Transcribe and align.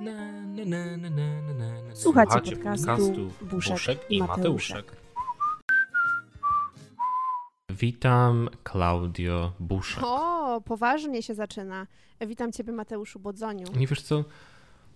Na, 0.00 0.12
na, 0.12 0.64
na, 0.64 0.96
na, 0.96 1.10
na, 1.10 1.42
na, 1.42 1.52
na, 1.52 1.82
na. 1.82 1.96
Słuchacie 1.96 2.56
podcastu 2.56 3.30
Buszek 3.42 3.72
Buszek 3.72 4.10
i 4.10 4.18
Mateuszek. 4.18 4.76
Mateuszek. 4.76 4.96
Witam, 7.70 8.48
Klaudio 8.62 9.52
Buszek. 9.60 10.02
O, 10.06 10.60
poważnie 10.60 11.22
się 11.22 11.34
zaczyna. 11.34 11.86
Witam 12.26 12.52
Ciebie, 12.52 12.72
Mateuszu 12.72 13.18
Bodzoniu. 13.18 13.66
Nie 13.76 13.86
wiesz 13.86 14.02
co, 14.02 14.24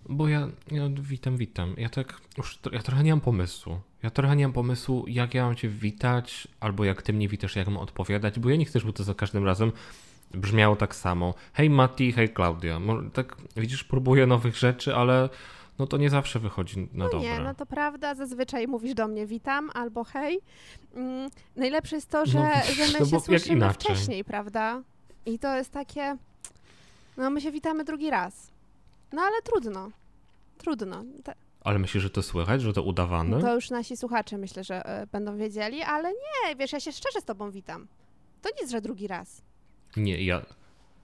bo 0.09 0.27
ja, 0.27 0.47
ja 0.71 0.89
witam, 1.01 1.37
witam. 1.37 1.75
Ja 1.77 1.89
tak 1.89 2.21
już, 2.37 2.59
ja 2.71 2.81
trochę 2.81 3.03
nie 3.03 3.11
mam 3.11 3.21
pomysłu. 3.21 3.79
Ja 4.03 4.09
trochę 4.09 4.35
nie 4.35 4.47
mam 4.47 4.53
pomysłu, 4.53 5.05
jak 5.07 5.33
ja 5.33 5.45
mam 5.45 5.55
cię 5.55 5.69
witać, 5.69 6.47
albo 6.59 6.83
jak 6.85 7.01
ty 7.01 7.13
mnie 7.13 7.27
witasz, 7.27 7.55
jak 7.55 7.67
mam 7.67 7.77
odpowiadać, 7.77 8.39
bo 8.39 8.49
ja 8.49 8.55
nie 8.55 8.65
chcę, 8.65 8.79
żeby 8.79 8.93
to 8.93 9.03
za 9.03 9.13
każdym 9.13 9.45
razem 9.45 9.71
brzmiało 10.33 10.75
tak 10.75 10.95
samo. 10.95 11.33
Hej 11.53 11.69
Mati, 11.69 12.11
hej 12.11 12.29
Klaudia. 12.29 12.79
Tak, 13.13 13.35
widzisz, 13.57 13.83
próbuję 13.83 14.27
nowych 14.27 14.57
rzeczy, 14.57 14.95
ale 14.95 15.29
no 15.79 15.87
to 15.87 15.97
nie 15.97 16.09
zawsze 16.09 16.39
wychodzi 16.39 16.79
na 16.79 16.87
No 16.93 17.09
dobre. 17.09 17.19
nie, 17.29 17.39
no 17.39 17.55
to 17.55 17.65
prawda, 17.65 18.15
zazwyczaj 18.15 18.67
mówisz 18.67 18.93
do 18.93 19.07
mnie 19.07 19.25
witam 19.27 19.69
albo 19.73 20.03
hej. 20.03 20.39
Mm, 20.95 21.29
najlepsze 21.55 21.95
jest 21.95 22.09
to, 22.09 22.25
że, 22.25 22.39
No, 22.39 22.73
że 22.73 22.87
my 22.93 22.99
no 22.99 23.05
się 23.05 23.19
słyszymy 23.19 23.73
wcześniej, 23.73 24.23
prawda? 24.23 24.81
I 25.25 25.39
to 25.39 25.55
jest 25.55 25.71
takie, 25.71 26.17
no 27.17 27.29
my 27.29 27.41
się 27.41 27.51
witamy 27.51 27.83
drugi 27.83 28.09
raz. 28.09 28.51
No 29.11 29.21
ale 29.21 29.41
trudno, 29.41 29.89
trudno. 30.57 31.03
Ale 31.63 31.79
myślisz, 31.79 32.03
że 32.03 32.09
to 32.09 32.23
słychać, 32.23 32.61
że 32.61 32.73
to 32.73 32.83
udawane? 32.83 33.41
To 33.41 33.55
już 33.55 33.69
nasi 33.69 33.97
słuchacze 33.97 34.37
myślę, 34.37 34.63
że 34.63 34.85
e, 34.85 35.07
będą 35.07 35.37
wiedzieli, 35.37 35.81
ale 35.81 36.09
nie, 36.11 36.55
wiesz, 36.55 36.71
ja 36.73 36.79
się 36.79 36.91
szczerze 36.91 37.21
z 37.21 37.23
Tobą 37.25 37.51
witam. 37.51 37.87
To 38.41 38.49
nic, 38.61 38.71
że 38.71 38.81
drugi 38.81 39.07
raz. 39.07 39.41
Nie, 39.97 40.23
ja, 40.25 40.41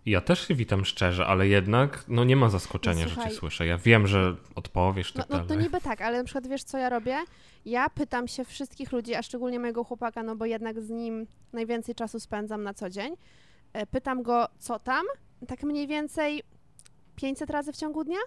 ja 0.06 0.22
też 0.22 0.48
się 0.48 0.56
witam 0.56 0.86
szczerze, 0.86 1.26
ale 1.26 1.48
jednak 1.48 2.04
no 2.08 2.24
nie 2.24 2.36
ma 2.36 2.50
zaskoczenia, 2.50 3.04
No 3.06 3.10
że 3.10 3.30
cię 3.30 3.36
słyszę. 3.36 3.66
Ja 3.66 3.78
wiem, 3.78 4.08
że 4.08 4.36
odpowiesz 4.56 5.14
No, 5.16 5.22
tak 5.22 5.30
no 5.30 5.40
to 5.40 5.46
dalej. 5.46 5.64
niby 5.64 5.82
tak, 5.82 6.02
ale 6.02 6.18
na 6.18 6.24
przykład 6.24 6.48
wiesz, 6.48 6.64
co 6.64 6.78
ja 6.78 6.90
robię? 6.90 7.18
Ja 7.66 7.90
pytam 7.90 8.28
się 8.28 8.46
wszystkich 8.46 8.92
ludzi, 8.92 9.16
a 9.16 9.22
szczególnie 9.24 9.60
mojego 9.60 9.84
chłopaka, 9.84 10.24
no 10.24 10.36
bo 10.36 10.46
jednak 10.46 10.82
z 10.82 10.90
nim 10.90 11.28
najwięcej 11.54 11.96
czasu 11.96 12.20
spędzam 12.20 12.64
na 12.64 12.74
co 12.74 12.90
dzień. 12.90 13.16
E, 13.74 13.86
Pytam 13.88 14.24
go, 14.24 14.48
co 14.60 14.80
tam? 14.80 15.06
Tak 15.48 15.64
mniej 15.64 15.88
więcej 15.88 16.44
500 17.16 17.50
razy 17.50 17.74
w 17.74 17.78
ciągu 17.78 18.04
dnia? 18.04 18.20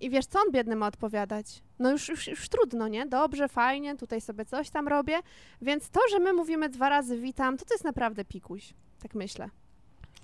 I 0.00 0.10
wiesz, 0.10 0.26
co 0.26 0.38
on 0.38 0.52
biedny 0.52 0.76
ma 0.76 0.86
odpowiadać? 0.86 1.62
No 1.78 1.90
już, 1.90 2.08
już, 2.08 2.26
już 2.28 2.48
trudno, 2.48 2.88
nie? 2.88 3.06
Dobrze, 3.06 3.48
fajnie, 3.48 3.96
tutaj 3.96 4.20
sobie 4.20 4.44
coś 4.44 4.70
tam 4.70 4.88
robię. 4.88 5.18
Więc 5.62 5.90
to, 5.90 6.00
że 6.10 6.18
my 6.18 6.32
mówimy 6.32 6.68
dwa 6.68 6.88
razy 6.88 7.18
witam, 7.20 7.56
to 7.56 7.64
to 7.64 7.74
jest 7.74 7.84
naprawdę 7.84 8.24
pikuś. 8.24 8.74
Tak 9.02 9.14
myślę. 9.14 9.48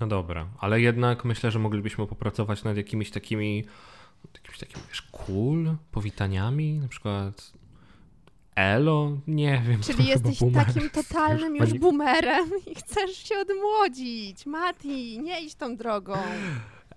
No 0.01 0.07
dobra, 0.07 0.47
ale 0.59 0.81
jednak 0.81 1.25
myślę, 1.25 1.51
że 1.51 1.59
moglibyśmy 1.59 2.07
popracować 2.07 2.65
nad 2.65 2.77
jakimiś 2.77 3.11
takimi, 3.11 3.65
jakimiś 4.35 4.59
takimi, 4.59 4.83
wiesz, 4.89 5.03
cool 5.03 5.77
powitaniami, 5.93 6.79
na 6.79 6.89
przykład 6.89 7.53
elo, 8.57 9.19
nie 9.27 9.63
wiem. 9.69 9.81
Czyli 9.81 10.07
jesteś 10.07 10.39
boomer. 10.39 10.67
takim 10.67 10.91
totalnym 10.91 11.57
już 11.57 11.69
pani- 11.69 11.79
boomerem 11.79 12.51
i 12.67 12.75
chcesz 12.75 13.29
się 13.29 13.35
odmłodzić. 13.39 14.47
Mati, 14.47 15.19
nie 15.21 15.41
idź 15.41 15.55
tą 15.55 15.77
drogą. 15.77 16.15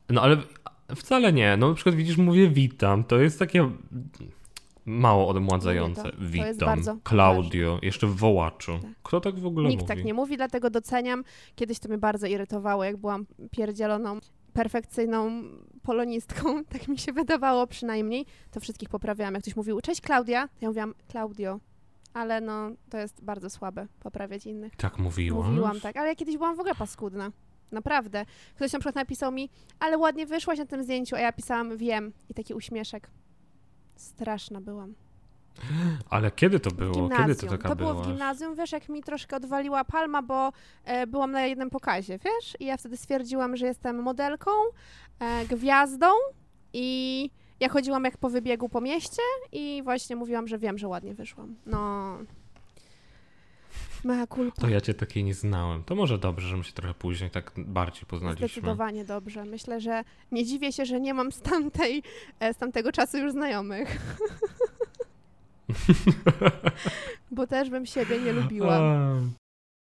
No 0.10 0.22
ale 0.22 0.38
wcale 0.96 1.34
nie, 1.34 1.58
no 1.58 1.70
na 1.70 1.76
przykład 1.76 1.96
widzisz, 1.96 2.18
mówię 2.18 2.50
witam, 2.50 3.04
to 3.04 3.20
jest 3.20 3.40
takie 3.40 3.70
mało 4.90 5.28
odmładzające. 5.28 6.04
To. 6.04 6.12
To 6.12 6.18
Witam, 6.20 6.82
Klaudio, 7.04 7.80
jeszcze 7.82 8.08
w 8.08 8.16
wołaczu. 8.16 8.80
Tak. 8.82 8.92
Kto 9.04 9.22
tak 9.22 9.40
w 9.40 9.46
ogóle 9.46 9.70
Nikt 9.70 9.82
mówi? 9.82 9.96
tak 9.96 10.06
nie 10.06 10.14
mówi, 10.14 10.38
dlatego 10.38 10.70
doceniam. 10.70 11.24
Kiedyś 11.56 11.80
to 11.80 11.90
mnie 11.90 11.98
bardzo 11.98 12.28
irytowało, 12.28 12.84
jak 12.84 12.98
byłam 12.98 13.26
pierdzieloną, 13.52 14.20
perfekcyjną 14.54 15.44
polonistką, 15.84 16.64
tak 16.74 16.88
mi 16.88 16.98
się 16.98 17.14
wydawało 17.14 17.68
przynajmniej, 17.68 18.26
to 18.52 18.60
wszystkich 18.60 18.90
poprawiałam. 18.90 19.34
Jak 19.34 19.44
ktoś 19.44 19.56
mówił, 19.56 19.82
cześć 19.82 20.02
Klaudia, 20.02 20.48
to 20.48 20.54
ja 20.62 20.68
mówiłam, 20.68 20.94
Klaudio. 21.08 21.60
Ale 22.14 22.42
no, 22.42 22.72
to 22.90 22.98
jest 22.98 23.24
bardzo 23.24 23.50
słabe, 23.50 23.88
poprawiać 24.00 24.46
innych. 24.46 24.76
Tak 24.76 25.00
mówiłaś? 25.00 25.48
Mówiłam 25.48 25.80
tak, 25.80 25.98
ale 25.98 26.08
ja 26.08 26.16
kiedyś 26.16 26.38
byłam 26.38 26.56
w 26.56 26.60
ogóle 26.60 26.76
paskudna. 26.76 27.32
Naprawdę. 27.72 28.26
Ktoś 28.56 28.74
na 28.74 28.80
przykład 28.80 28.96
napisał 28.96 29.32
mi, 29.32 29.50
ale 29.80 29.98
ładnie 29.98 30.26
wyszłaś 30.26 30.60
na 30.60 30.66
tym 30.66 30.84
zdjęciu, 30.84 31.16
a 31.16 31.20
ja 31.20 31.34
pisałam, 31.34 31.78
wiem. 31.78 32.14
I 32.30 32.34
taki 32.34 32.54
uśmieszek. 32.54 33.10
Straszna 34.00 34.62
byłam. 34.62 34.94
Ale 36.10 36.32
kiedy 36.32 36.60
to 36.60 36.72
było? 36.72 36.94
gimnazjum. 36.94 37.28
Kiedy 37.28 37.36
to 37.36 37.48
taka 37.48 37.76
było 37.76 37.92
byłaś? 37.92 38.08
w 38.08 38.10
gimnazjum, 38.10 38.56
wiesz, 38.56 38.72
jak 38.72 38.90
mi 38.90 39.04
troszkę 39.04 39.36
odwaliła 39.36 39.84
palma, 39.84 40.22
bo 40.22 40.52
e, 40.86 41.08
byłam 41.08 41.32
na 41.32 41.46
jednym 41.46 41.70
pokazie, 41.70 42.18
wiesz? 42.18 42.58
I 42.60 42.66
ja 42.66 42.78
wtedy 42.78 42.98
stwierdziłam, 42.98 43.58
że 43.58 43.66
jestem 43.66 44.02
modelką, 44.02 44.52
e, 45.20 45.46
gwiazdą 45.46 46.08
i 46.74 47.30
ja 47.60 47.70
chodziłam 47.70 48.04
jak 48.04 48.18
po 48.18 48.30
wybiegu 48.30 48.70
po 48.70 48.82
mieście 48.82 49.22
i 49.52 49.82
właśnie 49.84 50.16
mówiłam, 50.16 50.48
że 50.48 50.58
wiem, 50.58 50.78
że 50.78 50.88
ładnie 50.88 51.14
wyszłam. 51.14 51.56
No... 51.66 52.18
Mea 54.04 54.28
culpa. 54.28 54.62
To 54.62 54.70
ja 54.70 54.82
cię 54.82 54.94
takiej 54.94 55.24
nie 55.24 55.34
znałem. 55.34 55.84
To 55.84 55.96
może 55.96 56.18
dobrze, 56.18 56.48
że 56.48 56.58
my 56.58 56.64
się 56.64 56.74
trochę 56.74 56.94
później 56.94 57.30
tak 57.30 57.52
bardziej 57.58 58.04
poznaliśmy. 58.08 58.48
Zdecydowanie 58.48 59.06
dobrze. 59.06 59.46
Myślę, 59.46 59.82
że 59.82 60.04
nie 60.32 60.46
dziwię 60.46 60.72
się, 60.72 60.86
że 60.86 61.00
nie 61.00 61.14
mam 61.14 61.32
z, 61.32 61.42
tamtej, 61.42 62.04
e, 62.40 62.54
z 62.54 62.58
tamtego 62.58 62.92
czasu 62.92 63.18
już 63.18 63.32
znajomych. 63.32 63.98
Bo 67.32 67.48
też 67.48 67.70
bym 67.70 67.86
siebie 67.86 68.20
nie 68.20 68.34
lubiła. 68.34 68.80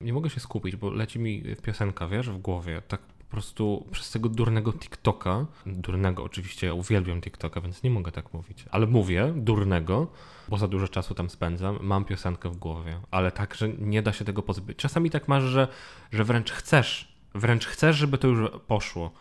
Nie 0.03 0.13
mogę 0.13 0.31
się 0.31 0.41
skupić, 0.41 0.77
bo 0.77 0.91
leci 0.91 1.19
mi 1.19 1.43
piosenka, 1.63 2.09
wiesz, 2.09 2.31
w 2.31 2.39
głowie. 2.39 2.83
Tak 2.89 3.01
po 3.27 3.31
prostu 3.31 3.87
przez 3.91 4.11
tego 4.11 4.29
durnego 4.29 4.73
TikToka. 4.73 5.47
Durnego, 5.67 6.25
oczywiście, 6.25 6.67
ja 6.67 6.75
uwielbiam 6.75 7.21
TikToka, 7.21 7.61
więc 7.61 7.83
nie 7.83 7.91
mogę 7.91 8.13
tak 8.13 8.35
mówić. 8.35 8.65
Ale 8.71 8.87
mówię 8.87 9.33
durnego, 9.37 10.07
bo 10.49 10.59
za 10.59 10.69
dużo 10.69 10.89
czasu 10.89 11.15
tam 11.15 11.31
spędzam. 11.31 11.79
Mam 11.83 12.05
piosenkę 12.05 12.51
w 12.51 12.57
głowie, 12.57 13.01
ale 13.11 13.33
tak, 13.33 13.55
że 13.55 13.69
nie 13.69 14.03
da 14.03 14.13
się 14.13 14.25
tego 14.25 14.43
pozbyć. 14.43 14.79
Czasami 14.79 15.11
tak 15.11 15.29
masz, 15.29 15.43
że, 15.43 15.69
że 16.13 16.25
wręcz 16.25 16.51
chcesz, 16.53 17.17
wręcz 17.35 17.67
chcesz, 17.67 17.97
żeby 17.97 18.19
to 18.19 18.29
już 18.29 18.51
poszło. 18.67 19.13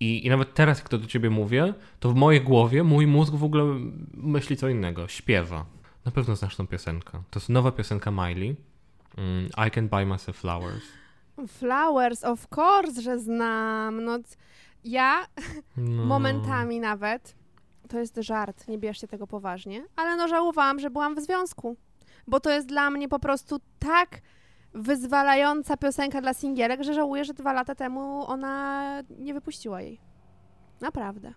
I, 0.00 0.26
I 0.26 0.30
nawet 0.30 0.54
teraz, 0.54 0.78
jak 0.78 0.88
to 0.88 0.98
do 0.98 1.06
ciebie 1.06 1.30
mówię, 1.30 1.74
to 2.00 2.10
w 2.10 2.14
mojej 2.14 2.40
głowie 2.40 2.84
mój 2.84 3.06
mózg 3.06 3.34
w 3.34 3.44
ogóle 3.44 3.64
myśli 4.14 4.56
co 4.56 4.68
innego, 4.68 5.08
śpiewa. 5.08 5.66
Na 6.04 6.12
pewno 6.12 6.36
znasz 6.36 6.56
tą 6.56 6.66
piosenkę. 6.66 7.22
To 7.30 7.40
jest 7.40 7.48
nowa 7.48 7.72
piosenka 7.72 8.10
Miley. 8.10 8.56
Mm, 9.16 9.48
I 9.68 9.70
can 9.70 9.88
buy 9.88 10.06
myself 10.06 10.36
flowers. 10.36 10.84
Flowers, 11.48 12.24
of 12.24 12.46
course, 12.56 13.02
że 13.02 13.18
znam. 13.18 14.04
No, 14.04 14.18
ja 14.84 15.26
No. 15.76 16.04
momentami 16.14 16.80
nawet, 16.80 17.34
to 17.88 17.98
jest 17.98 18.16
żart, 18.16 18.68
nie 18.68 18.78
bierzcie 18.78 19.08
tego 19.08 19.26
poważnie, 19.26 19.84
ale 19.96 20.16
no 20.16 20.28
żałowałam, 20.28 20.78
że 20.80 20.90
byłam 20.90 21.14
w 21.14 21.20
związku. 21.20 21.76
Bo 22.26 22.40
to 22.40 22.50
jest 22.50 22.68
dla 22.68 22.90
mnie 22.90 23.08
po 23.08 23.18
prostu 23.18 23.60
tak 23.78 24.20
wyzwalająca 24.74 25.76
piosenka 25.76 26.20
dla 26.20 26.34
singielek, 26.34 26.82
że 26.82 26.94
żałuję, 26.94 27.24
że 27.24 27.34
dwa 27.34 27.52
lata 27.52 27.74
temu 27.74 28.26
ona 28.26 29.02
nie 29.18 29.34
wypuściła 29.34 29.80
jej. 29.80 30.00
Naprawdę. 30.80 31.34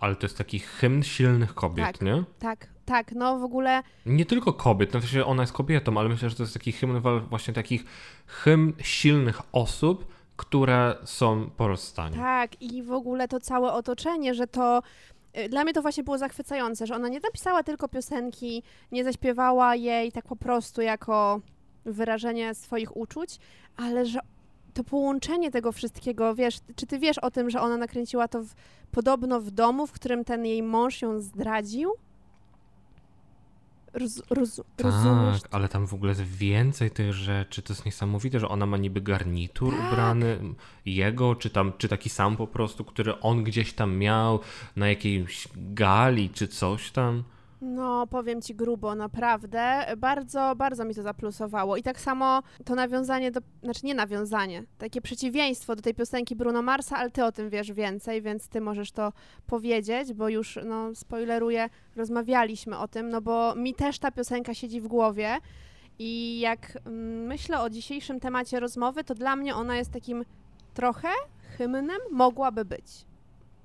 Ale 0.00 0.16
to 0.16 0.26
jest 0.26 0.38
taki 0.38 0.58
hymn 0.58 1.02
silnych 1.02 1.54
kobiet, 1.54 1.86
Tak. 1.86 2.02
nie? 2.02 2.24
Tak, 2.38 2.66
tak, 2.84 3.12
no 3.12 3.38
w 3.38 3.44
ogóle 3.44 3.82
Nie 4.06 4.26
tylko 4.26 4.52
kobiet, 4.52 4.94
no 4.94 5.00
w 5.00 5.02
sensie 5.02 5.24
ona 5.24 5.42
jest 5.42 5.52
kobietą, 5.52 5.98
ale 5.98 6.08
myślę, 6.08 6.30
że 6.30 6.36
to 6.36 6.42
jest 6.42 6.54
taki 6.54 6.72
hymn 6.72 7.00
właśnie 7.30 7.54
takich 7.54 7.84
hymn 8.26 8.72
silnych 8.82 9.40
osób, 9.52 10.06
które 10.36 10.96
są 11.04 11.50
po 11.56 11.68
rozstaniu. 11.68 12.16
tak 12.16 12.62
i 12.62 12.82
w 12.82 12.92
ogóle 12.92 13.28
to 13.28 13.40
całe 13.40 13.72
otoczenie, 13.72 14.34
że 14.34 14.46
to 14.46 14.82
y, 15.38 15.48
dla 15.48 15.64
mnie 15.64 15.72
to 15.72 15.82
właśnie 15.82 16.04
było 16.04 16.18
zachwycające, 16.18 16.86
że 16.86 16.94
ona 16.94 17.08
nie 17.08 17.20
napisała 17.20 17.62
tylko 17.62 17.88
piosenki, 17.88 18.62
nie 18.92 19.04
zaśpiewała 19.04 19.76
jej 19.76 20.12
tak 20.12 20.24
po 20.24 20.36
prostu 20.36 20.82
jako 20.82 21.40
wyrażenie 21.84 22.54
swoich 22.54 22.96
uczuć, 22.96 23.38
ale 23.76 24.06
że 24.06 24.20
to 24.74 24.84
połączenie 24.84 25.50
tego 25.50 25.72
wszystkiego, 25.72 26.34
wiesz, 26.34 26.58
czy 26.76 26.86
ty 26.86 26.98
wiesz 26.98 27.18
o 27.18 27.30
tym, 27.30 27.50
że 27.50 27.60
ona 27.60 27.76
nakręciła 27.76 28.28
to 28.28 28.42
w, 28.42 28.48
podobno 28.90 29.40
w 29.40 29.50
domu, 29.50 29.86
w 29.86 29.92
którym 29.92 30.24
ten 30.24 30.46
jej 30.46 30.62
mąż 30.62 31.02
ją 31.02 31.20
zdradził? 31.20 31.92
Roz, 33.94 34.22
roz, 34.30 34.60
rozumiesz? 34.78 35.42
Tak, 35.42 35.54
ale 35.54 35.68
tam 35.68 35.86
w 35.86 35.94
ogóle 35.94 36.10
jest 36.10 36.22
więcej 36.22 36.90
tych 36.90 37.12
rzeczy. 37.12 37.62
To 37.62 37.72
jest 37.72 37.86
niesamowite, 37.86 38.40
że 38.40 38.48
ona 38.48 38.66
ma 38.66 38.76
niby 38.76 39.00
garnitur 39.00 39.74
Tak. 39.76 39.92
ubrany 39.92 40.38
jego, 40.86 41.34
czy 41.34 41.50
tam, 41.50 41.72
czy 41.78 41.88
taki 41.88 42.08
sam 42.08 42.36
po 42.36 42.46
prostu, 42.46 42.84
który 42.84 43.20
on 43.20 43.44
gdzieś 43.44 43.72
tam 43.72 43.96
miał 43.96 44.40
na 44.76 44.88
jakiejś 44.88 45.48
gali, 45.56 46.30
czy 46.30 46.48
coś 46.48 46.90
tam. 46.90 47.24
No, 47.64 48.06
powiem 48.06 48.42
ci 48.42 48.54
grubo, 48.54 48.94
naprawdę. 48.94 49.86
Bardzo, 49.96 50.54
bardzo 50.56 50.84
mi 50.84 50.94
to 50.94 51.02
zaplusowało. 51.02 51.76
I 51.76 51.82
tak 51.82 52.00
samo 52.00 52.42
to 52.64 52.74
nawiązanie 52.74 53.30
do, 53.30 53.40
znaczy 53.62 53.86
nie 53.86 53.94
nawiązanie, 53.94 54.64
takie 54.78 55.00
przeciwieństwo 55.00 55.76
do 55.76 55.82
tej 55.82 55.94
piosenki 55.94 56.36
Bruno 56.36 56.62
Marsa, 56.62 56.96
ale 56.96 57.10
ty 57.10 57.24
o 57.24 57.32
tym 57.32 57.50
wiesz 57.50 57.72
więcej, 57.72 58.22
więc 58.22 58.48
ty 58.48 58.60
możesz 58.60 58.92
to 58.92 59.12
powiedzieć, 59.46 60.12
bo 60.12 60.28
już, 60.28 60.58
no, 60.64 60.94
spoileruję, 60.94 61.68
rozmawialiśmy 61.96 62.78
o 62.78 62.88
tym, 62.88 63.08
no 63.08 63.20
bo 63.20 63.54
mi 63.54 63.74
też 63.74 63.98
ta 63.98 64.10
piosenka 64.10 64.54
siedzi 64.54 64.80
w 64.80 64.88
głowie 64.88 65.36
i 65.98 66.40
jak 66.40 66.78
mm, 66.86 67.26
myślę 67.26 67.60
o 67.60 67.70
dzisiejszym 67.70 68.20
temacie 68.20 68.60
rozmowy, 68.60 69.04
to 69.04 69.14
dla 69.14 69.36
mnie 69.36 69.54
ona 69.54 69.76
jest 69.76 69.92
takim 69.92 70.24
trochę 70.74 71.08
hymnem, 71.58 71.98
mogłaby 72.10 72.64
być. 72.64 73.04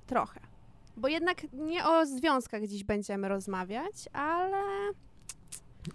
Trochę. 0.06 0.47
Bo 0.98 1.08
jednak 1.08 1.52
nie 1.52 1.86
o 1.86 2.06
związkach 2.06 2.66
dziś 2.66 2.84
będziemy 2.84 3.28
rozmawiać, 3.28 3.94
ale 4.12 4.62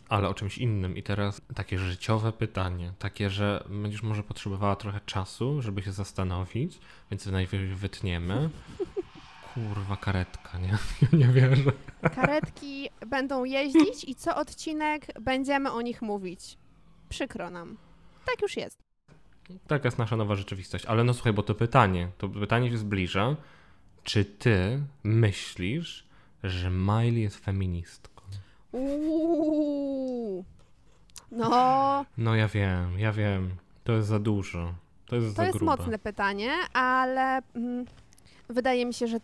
Ale 0.09 0.29
o 0.29 0.33
czymś 0.33 0.57
innym. 0.57 0.97
I 0.97 1.03
teraz 1.03 1.41
takie 1.55 1.79
życiowe 1.79 2.31
pytanie, 2.31 2.93
takie, 2.99 3.29
że 3.29 3.63
będziesz 3.69 4.03
może 4.03 4.23
potrzebowała 4.23 4.75
trochę 4.75 4.99
czasu, 5.05 5.61
żeby 5.61 5.81
się 5.81 5.91
zastanowić, 5.91 6.79
więc 7.11 7.25
najwyżej 7.25 7.75
wytniemy. 7.75 8.49
Kurwa, 9.53 9.97
karetka, 9.97 10.57
nie? 10.59 10.77
Nie 11.19 11.27
wierzę. 11.27 11.71
karetki 12.15 12.89
będą 13.07 13.43
jeździć 13.43 14.03
i 14.07 14.15
co 14.15 14.35
odcinek 14.35 15.21
będziemy 15.21 15.71
o 15.71 15.81
nich 15.81 16.01
mówić. 16.01 16.57
Przykro 17.09 17.49
nam. 17.49 17.77
Tak 18.25 18.41
już 18.41 18.57
jest. 18.57 18.83
Taka 19.67 19.87
jest 19.87 19.97
nasza 19.97 20.17
nowa 20.17 20.35
rzeczywistość. 20.35 20.85
Ale 20.85 21.03
no 21.03 21.13
słuchaj, 21.13 21.33
bo 21.33 21.43
to 21.43 21.55
pytanie, 21.55 22.09
to 22.17 22.29
pytanie 22.29 22.69
się 22.69 22.77
zbliża. 22.77 23.35
Czy 24.03 24.25
ty 24.25 24.79
myślisz, 25.03 26.05
że 26.43 26.69
Miley 26.69 27.21
jest 27.21 27.37
feministką? 27.37 28.21
Uuu. 28.71 30.45
No, 31.31 32.05
No 32.17 32.35
ja 32.35 32.47
wiem, 32.47 32.99
ja 32.99 33.11
wiem. 33.11 33.49
To 33.83 33.93
jest 33.93 34.07
za 34.07 34.19
dużo. 34.19 34.73
To 35.05 35.15
jest 35.15 35.27
to 35.27 35.33
za 35.33 35.45
jest 35.45 35.57
grube. 35.57 35.77
mocne 35.77 35.99
pytanie, 35.99 36.51
ale 36.73 37.41
mm, 37.55 37.85
wydaje 38.49 38.85
mi 38.85 38.93
się, 38.93 39.07
że 39.07 39.17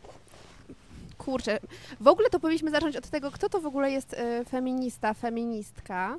kurczę, 1.17 1.59
w 1.99 2.07
ogóle 2.07 2.29
to 2.29 2.39
powinniśmy 2.39 2.71
zacząć 2.71 2.95
od 2.95 3.09
tego, 3.09 3.31
kto 3.31 3.49
to 3.49 3.61
w 3.61 3.65
ogóle 3.65 3.91
jest 3.91 4.13
y, 4.13 4.45
feminista, 4.45 5.13
feministka. 5.13 6.17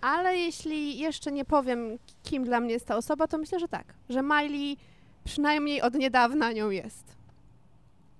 Ale 0.00 0.36
jeśli 0.36 0.98
jeszcze 0.98 1.32
nie 1.32 1.44
powiem, 1.44 1.98
kim 2.22 2.44
dla 2.44 2.60
mnie 2.60 2.72
jest 2.72 2.86
ta 2.86 2.96
osoba, 2.96 3.26
to 3.28 3.38
myślę, 3.38 3.60
że 3.60 3.68
tak, 3.68 3.94
że 4.08 4.22
Miley 4.22 4.76
przynajmniej 5.24 5.82
od 5.82 5.94
niedawna 5.94 6.52
nią 6.52 6.70
jest. 6.70 7.16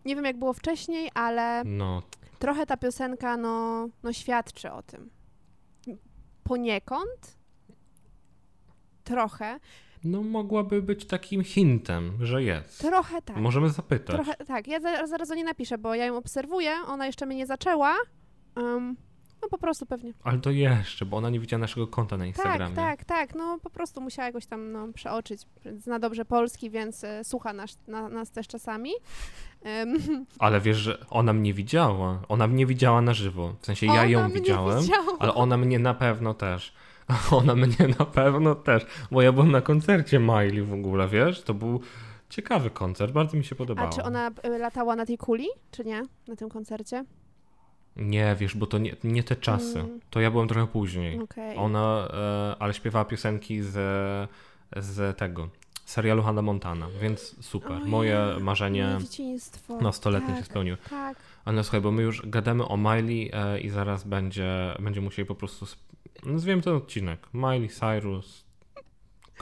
Nie 0.05 0.17
wiem, 0.17 0.25
jak 0.25 0.39
było 0.39 0.53
wcześniej, 0.53 1.11
ale 1.15 1.63
No, 1.65 2.03
trochę 2.39 2.67
ta 2.67 2.77
piosenka 2.77 3.37
no, 3.37 3.89
no 4.03 4.13
świadczy 4.13 4.73
o 4.73 4.83
tym. 4.83 5.11
Poniekąd. 6.45 7.39
Trochę. 9.05 9.61
no 10.05 10.23
mogłaby 10.23 10.83
być 10.83 11.07
takim 11.07 11.45
hintem, 11.45 12.19
że 12.21 12.43
jest. 12.43 12.79
Trochę 12.81 13.23
tak. 13.23 13.37
Możemy 13.37 13.71
zapytać. 13.71 14.17
Trochę 14.17 14.45
tak. 14.45 14.69
Ja 14.69 14.81
zaraz, 14.81 15.11
zaraz 15.11 15.31
o 15.31 15.35
niej 15.35 15.45
napiszę, 15.45 15.79
bo 15.79 15.95
ja 15.95 16.05
ją 16.05 16.17
obserwuję. 16.17 16.73
Ona 16.87 17.07
jeszcze 17.07 17.27
mnie 17.27 17.37
nie 17.37 17.47
zaczęła. 17.47 17.97
Um, 18.57 18.97
no 19.43 19.49
po 19.49 19.59
prostu 19.59 19.87
pewnie. 19.87 20.13
Ale 20.25 20.39
to 20.39 20.51
jeszcze, 20.51 21.07
bo 21.07 21.17
ona 21.17 21.31
nie 21.31 21.41
widziała 21.41 21.61
naszego 21.61 21.87
konta 21.87 22.17
na 22.17 22.25
Tak, 22.25 22.29
Instagramie. 22.29 22.77
tak, 22.77 23.05
tak. 23.05 23.35
No 23.35 23.59
po 23.63 23.71
prostu 23.71 24.01
musiała 24.01 24.27
jakoś 24.27 24.47
tam 24.47 24.73
no, 24.73 24.89
przeoczyć. 24.95 25.43
Zna 25.79 25.99
dobrze 25.99 26.25
polski, 26.25 26.71
więc 26.71 27.05
e, 27.05 27.25
słucha 27.25 27.53
nas, 27.53 27.79
na, 27.89 28.09
nas 28.09 28.31
też 28.31 28.49
czasami. 28.49 28.91
Em, 29.63 29.99
Ale 30.39 30.61
wiesz, 30.61 30.77
że 30.77 31.07
ona 31.11 31.33
mnie 31.33 31.55
widziała. 31.55 32.23
Ona 32.29 32.47
mnie 32.47 32.67
widziała 32.67 33.03
na 33.03 33.15
żywo. 33.15 33.55
W 33.61 33.67
sensie 33.67 33.87
ja 33.87 33.93
ona 33.93 34.05
ją 34.05 34.25
mnie 34.29 34.35
widziałem, 34.35 34.81
widziała. 34.81 35.17
ale 35.19 35.35
ona 35.35 35.57
mnie 35.57 35.79
na 35.79 35.95
pewno 35.95 36.35
też. 36.35 36.75
Ona 37.31 37.55
mnie 37.55 37.89
na 37.99 38.05
pewno 38.05 38.55
też, 38.55 38.87
bo 39.11 39.23
ja 39.23 39.33
byłem 39.33 39.51
na 39.51 39.61
koncercie 39.61 40.19
Miley 40.19 40.63
w 40.63 40.73
ogóle, 40.73 41.09
wiesz? 41.09 41.43
To 41.43 41.55
był 41.55 41.81
ciekawy 42.31 42.71
koncert, 42.71 43.13
bardzo 43.13 43.37
mi 43.37 43.45
się 43.45 43.55
podobało. 43.55 43.89
A 43.89 43.93
czy 43.93 44.03
ona 44.03 44.31
e, 44.43 44.59
latała 44.59 44.97
na 44.97 45.07
tej 45.07 45.19
kuli, 45.19 45.47
czy 45.71 45.85
nie? 45.85 46.03
Na 46.29 46.37
tym 46.37 46.49
koncercie? 46.49 47.05
Nie, 47.97 48.37
wiesz, 48.39 48.57
bo 48.57 48.67
to 48.67 48.79
nie, 48.79 48.97
nie 49.05 49.25
te 49.25 49.37
czasy. 49.37 49.81
Mm. 49.81 50.01
To 50.11 50.21
ja 50.21 50.31
byłem 50.31 50.49
trochę 50.49 50.67
później. 50.67 51.19
Okej. 51.21 51.57
Ona, 51.57 52.09
e, 52.13 52.57
ale 52.63 52.75
śpiewała 52.75 53.05
piosenki 53.05 53.63
z, 53.63 53.71
z 54.77 55.19
tego, 55.19 55.49
serialu 55.85 56.23
Hannah 56.23 56.45
Montana, 56.45 56.89
więc 57.01 57.37
super. 57.41 57.85
Moje 57.85 58.37
marzenie 58.41 58.85
Moje 58.85 58.99
dzieciństwo. 58.99 59.79
nastoletnie 59.81 60.29
tak, 60.29 60.39
się 60.39 60.45
spełniło. 60.45 60.77
Tak. 60.91 61.17
Ale 61.45 61.65
słuchaj, 61.65 61.81
bo 61.81 61.93
my 61.93 62.03
już 62.03 62.23
gadamy 62.27 62.69
o 62.69 62.77
Miley 62.77 63.31
e, 63.33 63.61
i 63.61 63.69
zaraz 63.69 64.05
będzie, 64.05 64.77
będzie 64.81 65.01
musieli 65.01 65.29
po 65.29 65.35
prostu, 65.35 65.67
nazwijmy 66.27 66.63
ten 66.63 66.75
odcinek, 66.75 67.29
Miley 67.35 67.69
Cyrus, 67.69 68.45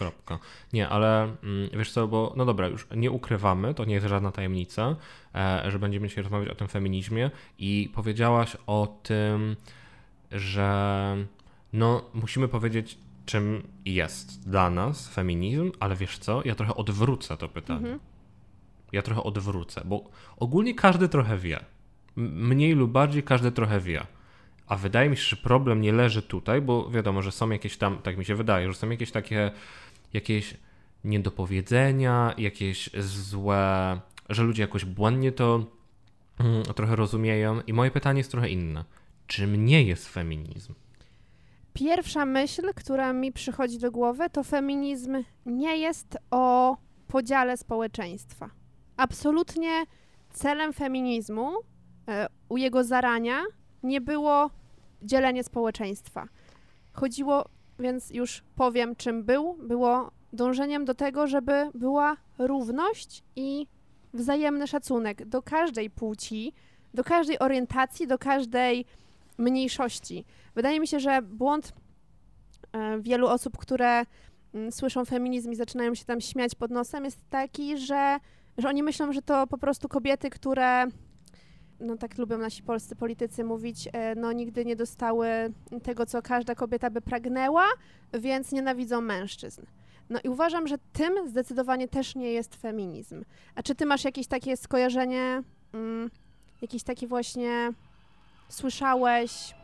kropka. 0.01 0.39
Nie, 0.73 0.89
ale 0.89 1.23
mm, 1.23 1.71
wiesz 1.73 1.93
co, 1.93 2.09
bo 2.09 2.33
no 2.37 2.45
dobra, 2.45 2.69
już 2.69 2.87
nie 2.97 3.11
ukrywamy, 3.11 3.75
to 3.75 3.85
nie 3.85 3.95
jest 3.95 4.07
żadna 4.07 4.33
tajemnica, 4.33 4.97
e, 5.35 5.71
że 5.71 5.79
będziemy 5.79 6.09
dzisiaj 6.09 6.23
rozmawiać 6.23 6.49
o 6.49 6.55
tym 6.55 6.69
feminizmie 6.69 7.31
i 7.59 7.91
powiedziałaś 7.95 8.57
o 8.67 8.99
tym, 9.03 9.57
że 10.31 11.17
no 11.73 12.05
musimy 12.15 12.49
powiedzieć, 12.49 12.99
czym 13.27 13.63
jest 13.85 14.49
dla 14.49 14.71
nas 14.71 15.09
feminizm, 15.09 15.73
ale 15.81 15.97
wiesz 15.97 16.19
co, 16.19 16.43
ja 16.45 16.55
trochę 16.55 16.75
odwrócę 16.75 17.37
to 17.37 17.49
pytanie. 17.49 17.79
Mhm. 17.79 17.99
Ja 18.93 19.03
trochę 19.03 19.23
odwrócę, 19.23 19.83
bo 19.85 20.11
ogólnie 20.37 20.75
każdy 20.75 21.09
trochę 21.09 21.39
wie. 21.39 21.61
Mniej 22.17 22.75
lub 22.75 22.91
bardziej 22.91 23.23
każdy 23.23 23.53
trochę 23.53 23.81
wie. 23.81 24.07
A 24.67 24.77
wydaje 24.77 25.11
mi 25.11 25.17
się, 25.17 25.23
że 25.23 25.37
problem 25.37 25.81
nie 25.81 25.93
leży 25.93 26.23
tutaj, 26.23 26.63
bo 26.63 26.91
wiadomo, 26.91 27.23
że 27.23 27.33
są 27.33 27.51
jakieś 27.51 27.77
tam, 27.77 27.99
tak 27.99 28.19
mi 28.19 28.25
się 28.25 28.35
wydaje, 28.35 28.69
że 28.69 28.75
są 28.75 28.91
jakieś 28.91 29.11
takie, 29.11 29.51
jakieś 30.13 30.57
niedopowiedzenia, 31.05 32.35
jakieś 32.39 32.91
złe, 32.99 34.01
że 34.29 34.43
ludzie 34.43 34.63
jakoś 34.63 34.85
błędnie 34.85 35.33
to 35.33 35.67
mm, 36.39 36.63
trochę 36.63 36.97
rozumieją. 36.97 37.61
I 37.61 37.73
moje 37.73 37.91
pytanie 37.91 38.21
jest 38.21 38.31
trochę 38.31 38.49
inne. 38.49 38.85
Czym 39.27 39.65
nie 39.65 39.83
jest 39.83 40.09
feminizm? 40.09 40.75
Pierwsza 41.73 42.27
myśl, 42.27 42.71
która 42.75 43.13
mi 43.13 43.33
przychodzi 43.33 43.79
do 43.79 43.91
głowy, 43.91 44.31
to 44.31 44.45
feminizm 44.45 45.25
nie 45.47 45.77
jest 45.77 46.19
o 46.31 46.77
podziale 47.09 47.57
społeczeństwa. 47.57 48.51
Absolutnie 48.97 49.85
celem 50.31 50.73
feminizmu 50.73 51.53
e, 52.09 52.27
u 52.49 52.57
jego 52.57 52.85
zarania 52.85 53.43
nie 53.83 54.01
było 54.01 54.51
dzielenie 55.03 55.45
społeczeństwa. 55.45 56.29
Chodziło, 56.93 57.49
więc 57.81 58.11
już 58.11 58.43
powiem, 58.57 58.97
czym 58.97 59.25
był, 59.25 59.55
było 59.63 60.11
dążeniem 60.33 60.85
do 60.85 60.95
tego, 60.95 61.27
żeby 61.27 61.71
była 61.75 62.17
równość 62.39 63.23
i 63.37 63.67
wzajemny 64.15 64.67
szacunek 64.67 65.25
do 65.25 65.43
każdej 65.43 65.91
płci, 65.91 66.53
do 66.95 67.05
każdej 67.05 67.39
orientacji, 67.39 68.07
do 68.07 68.19
każdej 68.19 68.85
mniejszości. 69.39 70.25
Wydaje 70.55 70.81
mi 70.81 70.87
się, 70.87 71.01
że 71.01 71.23
błąd 71.23 71.73
e, 72.73 73.01
wielu 73.01 73.27
osób, 73.27 73.59
które 73.59 74.05
mm, 74.55 74.73
słyszą 74.73 75.05
feminizm 75.05 75.53
i 75.53 75.57
zaczynają 75.57 75.95
się 75.95 76.05
tam 76.05 76.21
śmiać 76.21 76.55
pod 76.55 76.71
nosem, 76.71 77.05
jest 77.05 77.29
taki, 77.31 77.79
że, 77.79 78.19
że 78.59 78.69
oni 78.69 78.83
myślą, 78.83 79.13
że 79.13 79.23
to 79.23 79.47
po 79.47 79.59
prostu 79.59 79.89
kobiety, 79.89 80.31
które, 80.31 80.87
no 81.81 81.97
tak 81.97 82.19
lubią 82.19 82.39
nasi 82.39 82.63
polscy 82.63 82.97
politycy 82.97 83.45
mówić, 83.45 83.89
e, 83.93 84.15
no 84.15 84.33
nigdy 84.33 84.65
nie 84.65 84.77
dostały 84.77 85.29
tego, 85.83 86.07
co 86.07 86.23
każda 86.23 86.55
kobieta 86.55 86.91
by 86.91 87.01
pragnęła, 87.01 87.67
więc 88.13 88.53
nienawidzą 88.53 89.01
mężczyzn. 89.01 89.63
No 90.11 90.21
i 90.25 90.29
uważam, 90.29 90.67
że 90.67 90.79
tym 90.93 91.29
zdecydowanie 91.29 91.89
też 91.89 92.15
nie 92.15 92.33
jest 92.33 92.57
feminizm. 92.57 93.25
A 93.55 93.63
czy 93.63 93.75
ty 93.75 93.87
masz 93.87 94.05
jakieś 94.05 94.27
takie 94.27 94.57
skojarzenie, 94.57 95.43
mm, 95.73 96.11
jakiś 96.63 96.83
taki 96.83 97.07
właśnie 97.07 97.73
słyszałeś 98.49 99.55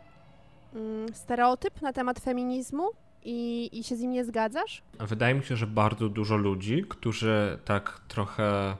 mm, 0.75 1.15
stereotyp 1.15 1.83
na 1.83 1.93
temat 1.93 2.21
feminizmu 2.21 2.91
i, 3.25 3.69
i 3.73 3.85
się 3.85 3.97
z 3.97 4.01
nim 4.01 4.11
nie 4.11 4.25
zgadzasz? 4.25 4.83
Wydaje 5.01 5.35
mi 5.35 5.45
się, 5.45 5.57
że 5.57 5.67
bardzo 5.67 6.09
dużo 6.09 6.37
ludzi, 6.37 6.85
którzy 6.89 7.59
tak 7.65 8.01
trochę, 8.09 8.77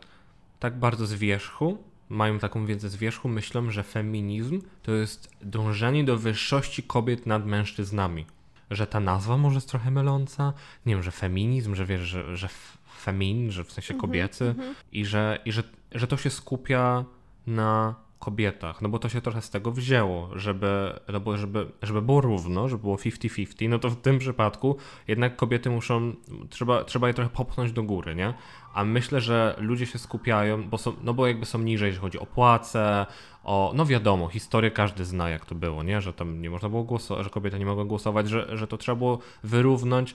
tak 0.59 0.79
bardzo 0.79 1.07
z 1.07 1.15
wierzchu, 1.15 1.79
mają 2.09 2.39
taką 2.39 2.67
wiedzę 2.67 2.89
z 2.89 2.97
wierzchu, 2.97 3.29
myślą, 3.29 3.71
że 3.71 3.83
feminizm 3.83 4.63
to 4.83 4.93
jest 4.93 5.31
dążenie 5.43 6.05
do 6.05 6.17
wyższości 6.17 6.83
kobiet 6.83 7.27
nad 7.27 7.47
mężczyznami. 7.47 8.27
Że 8.71 8.87
ta 8.87 9.01
nazwa 9.01 9.37
może 9.37 9.55
jest 9.55 9.69
trochę 9.69 9.91
myląca. 9.91 10.53
Nie 10.87 10.95
wiem, 10.95 11.03
że 11.03 11.11
feminizm, 11.11 11.75
że 11.75 11.87
wiesz, 11.87 12.01
że, 12.01 12.37
że 12.37 12.49
femin, 12.99 13.51
że 13.51 13.65
w 13.65 13.73
sensie 13.73 13.95
Mhm, 13.95 14.11
kobiecy 14.11 14.55
i, 14.93 15.05
że, 15.05 15.39
i 15.45 15.53
że, 15.53 15.63
że 15.93 16.07
to 16.07 16.17
się 16.17 16.31
skupia 16.31 17.05
na 17.47 17.95
kobietach, 18.19 18.83
no 18.83 18.89
bo 18.89 18.99
to 18.99 19.09
się 19.09 19.21
trochę 19.21 19.43
z 19.43 19.51
tego 19.51 19.73
wzięło, 19.73 20.31
żeby, 20.35 21.01
no 21.13 21.21
bo 21.21 21.37
żeby, 21.37 21.67
żeby 21.83 22.03
było 22.03 22.21
równo, 22.21 22.69
żeby 22.69 22.83
było 22.83 22.97
50-50, 22.97 23.69
no 23.69 23.79
to 23.79 23.91
w 23.91 23.97
tym 23.97 24.19
przypadku 24.19 24.77
jednak 25.09 25.37
kobiety 25.37 25.71
muszą, 25.71 26.13
trzeba, 26.51 26.85
trzeba 26.85 27.09
je 27.09 27.15
trochę 27.15 27.31
popchnąć 27.31 27.73
do 27.73 27.83
góry, 27.83 28.15
nie? 28.15 28.35
A 28.75 28.85
myślę, 28.85 29.21
że 29.21 29.57
ludzie 29.59 29.87
się 29.87 29.99
skupiają, 29.99 30.69
bo 30.69 30.79
są, 30.79 30.93
no 31.03 31.15
bo 31.15 31.27
jakby 31.27 31.47
są 31.47 31.59
niżej, 31.59 31.87
jeśli 31.87 32.01
chodzi 32.01 32.19
o 32.19 32.27
płace, 32.27 33.07
o, 33.45 33.73
no 33.75 33.87
wiadomo, 33.87 34.29
historię 34.29 34.71
każdy 34.71 35.05
zna, 35.05 35.31
jak 35.31 35.45
to 35.45 35.55
było, 35.55 35.83
nie? 35.83 36.01
Że 36.01 36.13
tam 36.13 36.43
nie 36.43 36.51
można 36.51 36.69
było 36.69 36.85
głosować, 36.85 37.25
że 37.25 37.31
kobiety 37.31 37.59
nie 37.59 37.67
mogły 37.67 37.85
głosować, 37.85 38.29
że, 38.29 38.57
że 38.57 38.67
to 38.67 38.77
trzeba 38.77 38.97
było 38.97 39.19
wyrównać 39.45 40.15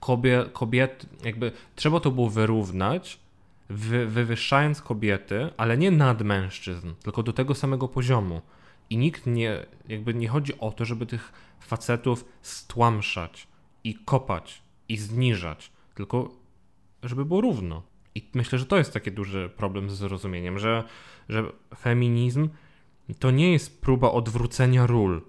kobiet, 0.00 0.52
kobiet, 0.52 1.06
jakby 1.24 1.52
trzeba 1.74 2.00
to 2.00 2.10
było 2.10 2.30
wyrównać, 2.30 3.25
wy, 3.68 4.06
wywyższając 4.06 4.82
kobiety, 4.82 5.50
ale 5.56 5.78
nie 5.78 5.90
nad 5.90 6.22
mężczyzn, 6.22 6.94
tylko 7.02 7.22
do 7.22 7.32
tego 7.32 7.54
samego 7.54 7.88
poziomu. 7.88 8.42
I 8.90 8.96
nikt 8.96 9.26
nie, 9.26 9.66
jakby 9.88 10.14
nie 10.14 10.28
chodzi 10.28 10.58
o 10.58 10.72
to, 10.72 10.84
żeby 10.84 11.06
tych 11.06 11.32
facetów 11.60 12.24
stłamszać 12.42 13.48
i 13.84 13.94
kopać 13.94 14.62
i 14.88 14.96
zniżać, 14.96 15.72
tylko 15.94 16.30
żeby 17.02 17.24
było 17.24 17.40
równo. 17.40 17.82
I 18.14 18.30
myślę, 18.34 18.58
że 18.58 18.66
to 18.66 18.78
jest 18.78 18.92
taki 18.92 19.12
duży 19.12 19.50
problem 19.56 19.90
z 19.90 19.94
zrozumieniem, 19.94 20.58
że, 20.58 20.84
że 21.28 21.52
feminizm 21.78 22.48
to 23.18 23.30
nie 23.30 23.52
jest 23.52 23.80
próba 23.80 24.10
odwrócenia 24.10 24.86
ról, 24.86 25.22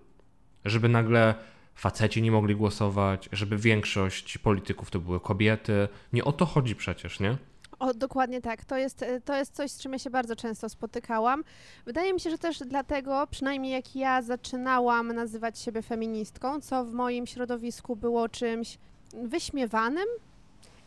żeby 0.66 0.90
nagle 0.90 1.36
faceci 1.76 2.22
nie 2.22 2.32
mogli 2.32 2.56
głosować, 2.56 3.30
żeby 3.32 3.58
większość 3.58 4.38
polityków 4.38 4.92
to 4.92 5.00
były 5.00 5.20
kobiety. 5.20 5.88
Nie 6.14 6.24
o 6.24 6.32
to 6.32 6.46
chodzi 6.46 6.76
przecież, 6.76 7.20
nie? 7.20 7.38
O, 7.80 7.94
dokładnie 7.94 8.42
tak. 8.42 8.66
To 8.66 8.78
jest, 8.78 9.06
to 9.26 9.36
jest 9.36 9.56
coś, 9.56 9.72
z 9.72 9.80
czym 9.80 9.94
ja 9.94 10.00
się 10.00 10.10
bardzo 10.10 10.36
często 10.36 10.70
spotykałam. 10.70 11.44
Wydaje 11.86 12.14
mi 12.14 12.20
się, 12.20 12.30
że 12.30 12.38
też 12.38 12.60
dlatego, 12.60 13.28
przynajmniej 13.32 13.72
jak 13.72 13.96
ja 13.96 14.22
zaczynałam 14.22 15.14
nazywać 15.14 15.60
siebie 15.60 15.82
feministką, 15.82 16.62
co 16.62 16.86
w 16.86 16.94
moim 16.94 17.28
środowisku 17.28 17.96
było 17.96 18.30
czymś 18.30 18.78
wyśmiewanym, 19.14 20.08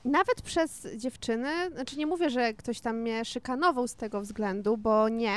nawet 0.04 0.42
przez 0.42 0.88
dziewczyny, 0.96 1.48
znaczy 1.74 1.98
nie 1.98 2.06
mówię, 2.06 2.30
że 2.30 2.54
ktoś 2.54 2.80
tam 2.80 2.96
mnie 2.96 3.24
szykanował 3.24 3.88
z 3.88 3.94
tego 3.94 4.20
względu, 4.20 4.76
bo 4.76 5.08
nie, 5.08 5.36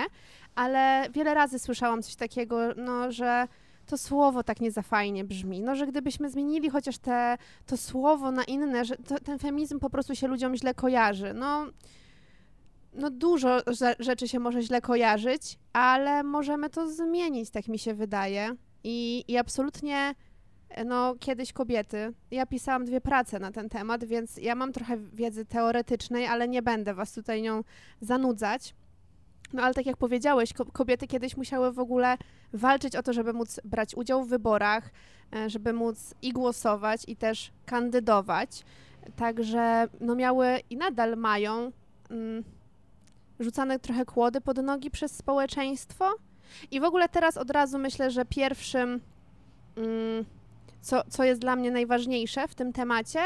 ale 0.56 1.08
wiele 1.14 1.34
razy 1.34 1.60
słyszałam 1.60 2.04
coś 2.04 2.16
takiego, 2.16 2.58
no, 2.76 3.12
że 3.12 3.48
to 3.86 3.98
słowo 3.98 4.44
tak 4.44 4.62
nie 4.62 4.72
za 4.72 4.82
fajnie 4.82 5.24
brzmi. 5.24 5.62
No, 5.62 5.76
że 5.76 5.88
gdybyśmy 5.88 6.30
zmienili 6.30 6.70
chociaż 6.70 6.98
te, 6.98 7.38
to 7.66 7.78
słowo 7.78 8.32
na 8.32 8.44
inne, 8.44 8.86
że 8.86 8.98
to, 8.98 9.20
ten 9.20 9.40
feminizm 9.40 9.80
po 9.80 9.90
prostu 9.90 10.16
się 10.16 10.28
ludziom 10.28 10.56
źle 10.56 10.74
kojarzy. 10.74 11.34
No, 11.34 11.66
no 12.94 13.10
dużo 13.10 13.60
rzeczy 14.00 14.28
się 14.28 14.40
może 14.40 14.62
źle 14.62 14.82
kojarzyć, 14.82 15.60
ale 15.74 16.24
możemy 16.24 16.70
to 16.70 16.90
zmienić, 16.90 17.50
tak 17.50 17.68
mi 17.68 17.80
się 17.80 17.94
wydaje. 17.94 18.56
I, 18.84 19.24
i 19.28 19.38
absolutnie, 19.38 20.16
no 20.86 21.16
kiedyś 21.20 21.54
kobiety, 21.54 22.14
ja 22.32 22.46
pisałam 22.46 22.86
dwie 22.86 23.02
prace 23.02 23.40
na 23.40 23.52
ten 23.52 23.70
temat, 23.70 24.04
więc 24.04 24.38
ja 24.38 24.56
mam 24.56 24.74
trochę 24.74 24.98
wiedzy 24.98 25.46
teoretycznej, 25.46 26.28
ale 26.28 26.48
nie 26.48 26.62
będę 26.62 26.94
was 26.94 27.14
tutaj 27.14 27.42
nią 27.42 27.64
zanudzać. 28.02 28.76
No 29.54 29.64
ale 29.64 29.74
tak 29.74 29.86
jak 29.86 29.98
powiedziałeś, 29.98 30.54
kobiety 30.74 31.08
kiedyś 31.08 31.38
musiały 31.38 31.72
w 31.72 31.80
ogóle 31.80 32.18
walczyć 32.54 32.96
o 32.96 33.04
to, 33.04 33.14
żeby 33.14 33.34
móc 33.34 33.60
brać 33.64 33.96
udział 33.96 34.24
w 34.24 34.30
wyborach, 34.30 34.90
e, 35.36 35.50
żeby 35.50 35.74
móc 35.74 36.14
i 36.22 36.34
głosować, 36.34 37.02
i 37.08 37.16
też 37.16 37.52
kandydować. 37.66 38.64
Także 39.16 39.88
no 40.00 40.16
miały 40.16 40.60
i 40.70 40.78
nadal 40.78 41.18
mają 41.18 41.72
mm, 42.10 42.44
rzucane 43.40 43.80
trochę 43.80 44.06
kłody 44.06 44.42
pod 44.42 44.58
nogi 44.58 44.92
przez 44.92 45.16
społeczeństwo. 45.16 46.12
I 46.72 46.80
w 46.80 46.84
ogóle 46.84 47.10
teraz 47.10 47.38
od 47.38 47.50
razu 47.50 47.80
myślę, 47.80 48.12
że 48.12 48.26
pierwszym, 48.26 49.02
mm, 49.78 50.26
co, 50.82 51.04
co 51.10 51.24
jest 51.24 51.42
dla 51.42 51.56
mnie 51.56 51.72
najważniejsze 51.72 52.48
w 52.48 52.56
tym 52.56 52.74
temacie, 52.74 53.20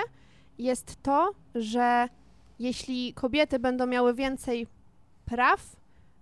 jest 0.57 1.03
to, 1.03 1.31
że 1.55 2.07
jeśli 2.59 3.13
kobiety 3.13 3.59
będą 3.59 3.87
miały 3.87 4.13
więcej 4.13 4.67
praw, 5.25 5.75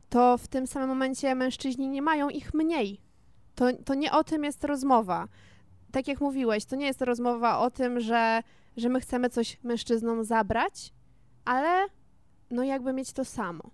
to 0.10 0.38
w 0.38 0.48
tym 0.48 0.68
samym 0.68 0.90
momencie 0.90 1.36
mężczyźni 1.36 1.88
nie 1.88 2.02
mają 2.02 2.30
ich 2.30 2.54
mniej. 2.54 3.02
To, 3.56 3.66
to 3.86 3.94
nie 3.94 4.12
o 4.12 4.24
tym 4.24 4.44
jest 4.44 4.64
rozmowa. 4.64 5.28
Tak 5.92 6.08
jak 6.08 6.22
mówiłeś, 6.22 6.66
to 6.66 6.76
nie 6.76 6.86
jest 6.86 7.02
rozmowa 7.02 7.60
o 7.60 7.72
tym, 7.72 8.00
że, 8.00 8.44
że 8.78 8.90
my 8.90 9.02
chcemy 9.02 9.30
coś 9.30 9.64
mężczyznom 9.64 10.24
zabrać, 10.24 10.94
ale 11.46 11.88
no 12.52 12.64
jakby 12.64 12.94
mieć 12.94 13.14
to 13.14 13.26
samo. 13.26 13.72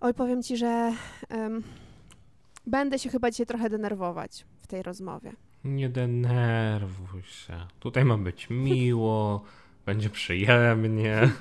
Oj, 0.00 0.14
powiem 0.14 0.42
ci, 0.42 0.56
że 0.56 0.92
um, 1.30 1.62
będę 2.66 2.98
się 2.98 3.10
chyba 3.10 3.30
dzisiaj 3.30 3.46
trochę 3.46 3.70
denerwować 3.70 4.46
w 4.60 4.66
tej 4.66 4.82
rozmowie. 4.82 5.32
Nie 5.64 5.88
denerwuj 5.88 7.22
się. 7.22 7.66
Tutaj 7.80 8.04
ma 8.04 8.18
być 8.18 8.50
miło. 8.50 9.42
Będzie 9.86 10.10
przyjemnie. 10.10 11.20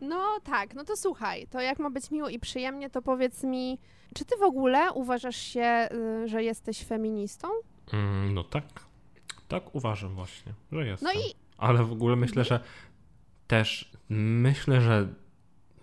No 0.00 0.40
tak, 0.44 0.74
no 0.74 0.84
to 0.84 0.96
słuchaj, 0.96 1.46
to 1.46 1.60
jak 1.60 1.78
ma 1.78 1.90
być 1.90 2.10
miło 2.10 2.28
i 2.28 2.38
przyjemnie, 2.38 2.90
to 2.90 3.02
powiedz 3.02 3.42
mi, 3.44 3.78
czy 4.14 4.24
ty 4.24 4.36
w 4.36 4.42
ogóle 4.42 4.92
uważasz 4.92 5.36
się, 5.36 5.88
y, 6.24 6.28
że 6.28 6.42
jesteś 6.42 6.84
feministą? 6.84 7.48
Mm, 7.92 8.34
no 8.34 8.44
tak. 8.44 8.64
Tak 9.48 9.74
uważam 9.74 10.14
właśnie, 10.14 10.52
że 10.72 10.86
jestem. 10.86 11.08
No 11.14 11.20
i... 11.20 11.34
Ale 11.58 11.84
w 11.84 11.92
ogóle 11.92 12.16
myślę, 12.16 12.44
że 12.44 12.60
też 13.46 13.92
myślę, 14.08 14.80
że 14.80 15.08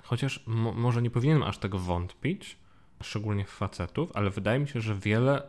chociaż 0.04 0.44
mo 0.48 0.74
może 0.74 1.02
nie 1.02 1.10
powinienem 1.10 1.44
aż 1.44 1.58
tego 1.58 1.80
wątpić, 1.80 2.58
szczególnie 3.04 3.46
w 3.46 3.50
facetów, 3.50 4.12
ale 4.14 4.30
wydaje 4.30 4.60
mi 4.60 4.68
się, 4.68 4.82
że 4.82 4.96
wiele 4.96 5.42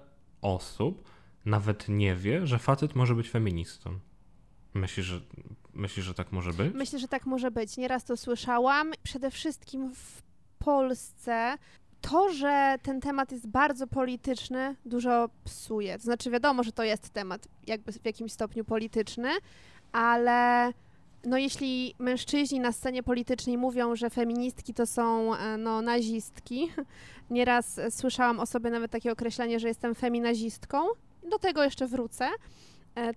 osób 0.42 1.10
nawet 1.44 1.88
nie 1.88 2.14
wie, 2.14 2.46
że 2.46 2.58
facet 2.58 2.94
może 2.94 3.14
być 3.14 3.30
feministą. 3.30 3.98
Myślisz, 4.76 5.06
że, 5.06 5.20
myślisz, 5.74 6.06
że 6.06 6.14
tak 6.14 6.32
może 6.32 6.52
być? 6.52 6.74
Myślę, 6.74 6.98
że 6.98 7.08
tak 7.08 7.26
może 7.26 7.50
być. 7.50 7.76
Nieraz 7.76 8.04
to 8.04 8.16
słyszałam. 8.16 8.92
Przede 9.02 9.30
wszystkim 9.30 9.94
w 9.94 10.22
Polsce 10.58 11.58
to, 12.00 12.32
że 12.32 12.76
ten 12.82 13.00
temat 13.00 13.32
jest 13.32 13.46
bardzo 13.46 13.86
polityczny, 13.86 14.76
dużo 14.84 15.28
psuje. 15.44 15.98
To 15.98 16.04
znaczy, 16.04 16.30
wiadomo, 16.30 16.62
że 16.62 16.72
to 16.72 16.82
jest 16.82 17.10
temat 17.10 17.48
jakby 17.66 17.92
w 17.92 18.04
jakimś 18.04 18.32
stopniu 18.32 18.64
polityczny, 18.64 19.30
ale 19.92 20.72
no 21.24 21.38
jeśli 21.38 21.94
mężczyźni 21.98 22.60
na 22.60 22.72
scenie 22.72 23.02
politycznej 23.02 23.58
mówią, 23.58 23.96
że 23.96 24.10
feministki 24.10 24.74
to 24.74 24.86
są 24.86 25.34
e, 25.34 25.56
no, 25.56 25.82
nazistki, 25.82 26.72
nieraz 27.30 27.80
słyszałam 27.90 28.40
o 28.40 28.46
sobie 28.46 28.70
nawet 28.70 28.90
takie 28.90 29.12
określenie, 29.12 29.60
że 29.60 29.68
jestem 29.68 29.94
feminazistką, 29.94 30.78
do 31.30 31.38
tego 31.38 31.64
jeszcze 31.64 31.86
wrócę, 31.86 32.28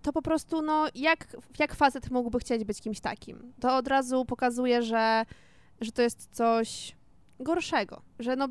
to 0.02 0.14
po 0.14 0.22
prostu, 0.22 0.62
no, 0.62 0.88
jak, 0.96 1.38
jak 1.60 1.76
facet 1.76 2.12
mógłby 2.12 2.40
chcieć 2.40 2.64
być 2.64 2.82
kimś 2.82 3.00
takim? 3.00 3.54
To 3.60 3.78
od 3.78 3.88
razu 3.88 4.26
pokazuje, 4.26 4.82
że, 4.82 5.26
że 5.82 5.92
to 5.92 6.02
jest 6.02 6.30
coś 6.32 6.96
gorszego, 7.40 8.02
że 8.20 8.36
no, 8.36 8.48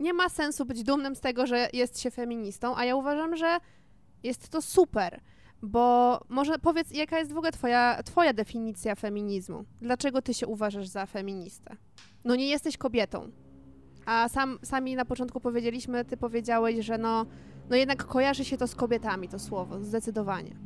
nie 0.00 0.12
ma 0.12 0.28
sensu 0.28 0.64
być 0.64 0.82
dumnym 0.82 1.16
z 1.16 1.20
tego, 1.20 1.46
że 1.46 1.68
jest 1.72 2.00
się 2.00 2.10
feministą, 2.10 2.76
a 2.76 2.84
ja 2.84 2.96
uważam, 2.96 3.36
że 3.36 3.58
jest 4.22 4.48
to 4.48 4.62
super, 4.62 5.20
bo 5.62 6.20
może 6.28 6.58
powiedz, 6.58 6.90
jaka 6.90 7.18
jest 7.18 7.32
w 7.32 7.36
ogóle 7.36 7.52
twoja, 7.52 8.02
twoja 8.02 8.32
definicja 8.32 8.94
feminizmu? 8.94 9.64
Dlaczego 9.80 10.22
ty 10.22 10.34
się 10.34 10.46
uważasz 10.46 10.88
za 10.88 11.06
feministę? 11.06 11.76
No 12.24 12.36
nie 12.36 12.48
jesteś 12.48 12.76
kobietą, 12.76 13.30
a 14.06 14.28
sam, 14.28 14.58
sami 14.62 14.96
na 14.96 15.04
początku 15.04 15.40
powiedzieliśmy, 15.40 16.04
ty 16.04 16.16
powiedziałeś, 16.16 16.84
że 16.84 16.98
no, 16.98 17.26
no 17.70 17.76
jednak 17.76 18.04
kojarzy 18.04 18.44
się 18.44 18.56
to 18.56 18.66
z 18.66 18.74
kobietami, 18.74 19.28
to 19.28 19.38
słowo, 19.38 19.84
zdecydowanie. 19.84 20.56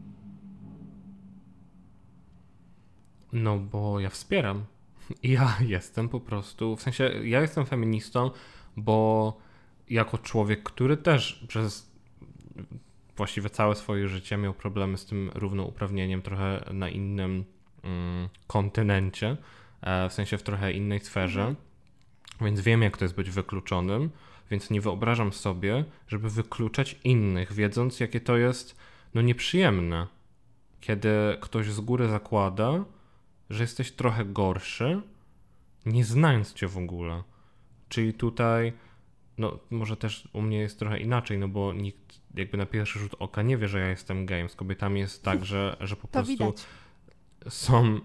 No 3.32 3.58
bo 3.58 4.00
ja 4.00 4.11
wspieram. 4.11 4.64
Ja 5.23 5.56
jestem 5.61 6.08
po 6.08 6.20
prostu, 6.20 6.76
w 6.76 6.82
sensie 6.82 7.11
ja 7.25 7.40
jestem 7.40 7.66
feministą, 7.66 8.30
bo 8.76 9.37
jako 9.90 10.18
człowiek, 10.18 10.62
który 10.62 10.96
też 10.96 11.44
przez 11.49 11.90
właściwie 13.16 13.50
całe 13.50 13.75
swoje 13.75 14.08
życie 14.08 14.37
miał 14.37 14.54
problemy 14.54 14.99
z 14.99 15.06
tym 15.06 15.30
równouprawnieniem 15.34 16.23
trochę 16.23 16.64
na 16.73 16.88
innym 16.88 17.44
mm, 17.82 18.28
kontynencie, 18.46 19.37
e, 19.82 20.08
w 20.08 20.12
sensie 20.12 20.38
w 20.38 20.42
trochę 20.42 20.73
innej 20.73 21.00
sferze, 21.00 21.40
mhm. 21.40 21.56
więc 22.40 22.61
wiem 22.61 22.82
jak 22.82 22.96
to 22.96 23.04
jest 23.04 23.14
być 23.14 23.30
wykluczonym, 23.30 24.11
więc 24.50 24.70
nie 24.70 24.80
wyobrażam 24.80 25.32
sobie, 25.32 25.84
żeby 26.08 26.30
wykluczać 26.30 27.00
innych, 27.04 27.52
wiedząc 27.52 28.00
jakie 28.00 28.20
to 28.20 28.36
jest 28.36 28.76
no 29.14 29.22
nieprzyjemne, 29.22 30.06
kiedy 30.80 31.08
ktoś 31.40 31.70
z 31.70 31.80
góry 31.80 32.08
zakłada, 32.08 32.84
że 33.50 33.62
jesteś 33.62 33.92
trochę 33.92 34.24
gorszy, 34.24 35.02
nie 35.86 36.04
znając 36.04 36.52
cię 36.52 36.68
w 36.68 36.78
ogóle. 36.78 37.22
Czyli 37.88 38.14
tutaj, 38.14 38.72
no 39.38 39.58
może 39.70 39.96
też 39.96 40.28
u 40.32 40.42
mnie 40.42 40.58
jest 40.58 40.78
trochę 40.78 40.98
inaczej, 40.98 41.38
no 41.38 41.48
bo 41.48 41.72
nikt 41.72 42.20
jakby 42.34 42.58
na 42.58 42.66
pierwszy 42.66 42.98
rzut 42.98 43.14
oka 43.18 43.42
nie 43.42 43.56
wie, 43.56 43.68
że 43.68 43.80
ja 43.80 43.88
jestem 43.88 44.26
gejem. 44.26 44.48
Z 44.48 44.54
kobietami 44.54 45.00
jest 45.00 45.22
tak, 45.22 45.44
że, 45.44 45.76
że 45.80 45.96
po 45.96 46.08
prostu 46.08 46.32
widać. 46.32 46.66
są. 47.48 48.00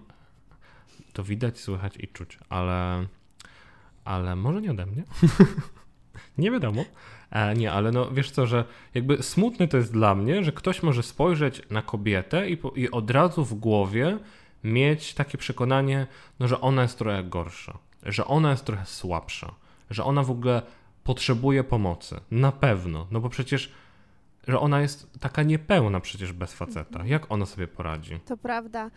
To 1.12 1.24
widać, 1.24 1.60
słychać 1.60 1.96
i 1.96 2.08
czuć, 2.08 2.38
ale, 2.48 3.06
ale 4.04 4.36
może 4.36 4.60
nie 4.60 4.70
ode 4.70 4.86
mnie. 4.86 5.04
Nie 6.40 6.50
wiadomo. 6.50 6.84
E, 7.30 7.54
nie, 7.54 7.72
ale 7.72 7.92
no 7.92 8.10
wiesz 8.10 8.30
co, 8.30 8.46
że 8.46 8.64
jakby 8.94 9.22
smutne 9.22 9.68
to 9.68 9.76
jest 9.76 9.92
dla 9.92 10.14
mnie, 10.14 10.44
że 10.44 10.52
ktoś 10.52 10.82
może 10.82 11.02
spojrzeć 11.02 11.62
na 11.70 11.82
kobietę 11.82 12.48
i, 12.50 12.56
po, 12.56 12.70
i 12.70 12.90
od 12.90 13.10
razu 13.10 13.44
w 13.44 13.54
głowie 13.54 14.18
mieć 14.64 15.14
takie 15.14 15.38
przekonanie, 15.38 16.06
no, 16.38 16.48
że 16.48 16.60
ona 16.60 16.82
jest 16.82 16.98
trochę 16.98 17.24
gorsza, 17.24 17.78
że 18.02 18.24
ona 18.24 18.50
jest 18.50 18.64
trochę 18.64 18.86
słabsza, 18.86 19.54
że 19.90 20.04
ona 20.04 20.22
w 20.22 20.30
ogóle 20.30 20.62
potrzebuje 21.04 21.64
pomocy. 21.64 22.20
Na 22.30 22.52
pewno, 22.52 23.06
no 23.10 23.20
bo 23.20 23.28
przecież 23.28 23.72
że 24.48 24.60
ona 24.60 24.80
jest 24.80 25.20
taka 25.20 25.42
niepełna 25.42 26.00
przecież 26.00 26.32
bez 26.32 26.52
faceta. 26.52 27.06
Jak 27.06 27.32
ona 27.32 27.46
sobie 27.46 27.68
poradzi? 27.68 28.20
To 28.24 28.36
prawda. 28.36 28.90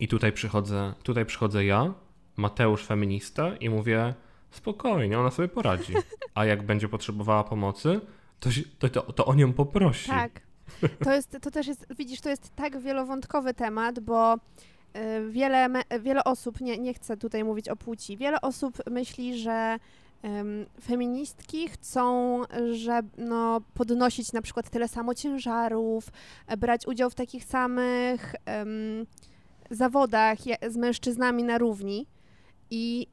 I 0.00 0.08
tutaj 0.08 0.32
przychodzę, 0.32 0.94
tutaj 1.02 1.26
przychodzę 1.26 1.64
ja, 1.64 1.94
Mateusz 2.36 2.84
feminista 2.84 3.56
i 3.56 3.70
mówię 3.70 4.14
spokojnie, 4.50 5.18
ona 5.18 5.30
sobie 5.30 5.48
poradzi. 5.48 5.94
A 6.34 6.44
jak 6.44 6.62
będzie 6.62 6.88
potrzebowała 6.88 7.44
pomocy, 7.44 8.00
to, 8.40 8.50
to, 8.78 8.88
to, 8.88 9.12
to 9.12 9.26
o 9.26 9.34
nią 9.34 9.52
poprosi. 9.52 10.10
Tak. 10.10 10.40
To, 11.04 11.12
jest, 11.12 11.36
to 11.42 11.50
też 11.50 11.66
jest, 11.66 11.86
widzisz, 11.98 12.20
to 12.20 12.28
jest 12.28 12.56
tak 12.56 12.78
wielowątkowy 12.78 13.54
temat, 13.54 14.00
bo 14.00 14.34
y, 14.34 14.38
wiele, 15.30 15.68
wiele 16.00 16.24
osób, 16.24 16.60
nie, 16.60 16.78
nie 16.78 16.94
chcę 16.94 17.16
tutaj 17.16 17.44
mówić 17.44 17.68
o 17.68 17.76
płci, 17.76 18.16
wiele 18.16 18.40
osób 18.40 18.78
myśli, 18.90 19.38
że 19.38 19.78
em, 20.22 20.66
feministki 20.82 21.68
chcą, 21.68 22.42
że 22.72 23.00
no, 23.18 23.60
podnosić 23.74 24.32
na 24.32 24.42
przykład 24.42 24.70
tyle 24.70 24.88
samo 24.88 25.14
ciężarów, 25.14 26.04
brać 26.58 26.86
udział 26.86 27.10
w 27.10 27.14
takich 27.14 27.44
samych 27.44 28.34
em, 28.44 29.06
zawodach 29.70 30.38
z 30.68 30.76
mężczyznami 30.76 31.44
na 31.44 31.58
równi 31.58 32.06
i 32.70 33.06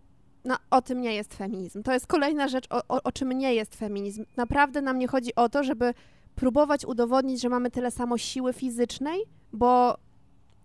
no, 0.46 0.58
o 0.72 0.82
tym 0.82 1.02
nie 1.02 1.16
jest 1.16 1.34
feminizm. 1.34 1.84
To 1.84 1.94
jest 1.94 2.08
kolejna 2.08 2.48
rzecz, 2.48 2.68
o, 2.70 2.82
o, 2.88 3.04
o 3.04 3.12
czym 3.12 3.32
nie 3.32 3.54
jest 3.54 3.76
feminizm. 3.76 4.26
Naprawdę 4.38 4.82
nam 4.82 5.00
nie 5.00 5.08
chodzi 5.08 5.36
o 5.36 5.50
to, 5.50 5.64
żeby 5.64 5.94
próbować 6.36 6.86
udowodnić, 6.86 7.42
że 7.42 7.50
mamy 7.50 7.72
tyle 7.72 7.92
samo 7.92 8.18
siły 8.18 8.54
fizycznej, 8.54 9.22
bo 9.54 9.98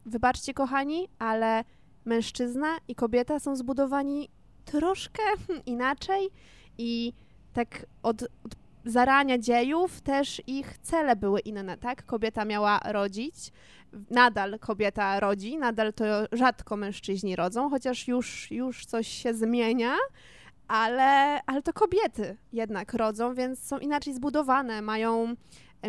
wybaczcie, 0.06 0.54
kochani, 0.54 1.08
ale 1.18 1.64
mężczyzna 2.04 2.66
i 2.88 2.94
kobieta 2.94 3.38
są 3.38 3.56
zbudowani 3.56 4.28
troszkę 4.64 5.22
inaczej 5.66 6.30
i 6.78 7.12
tak 7.52 7.87
od, 8.02 8.22
od 8.22 8.54
zarania 8.84 9.38
dziejów 9.38 10.00
też 10.00 10.42
ich 10.46 10.78
cele 10.78 11.16
były 11.16 11.40
inne, 11.40 11.76
tak? 11.76 12.06
Kobieta 12.06 12.44
miała 12.44 12.80
rodzić, 12.84 13.52
nadal 14.10 14.58
kobieta 14.58 15.20
rodzi, 15.20 15.58
nadal 15.58 15.92
to 15.92 16.04
rzadko 16.32 16.76
mężczyźni 16.76 17.37
rodzą, 17.37 17.70
chociaż 17.70 18.08
już, 18.08 18.50
już 18.50 18.87
coś 18.87 19.08
się 19.08 19.34
zmienia, 19.34 19.94
ale, 20.68 21.40
ale 21.46 21.62
to 21.62 21.72
kobiety 21.72 22.37
jednak 22.52 22.94
rodzą, 22.94 23.34
więc 23.34 23.64
są 23.64 23.78
inaczej 23.78 24.14
zbudowane, 24.14 24.82
mają 24.82 25.34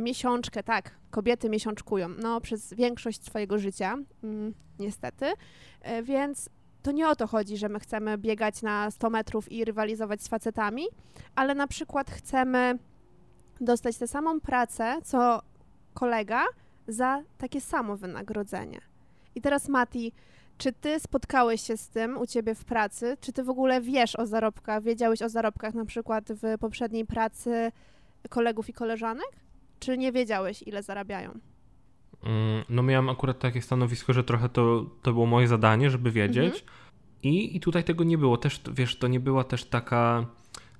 miesiączkę, 0.01 0.63
tak, 0.63 0.91
kobiety 1.09 1.49
miesiączkują, 1.49 2.09
no 2.09 2.41
przez 2.41 2.73
większość 2.73 3.23
swojego 3.23 3.59
życia, 3.59 3.97
mm, 4.23 4.53
niestety, 4.79 5.25
E, 5.81 6.03
więc 6.03 6.49
to 6.81 6.91
nie 6.91 7.09
o 7.09 7.15
to 7.15 7.27
chodzi, 7.27 7.57
że 7.57 7.69
my 7.69 7.79
chcemy 7.79 8.17
biegać 8.17 8.61
na 8.61 8.91
100 8.91 9.09
metrów 9.09 9.51
i 9.51 9.65
rywalizować 9.65 10.21
z 10.21 10.27
facetami, 10.27 10.83
ale 11.35 11.55
na 11.55 11.67
przykład 11.67 12.11
chcemy 12.11 12.79
dostać 13.61 13.97
tę 13.97 14.07
samą 14.07 14.39
pracę, 14.39 14.97
co 15.03 15.41
kolega, 15.93 16.43
za 16.87 17.23
takie 17.37 17.61
samo 17.61 17.97
wynagrodzenie. 17.97 18.81
I 19.35 19.41
teraz 19.41 19.69
Mati, 19.69 20.11
czy 20.57 20.73
ty 20.73 20.99
spotkałeś 20.99 21.61
się 21.61 21.77
z 21.77 21.89
tym 21.89 22.17
u 22.17 22.27
ciebie 22.27 22.55
w 22.55 22.65
pracy? 22.65 23.17
Czy 23.21 23.33
ty 23.33 23.43
w 23.43 23.49
ogóle 23.49 23.81
wiesz 23.81 24.15
o 24.15 24.25
zarobkach, 24.25 24.83
wiedziałeś 24.83 25.21
o 25.21 25.29
zarobkach 25.29 25.73
na 25.73 25.85
przykład 25.85 26.25
w 26.29 26.57
poprzedniej 26.59 27.05
pracy 27.05 27.71
kolegów 28.29 28.69
i 28.69 28.73
koleżanek? 28.73 29.31
Czy 29.79 29.97
nie 29.97 30.11
wiedziałeś, 30.11 30.63
ile 30.63 30.83
zarabiają? 30.83 31.39
Mm, 32.23 32.63
No 32.69 32.83
miałem 32.83 33.09
akurat 33.09 33.39
takie 33.39 33.61
stanowisko, 33.61 34.13
że 34.13 34.23
trochę 34.23 34.49
to, 34.49 34.85
to 35.01 35.13
było 35.13 35.25
moje 35.25 35.47
zadanie, 35.47 35.89
żeby 35.89 36.11
wiedzieć. 36.11 36.53
Mhm. 36.53 36.71
I, 37.23 37.55
I 37.55 37.59
tutaj 37.59 37.83
tego 37.83 38.03
nie 38.03 38.17
było. 38.17 38.37
Też, 38.37 38.61
wiesz, 38.71 38.95
to 38.95 39.07
nie 39.07 39.19
była 39.19 39.43
też 39.43 39.65
taka 39.65 40.25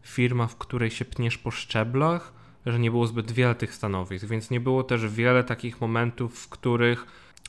firma, 0.01 0.47
w 0.47 0.55
której 0.55 0.91
się 0.91 1.05
pniesz 1.05 1.37
po 1.37 1.51
szczeblach, 1.51 2.33
że 2.65 2.79
nie 2.79 2.91
było 2.91 3.07
zbyt 3.07 3.31
wiele 3.31 3.55
tych 3.55 3.75
stanowisk, 3.75 4.25
więc 4.25 4.49
nie 4.49 4.59
było 4.59 4.83
też 4.83 5.07
wiele 5.07 5.43
takich 5.43 5.81
momentów, 5.81 6.39
w 6.39 6.49
których 6.49 7.05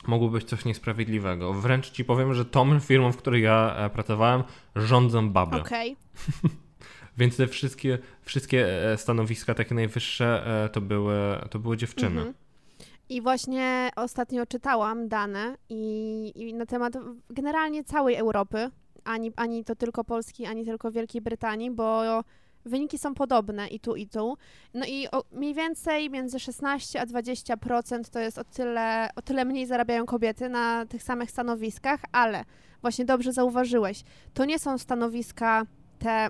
mogło 0.06 0.28
być 0.28 0.44
coś 0.44 0.64
niesprawiedliwego. 0.64 1.52
Wręcz 1.52 1.90
ci 1.90 2.04
powiem, 2.04 2.34
że 2.34 2.44
tą 2.44 2.80
firmą, 2.80 3.12
w 3.12 3.16
której 3.16 3.42
ja 3.42 3.74
e, 3.76 3.90
pracowałem, 3.90 4.42
rządzą 4.76 5.30
baby. 5.30 5.60
Okej. 5.60 5.96
Więc 7.18 7.36
te 7.36 7.46
wszystkie, 7.46 7.98
wszystkie 8.22 8.90
e, 8.92 8.98
stanowiska 8.98 9.54
takie 9.54 9.74
najwyższe 9.74 10.46
e, 10.64 10.68
to 10.68 10.80
były, 10.80 11.14
to 11.50 11.58
były 11.58 11.76
dziewczyny. 11.76 12.20
Mhm. 12.20 12.34
I 13.12 13.20
właśnie 13.20 13.90
ostatnio 13.96 14.46
czytałam 14.46 15.08
dane 15.08 15.56
i, 15.68 16.32
i 16.34 16.54
na 16.54 16.66
temat 16.66 16.92
generalnie 17.30 17.84
całej 17.84 18.16
Europy, 18.16 18.70
ani, 19.04 19.32
ani 19.36 19.64
to 19.64 19.76
tylko 19.76 20.04
Polski, 20.04 20.46
ani 20.46 20.64
tylko 20.64 20.90
Wielkiej 20.90 21.22
Brytanii, 21.22 21.70
bo 21.70 22.02
wyniki 22.64 22.98
są 22.98 23.14
podobne 23.14 23.68
i 23.68 23.80
tu, 23.80 23.96
i 23.96 24.06
tu. 24.06 24.36
No 24.74 24.86
i 24.86 25.08
o, 25.10 25.24
mniej 25.32 25.54
więcej 25.54 26.10
między 26.10 26.40
16 26.40 27.00
a 27.00 27.06
20% 27.06 28.10
to 28.10 28.18
jest 28.18 28.38
o 28.38 28.44
tyle, 28.44 29.08
o 29.16 29.22
tyle 29.22 29.44
mniej 29.44 29.66
zarabiają 29.66 30.06
kobiety 30.06 30.48
na 30.48 30.86
tych 30.86 31.02
samych 31.02 31.30
stanowiskach, 31.30 32.00
ale 32.12 32.44
właśnie 32.80 33.04
dobrze 33.04 33.32
zauważyłeś, 33.32 34.02
to 34.34 34.44
nie 34.44 34.58
są 34.58 34.78
stanowiska 34.78 35.66
te, 35.98 36.28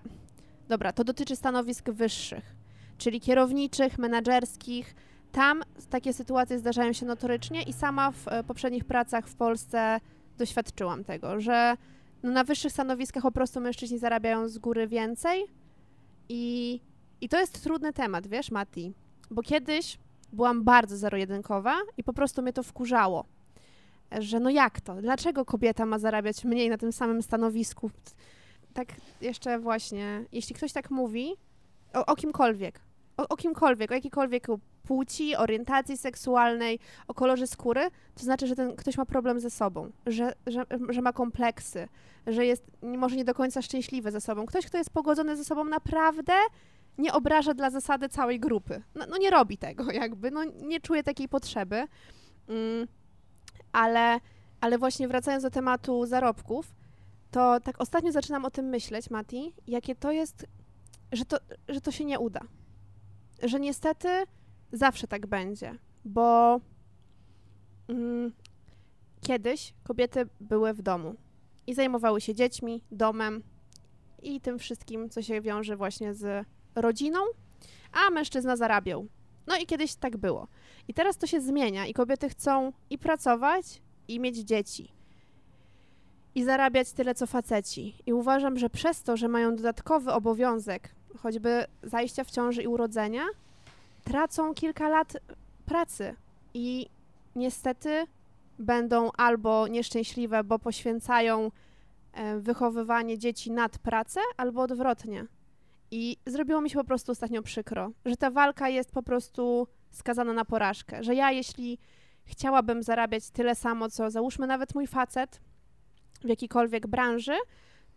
dobra, 0.69 0.93
to 0.93 1.05
dotyczy 1.05 1.37
stanowisk 1.37 1.91
wyższych, 1.91 2.55
czyli 2.99 3.21
kierowniczych, 3.21 3.99
menedżerskich, 3.99 4.95
tam 5.33 5.63
takie 5.91 6.13
sytuacje 6.13 6.59
zdarzają 6.59 6.93
się 6.93 7.07
notorycznie 7.07 7.63
i 7.63 7.73
sama 7.73 8.11
w 8.11 8.29
e, 8.29 8.45
poprzednich 8.45 8.85
pracach 8.85 9.29
w 9.29 9.35
Polsce 9.35 10.01
doświadczyłam 10.39 11.05
tego, 11.05 11.41
że 11.41 11.77
no 12.23 12.31
na 12.31 12.45
wyższych 12.45 12.73
stanowiskach 12.73 13.23
po 13.23 13.33
prostu 13.33 13.61
mężczyźni 13.61 13.99
zarabiają 13.99 14.49
z 14.49 14.59
góry 14.59 14.89
więcej 14.89 15.45
i, 16.29 16.81
i 17.21 17.29
to 17.29 17.41
jest 17.41 17.63
trudny 17.63 17.93
temat, 17.93 18.27
wiesz, 18.27 18.51
Mati, 18.51 18.95
bo 19.31 19.43
kiedyś 19.43 19.99
byłam 20.33 20.65
bardzo 20.65 20.97
zero-jedynkowa 20.97 21.75
i 21.97 22.05
po 22.05 22.13
prostu 22.13 22.43
mnie 22.43 22.53
to 22.53 22.63
wkurzało, 22.63 23.25
że 24.19 24.41
no 24.41 24.51
jak 24.51 24.81
to, 24.81 24.95
dlaczego 24.95 25.45
kobieta 25.45 25.87
ma 25.87 25.99
zarabiać 25.99 26.45
mniej 26.45 26.71
na 26.71 26.79
tym 26.79 26.93
samym 26.93 27.23
stanowisku? 27.23 27.91
Tak 28.75 28.89
jeszcze 29.21 29.59
właśnie, 29.59 30.25
jeśli 30.33 30.55
ktoś 30.55 30.73
tak 30.73 30.91
mówi 30.91 31.37
o, 31.95 32.07
o 32.07 32.17
kimkolwiek, 32.17 32.81
o, 33.17 33.29
o 33.29 33.37
kimkolwiek, 33.37 33.91
o 33.91 33.95
jakiejkolwiek 33.95 34.47
płci, 34.83 35.37
orientacji 35.37 35.97
seksualnej, 35.97 36.79
o 37.09 37.15
kolorze 37.15 37.47
skóry, 37.47 37.91
to 38.15 38.25
znaczy, 38.25 38.47
że 38.47 38.57
ten 38.57 38.77
ktoś 38.77 38.97
ma 38.97 39.07
problem 39.07 39.41
ze 39.41 39.51
sobą, 39.51 39.91
że, 40.07 40.33
że, 40.47 40.65
że 40.89 41.03
ma 41.03 41.13
kompleksy, 41.13 41.89
że 42.27 42.47
jest 42.47 42.65
może 42.83 43.17
nie 43.17 43.25
do 43.25 43.35
końca 43.35 43.63
szczęśliwy 43.63 44.11
ze 44.11 44.21
sobą. 44.21 44.47
Ktoś, 44.47 44.67
kto 44.67 44.79
jest 44.79 44.91
pogodzony 44.91 45.37
ze 45.37 45.45
sobą 45.45 45.65
naprawdę 45.65 46.33
nie 46.99 47.13
obraża 47.13 47.55
dla 47.55 47.71
zasady 47.71 48.09
całej 48.09 48.41
grupy. 48.41 48.83
No, 48.95 49.05
no 49.09 49.17
nie 49.19 49.31
robi 49.31 49.59
tego 49.59 49.93
jakby, 49.93 50.31
no 50.31 50.45
nie 50.45 50.81
czuje 50.81 51.03
takiej 51.03 51.29
potrzeby. 51.29 51.87
Mm, 52.49 52.89
ale, 53.73 54.21
ale 54.61 54.79
właśnie 54.79 55.09
wracając 55.09 55.43
do 55.43 55.51
tematu 55.51 56.07
zarobków, 56.07 56.75
to 57.31 57.61
tak 57.61 57.81
ostatnio 57.81 58.13
zaczynam 58.13 58.45
o 58.45 58.51
tym 58.51 58.67
myśleć, 58.67 59.11
Mati, 59.11 59.55
jakie 59.67 59.95
to 59.95 60.13
jest, 60.13 60.47
że 61.13 61.25
to, 61.25 61.37
że 61.69 61.81
to 61.81 61.91
się 61.91 62.05
nie 62.05 62.19
uda. 62.19 62.41
Że 63.43 63.61
niestety 63.61 64.09
zawsze 64.73 65.07
tak 65.07 65.27
będzie, 65.27 65.79
bo 66.05 66.61
mm, 67.89 68.33
kiedyś 69.21 69.75
kobiety 69.85 70.29
były 70.41 70.73
w 70.73 70.83
domu 70.83 71.15
i 71.67 71.75
zajmowały 71.75 72.21
się 72.21 72.35
dziećmi, 72.35 72.83
domem 72.91 73.43
i 74.23 74.41
tym 74.41 74.59
wszystkim, 74.59 75.11
co 75.11 75.23
się 75.23 75.41
wiąże 75.41 75.77
właśnie 75.77 76.15
z 76.15 76.47
rodziną, 76.75 77.19
a 77.93 78.11
mężczyzna 78.11 78.57
zarabiał. 78.57 79.07
No 79.47 79.57
i 79.57 79.67
kiedyś 79.67 79.95
tak 79.95 80.17
było. 80.17 80.49
I 80.89 80.95
teraz 80.95 81.17
to 81.19 81.27
się 81.27 81.41
zmienia 81.41 81.87
i 81.87 81.95
kobiety 81.95 82.29
chcą 82.29 82.73
i 82.91 82.99
pracować, 82.99 83.83
i 84.09 84.21
mieć 84.21 84.37
dzieci. 84.37 84.93
I 86.35 86.45
zarabiać 86.45 86.93
tyle, 86.93 87.15
co 87.15 87.27
faceci. 87.27 87.97
I 88.07 88.13
uważam, 88.13 88.59
że 88.59 88.71
przez 88.71 89.03
to, 89.03 89.17
że 89.17 89.29
mają 89.29 89.57
dodatkowy 89.57 90.13
obowiązek, 90.13 90.95
choćby 91.19 91.65
zajścia 91.83 92.25
w 92.25 92.31
ciąży 92.31 92.63
i 92.63 92.67
urodzenia, 92.67 93.25
tracą 94.05 94.55
kilka 94.55 94.89
lat 94.89 95.17
pracy 95.67 96.15
i 96.55 96.87
niestety 97.37 98.07
będą 98.59 99.11
albo 99.17 99.69
nieszczęśliwe, 99.69 100.45
bo 100.45 100.59
poświęcają 100.59 101.51
e, 102.13 102.39
wychowywanie 102.39 103.19
dzieci 103.19 103.51
nad 103.51 103.79
pracę, 103.79 104.21
albo 104.37 104.63
odwrotnie. 104.63 105.27
I 105.91 106.17
zrobiło 106.27 106.61
mi 106.61 106.71
się 106.71 106.79
po 106.79 106.85
prostu 106.85 107.13
ostatnio 107.13 107.43
przykro, 107.43 107.91
że 108.05 108.17
ta 108.17 108.31
walka 108.31 108.69
jest 108.69 108.93
po 108.93 109.03
prostu 109.03 109.69
skazana 109.91 110.33
na 110.33 110.45
porażkę. 110.45 111.05
Że 111.05 111.15
ja, 111.15 111.31
jeśli 111.31 111.79
chciałabym 112.25 112.83
zarabiać 112.83 113.31
tyle 113.31 113.55
samo, 113.55 113.91
co 113.91 114.11
załóżmy 114.11 114.47
nawet 114.47 114.75
mój 114.75 114.87
facet 114.87 115.41
w 116.25 116.29
jakiejkolwiek 116.29 116.87
branży, 116.87 117.35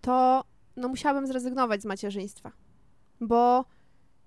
to 0.01 0.43
no 0.75 0.87
musiałabym 0.87 1.27
zrezygnować 1.27 1.81
z 1.81 1.85
macierzyństwa. 1.85 2.51
Bo 3.21 3.65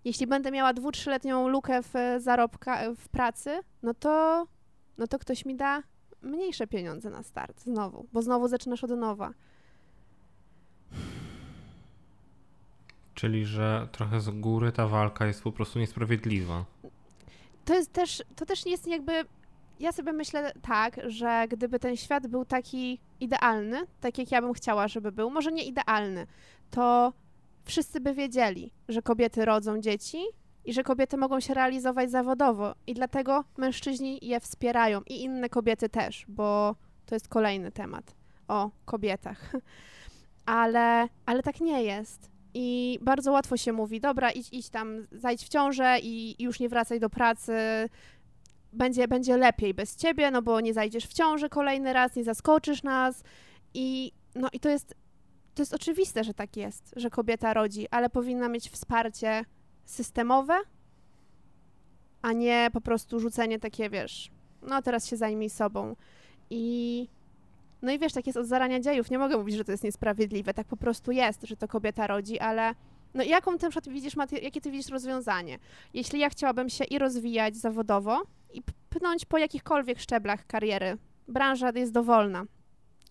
jeśli 0.04 0.26
będę 0.26 0.50
miała 0.50 0.72
dwu, 0.72 0.92
trzyletnią 0.92 1.48
lukę 1.48 1.82
w 1.82 1.94
zarobka, 2.18 2.94
w 2.94 3.08
pracy, 3.08 3.60
no 3.82 3.94
to, 3.94 4.46
no 4.98 5.06
to 5.06 5.18
ktoś 5.18 5.44
mi 5.44 5.56
da 5.56 5.82
mniejsze 6.22 6.66
pieniądze 6.66 7.10
na 7.10 7.22
start 7.22 7.60
znowu, 7.60 8.06
bo 8.12 8.22
znowu 8.22 8.48
zaczynasz 8.48 8.84
od 8.84 8.90
nowa. 8.90 9.32
Czyli, 13.14 13.44
że 13.44 13.88
trochę 13.92 14.20
z 14.20 14.30
góry 14.30 14.72
ta 14.72 14.86
walka 14.86 15.26
jest 15.26 15.42
po 15.42 15.52
prostu 15.52 15.78
niesprawiedliwa. 15.78 16.64
To 17.64 17.74
jest 17.74 17.92
też, 17.92 18.22
to 18.36 18.46
też 18.46 18.66
jest 18.66 18.86
jakby, 18.86 19.12
ja 19.80 19.92
sobie 19.92 20.12
myślę 20.12 20.52
tak, 20.62 21.00
że 21.06 21.46
gdyby 21.50 21.78
ten 21.78 21.96
świat 21.96 22.26
był 22.26 22.44
taki 22.44 23.00
idealny, 23.20 23.86
tak 24.00 24.18
jak 24.18 24.32
ja 24.32 24.42
bym 24.42 24.52
chciała, 24.52 24.88
żeby 24.88 25.12
był, 25.12 25.30
może 25.30 25.52
nie 25.52 25.64
idealny, 25.64 26.26
to 26.70 27.12
wszyscy 27.68 28.00
by 28.00 28.14
wiedzieli, 28.14 28.72
że 28.88 29.02
kobiety 29.02 29.44
rodzą 29.44 29.80
dzieci 29.80 30.18
i 30.64 30.72
że 30.72 30.82
kobiety 30.82 31.16
mogą 31.16 31.40
się 31.40 31.54
realizować 31.54 32.10
zawodowo 32.10 32.74
i 32.86 32.94
dlatego 32.94 33.44
mężczyźni 33.56 34.18
je 34.22 34.40
wspierają 34.40 35.00
i 35.06 35.22
inne 35.22 35.48
kobiety 35.48 35.88
też, 35.88 36.24
bo 36.28 36.76
to 37.06 37.14
jest 37.14 37.28
kolejny 37.28 37.72
temat 37.72 38.14
o 38.48 38.70
kobietach. 38.84 39.52
Ale, 40.46 41.08
ale 41.26 41.42
tak 41.42 41.60
nie 41.60 41.82
jest. 41.82 42.30
I 42.54 42.98
bardzo 43.02 43.32
łatwo 43.32 43.56
się 43.56 43.72
mówi, 43.72 44.00
dobra, 44.00 44.30
idź, 44.30 44.48
idź 44.52 44.68
tam, 44.68 45.06
zajdź 45.12 45.44
w 45.44 45.48
ciążę 45.48 45.98
i, 46.02 46.42
już 46.42 46.60
nie 46.60 46.68
wracaj 46.68 47.00
do 47.00 47.10
pracy. 47.10 47.52
Będzie, 48.72 49.08
będzie 49.08 49.36
lepiej 49.36 49.74
bez 49.74 49.96
ciebie, 49.96 50.30
no 50.30 50.42
bo 50.42 50.60
nie 50.60 50.74
zajdziesz 50.74 51.04
w 51.04 51.12
ciąży 51.12 51.48
kolejny 51.48 51.92
raz, 51.92 52.16
nie 52.16 52.24
zaskoczysz 52.24 52.82
nas. 52.82 53.22
I, 53.74 54.12
no, 54.34 54.48
i 54.52 54.60
to 54.60 54.68
jest 54.68 54.94
to 55.58 55.62
jest 55.62 55.74
oczywiste, 55.74 56.24
że 56.24 56.34
tak 56.34 56.56
jest, 56.56 56.92
że 56.96 57.10
kobieta 57.10 57.54
rodzi, 57.54 57.86
ale 57.90 58.10
powinna 58.10 58.48
mieć 58.48 58.70
wsparcie 58.70 59.44
systemowe, 59.84 60.58
a 62.22 62.32
nie 62.32 62.70
po 62.72 62.80
prostu 62.80 63.20
rzucenie 63.20 63.58
takie, 63.58 63.90
wiesz, 63.90 64.30
no 64.62 64.82
teraz 64.82 65.06
się 65.06 65.16
zajmij 65.16 65.50
sobą. 65.50 65.96
I 66.50 67.08
no 67.82 67.92
i 67.92 67.98
wiesz, 67.98 68.12
tak 68.12 68.26
jest 68.26 68.38
od 68.38 68.46
zarania 68.46 68.80
dziejów. 68.80 69.10
Nie 69.10 69.18
mogę 69.18 69.38
mówić, 69.38 69.56
że 69.56 69.64
to 69.64 69.72
jest 69.72 69.84
niesprawiedliwe. 69.84 70.54
Tak 70.54 70.66
po 70.66 70.76
prostu 70.76 71.12
jest, 71.12 71.42
że 71.42 71.56
to 71.56 71.68
kobieta 71.68 72.06
rodzi, 72.06 72.38
ale 72.38 72.74
no 73.14 73.22
jaką 73.22 73.58
ty 73.58 73.68
widzisz, 73.90 74.14
jakie 74.42 74.60
ty 74.60 74.70
widzisz 74.70 74.90
rozwiązanie? 74.90 75.58
Jeśli 75.94 76.20
ja 76.20 76.30
chciałabym 76.30 76.68
się 76.68 76.84
i 76.84 76.98
rozwijać 76.98 77.56
zawodowo 77.56 78.22
i 78.52 78.62
pnąć 78.90 79.24
po 79.24 79.38
jakichkolwiek 79.38 80.00
szczeblach 80.00 80.46
kariery, 80.46 80.96
branża 81.28 81.70
jest 81.74 81.92
dowolna, 81.92 82.44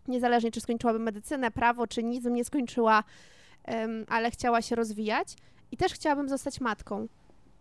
niezależnie 0.07 0.51
czy 0.51 0.61
skończyłabym 0.61 1.03
medycynę, 1.03 1.51
prawo, 1.51 1.87
czy 1.87 2.03
nic 2.03 2.23
bym 2.23 2.33
nie 2.33 2.45
skończyła, 2.45 3.03
ale 4.07 4.31
chciała 4.31 4.61
się 4.61 4.75
rozwijać 4.75 5.35
i 5.71 5.77
też 5.77 5.93
chciałabym 5.93 6.29
zostać 6.29 6.61
matką, 6.61 7.07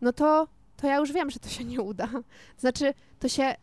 no 0.00 0.12
to, 0.12 0.48
to 0.76 0.86
ja 0.86 0.96
już 0.96 1.12
wiem, 1.12 1.30
że 1.30 1.38
to 1.38 1.48
się 1.48 1.64
nie 1.64 1.80
uda. 1.80 2.08
Znaczy, 2.58 2.94
to 3.18 3.28
się 3.28 3.54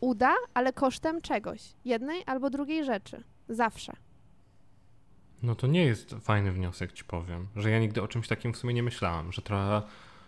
uda, 0.00 0.34
ale 0.54 0.72
kosztem 0.72 1.20
czegoś, 1.20 1.62
jednej 1.84 2.22
albo 2.26 2.50
drugiej 2.50 2.84
rzeczy. 2.84 3.24
Zawsze. 3.48 3.92
No 5.42 5.54
to 5.54 5.66
nie 5.66 5.84
jest 5.84 6.10
fajny 6.20 6.52
wniosek, 6.52 6.92
ci 6.92 7.04
powiem, 7.04 7.46
że 7.56 7.70
ja 7.70 7.78
nigdy 7.78 8.02
o 8.02 8.08
czymś 8.08 8.28
takim 8.28 8.52
w 8.52 8.56
sumie 8.56 8.74
nie 8.74 8.82
myślałam, 8.82 9.32
że 9.32 9.42
trochę, 9.42 9.82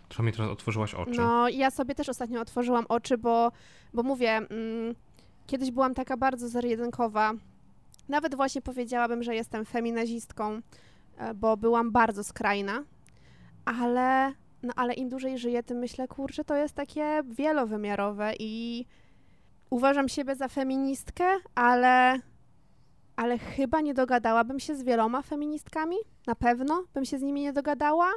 trochę 0.09 0.23
mi 0.23 0.33
teraz 0.33 0.51
otworzyłaś 0.51 0.95
oczy. 0.95 1.21
No, 1.21 1.49
ja 1.49 1.71
sobie 1.71 1.95
też 1.95 2.09
ostatnio 2.09 2.41
otworzyłam 2.41 2.85
oczy, 2.89 3.19
bo, 3.19 3.53
bo 3.95 4.03
mówię, 4.03 4.31
mm, 4.31 4.95
kiedyś 5.47 5.71
byłam 5.71 5.95
taka 5.95 6.17
bardzo 6.17 6.49
zero-jedynkowa, 6.49 7.33
nawet 8.11 8.35
właśnie 8.35 8.63
powiedziałabym, 8.63 9.23
że 9.23 9.35
jestem 9.35 9.65
feminazistką, 9.65 10.61
e, 11.17 11.35
bo 11.35 11.57
byłam 11.57 11.93
bardzo 11.93 12.25
skrajna, 12.25 12.85
ale, 13.65 14.33
no 14.63 14.73
ale 14.77 14.95
im 14.95 15.09
dłużej 15.09 15.39
żyję, 15.39 15.63
tym 15.63 15.79
myślę, 15.79 16.09
kurczę, 16.09 16.45
to 16.45 16.55
jest 16.55 16.75
takie 16.75 17.23
wielowymiarowe 17.25 18.33
i 18.39 18.87
uważam 19.71 20.09
siebie 20.09 20.35
za 20.35 20.49
feministkę, 20.49 21.25
ale, 21.55 22.21
ale 23.17 23.39
chyba 23.39 23.81
nie 23.81 23.95
dogadałabym 23.95 24.61
się 24.61 24.77
z 24.77 24.83
wieloma 24.83 25.23
feministkami. 25.23 25.97
Na 26.27 26.35
pewno 26.35 26.85
bym 26.95 27.05
się 27.05 27.19
z 27.19 27.23
nimi 27.23 27.41
nie 27.43 27.53
dogadała, 27.53 28.11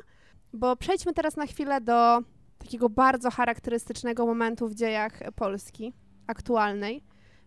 bo 0.53 0.75
przejdźmy 0.75 1.13
teraz 1.13 1.35
na 1.35 1.45
chwilę 1.45 1.81
do 1.81 2.19
takiego 2.57 2.89
bardzo 2.89 3.31
charakterystycznego 3.31 4.25
momentu 4.25 4.67
w 4.67 4.75
dziejach 4.75 5.19
Polski 5.35 5.93
aktualnej, 6.27 7.03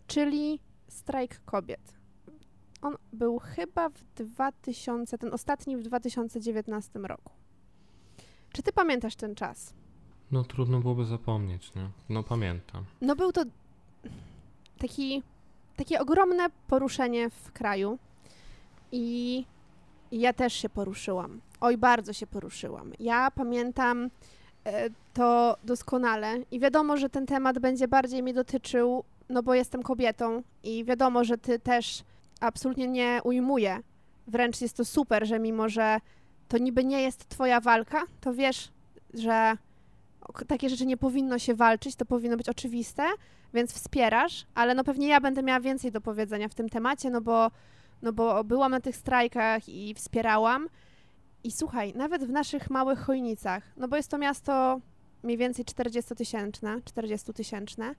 czyli 0.06 0.60
strajk 0.88 1.40
kobiet. 1.44 1.95
On 2.86 2.96
był 3.12 3.38
chyba 3.38 3.88
w 3.88 4.02
2000, 4.14 5.18
ten 5.18 5.34
ostatni 5.34 5.76
w 5.76 5.82
2019 5.82 6.98
roku. 6.98 7.32
Czy 8.52 8.62
ty 8.62 8.72
pamiętasz 8.72 9.16
ten 9.16 9.34
czas? 9.34 9.74
No 10.32 10.44
trudno 10.44 10.80
byłoby 10.80 11.04
zapomnieć, 11.04 11.74
nie? 11.74 11.88
No 12.08 12.22
pamiętam. 12.22 12.84
No 13.00 13.16
był 13.16 13.32
to 13.32 13.42
taki, 14.78 15.22
takie 15.76 16.00
ogromne 16.00 16.46
poruszenie 16.68 17.30
w 17.30 17.52
kraju 17.52 17.98
i 18.92 19.44
ja 20.12 20.32
też 20.32 20.52
się 20.52 20.68
poruszyłam. 20.68 21.40
Oj, 21.60 21.76
bardzo 21.76 22.12
się 22.12 22.26
poruszyłam. 22.26 22.92
Ja 23.00 23.30
pamiętam 23.30 24.10
e, 24.64 24.90
to 25.14 25.56
doskonale 25.64 26.38
i 26.50 26.60
wiadomo, 26.60 26.96
że 26.96 27.10
ten 27.10 27.26
temat 27.26 27.58
będzie 27.58 27.88
bardziej 27.88 28.22
mnie 28.22 28.34
dotyczył, 28.34 29.04
no 29.28 29.42
bo 29.42 29.54
jestem 29.54 29.82
kobietą 29.82 30.42
i 30.62 30.84
wiadomo, 30.84 31.24
że 31.24 31.38
ty 31.38 31.58
też 31.58 32.04
absolutnie 32.40 32.88
nie 32.88 33.20
ujmuję. 33.24 33.78
Wręcz 34.26 34.60
jest 34.60 34.76
to 34.76 34.84
super, 34.84 35.26
że 35.26 35.38
mimo, 35.38 35.68
że 35.68 36.00
to 36.48 36.58
niby 36.58 36.84
nie 36.84 37.02
jest 37.02 37.28
twoja 37.28 37.60
walka, 37.60 38.02
to 38.20 38.34
wiesz, 38.34 38.68
że 39.14 39.56
takie 40.46 40.68
rzeczy 40.68 40.86
nie 40.86 40.96
powinno 40.96 41.38
się 41.38 41.54
walczyć, 41.54 41.96
to 41.96 42.04
powinno 42.04 42.36
być 42.36 42.48
oczywiste, 42.48 43.02
więc 43.54 43.72
wspierasz, 43.72 44.46
ale 44.54 44.74
no 44.74 44.84
pewnie 44.84 45.08
ja 45.08 45.20
będę 45.20 45.42
miała 45.42 45.60
więcej 45.60 45.92
do 45.92 46.00
powiedzenia 46.00 46.48
w 46.48 46.54
tym 46.54 46.68
temacie, 46.68 47.10
no 47.10 47.20
bo, 47.20 47.50
no 48.02 48.12
bo 48.12 48.44
byłam 48.44 48.70
na 48.70 48.80
tych 48.80 48.96
strajkach 48.96 49.68
i 49.68 49.94
wspierałam. 49.94 50.68
I 51.44 51.52
słuchaj, 51.52 51.92
nawet 51.94 52.24
w 52.24 52.30
naszych 52.30 52.70
małych 52.70 52.98
chojnicach, 52.98 53.62
no 53.76 53.88
bo 53.88 53.96
jest 53.96 54.10
to 54.10 54.18
miasto 54.18 54.80
mniej 55.22 55.36
więcej 55.36 55.64
40-tysięczne, 55.64 56.80
40-tysięczne, 56.80 57.94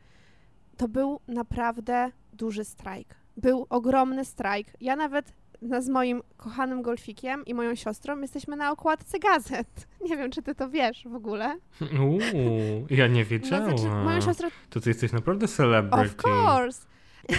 to 0.77 0.87
był 0.87 1.19
naprawdę 1.27 2.11
duży 2.33 2.63
strajk 2.63 3.15
był 3.37 3.65
ogromny 3.69 4.25
strajk. 4.25 4.67
Ja 4.81 4.95
nawet 4.95 5.33
z 5.79 5.89
moim 5.89 6.21
kochanym 6.37 6.81
golfikiem 6.81 7.45
i 7.45 7.53
moją 7.53 7.75
siostrą 7.75 8.21
jesteśmy 8.21 8.55
na 8.55 8.71
okładce 8.71 9.19
gazet. 9.19 9.87
Nie 10.09 10.17
wiem, 10.17 10.31
czy 10.31 10.41
ty 10.41 10.55
to 10.55 10.69
wiesz 10.69 11.07
w 11.07 11.15
ogóle. 11.15 11.57
Uuu, 11.99 12.87
ja 12.89 13.07
nie 13.07 13.25
wiedziałam. 13.25 13.71
No, 13.71 13.77
znaczy, 13.77 14.25
siostra... 14.25 14.49
To 14.69 14.79
ty 14.79 14.89
jesteś 14.89 15.11
naprawdę 15.11 15.47
celebrity. 15.47 16.05
Of 16.07 16.25
course. 16.25 16.85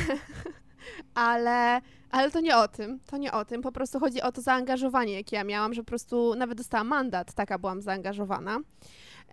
ale, 1.15 1.81
ale 2.11 2.31
to 2.31 2.41
nie 2.41 2.57
o 2.57 2.69
tym. 2.69 2.99
To 3.07 3.17
nie 3.17 3.33
o 3.33 3.45
tym. 3.45 3.63
Po 3.63 3.73
prostu 3.73 4.01
chodzi 4.01 4.23
o 4.23 4.33
to 4.33 4.41
zaangażowanie, 4.41 5.13
jakie 5.13 5.37
ja 5.37 5.45
miałam, 5.45 5.75
że 5.75 5.83
po 5.83 5.89
prostu 5.89 6.35
nawet 6.35 6.59
dostałam 6.59 6.89
mandat. 6.89 7.35
Taka 7.35 7.59
byłam 7.59 7.83
zaangażowana. 7.83 8.59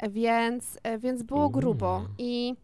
Więc, 0.09 0.79
więc 0.99 1.23
było 1.23 1.49
grubo. 1.49 2.05
I, 2.17 2.55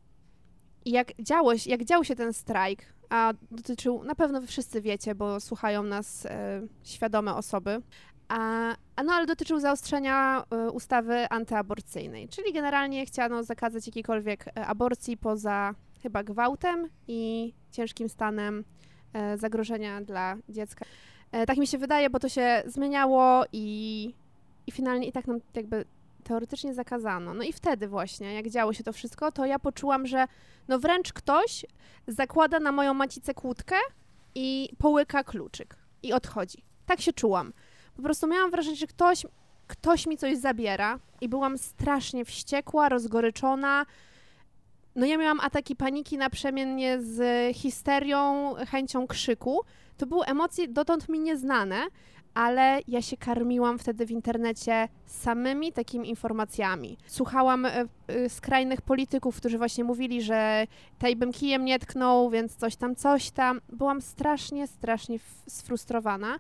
i 0.86 0.92
jak, 0.92 1.08
działo, 1.20 1.54
jak 1.66 1.84
dział 1.84 2.04
się 2.04 2.16
ten 2.16 2.34
strajk, 2.34 2.86
a 3.12 3.34
dotyczył, 3.52 4.04
na 4.04 4.16
pewno 4.16 4.42
wy 4.42 4.48
wszyscy 4.48 4.82
wiecie, 4.82 5.16
bo 5.16 5.40
słuchają 5.40 5.84
nas 5.84 6.26
e, 6.26 6.62
świadome 6.84 7.36
osoby, 7.36 7.82
a, 8.28 8.76
no 9.06 9.14
ale 9.14 9.26
dotyczył 9.26 9.60
zaostrzenia 9.60 10.44
e, 10.52 10.72
ustawy 10.72 11.30
antyaborcyjnej, 11.30 12.30
czyli 12.30 12.54
generalnie 12.54 13.06
chciano 13.06 13.44
zakazać 13.44 13.88
jakiejkolwiek 13.88 14.48
e, 14.48 14.66
aborcji 14.66 15.18
poza 15.18 15.76
chyba 16.04 16.24
gwałtem 16.24 16.90
i 17.08 17.54
ciężkim 17.72 18.10
stanem 18.10 18.64
e, 19.14 19.38
zagrożenia 19.38 20.02
dla 20.02 20.36
dziecka. 20.50 20.86
Tak 21.48 21.58
mi 21.58 21.68
się 21.68 21.78
wydaje, 21.78 22.10
bo 22.10 22.20
to 22.20 22.30
się 22.30 22.64
zmieniało 22.66 23.44
i, 23.54 24.14
i 24.68 24.72
finalnie 24.72 25.08
i 25.08 25.12
tak 25.12 25.28
nam 25.28 25.40
jakby 25.56 25.86
teoretycznie 26.22 26.74
zakazano. 26.74 27.34
No 27.34 27.44
i 27.44 27.54
wtedy 27.54 27.88
właśnie, 27.88 28.34
jak 28.34 28.50
działo 28.50 28.74
się 28.74 28.84
to 28.84 28.94
wszystko, 28.94 29.32
to 29.32 29.46
ja 29.46 29.60
poczułam, 29.60 30.08
że 30.08 30.26
no 30.68 30.80
wręcz 30.80 31.14
ktoś 31.14 31.66
zakłada 32.08 32.60
na 32.60 32.72
moją 32.72 32.94
macicę 32.94 33.34
kłódkę 33.34 33.76
i 34.36 34.70
połyka 34.78 35.24
kluczyk 35.24 35.76
i 36.04 36.14
odchodzi. 36.14 36.64
Tak 36.86 37.02
się 37.02 37.14
czułam. 37.14 37.54
Po 37.96 38.02
prostu 38.02 38.28
miałam 38.28 38.52
wrażenie, 38.52 38.76
że 38.76 38.88
ktoś, 38.88 39.26
ktoś 39.68 40.08
mi 40.08 40.18
coś 40.18 40.38
zabiera 40.38 41.00
i 41.22 41.30
byłam 41.30 41.58
strasznie 41.58 42.26
wściekła, 42.26 42.90
rozgoryczona. 42.90 43.86
No 44.96 45.06
ja 45.06 45.18
miałam 45.18 45.40
ataki 45.40 45.76
paniki 45.76 46.18
naprzemiennie 46.18 47.02
z 47.02 47.22
histerią, 47.56 48.54
chęcią 48.68 49.08
krzyku. 49.08 49.62
To 49.98 50.06
były 50.06 50.26
emocje 50.26 50.68
dotąd 50.68 51.10
mi 51.10 51.20
nieznane, 51.20 51.84
ale 52.34 52.80
ja 52.88 53.02
się 53.02 53.18
karmiłam 53.18 53.80
wtedy 53.80 54.06
w 54.06 54.12
internecie 54.12 54.88
samymi 55.06 55.74
takimi 55.74 56.10
informacjami. 56.10 56.98
Słuchałam 57.08 57.66
y, 57.66 57.88
y, 58.12 58.30
skrajnych 58.30 58.82
polityków, 58.82 59.38
którzy 59.38 59.58
właśnie 59.58 59.84
mówili, 59.84 60.22
że 60.22 60.68
tej 61.00 61.16
bym 61.16 61.32
kijem 61.32 61.66
nie 61.66 61.80
tknął, 61.80 62.30
więc 62.30 62.56
coś 62.56 62.76
tam, 62.76 62.96
coś 62.96 63.32
tam. 63.32 63.62
Byłam 63.70 64.02
strasznie, 64.02 64.68
strasznie 64.68 65.20
sfrustrowana. 65.48 66.40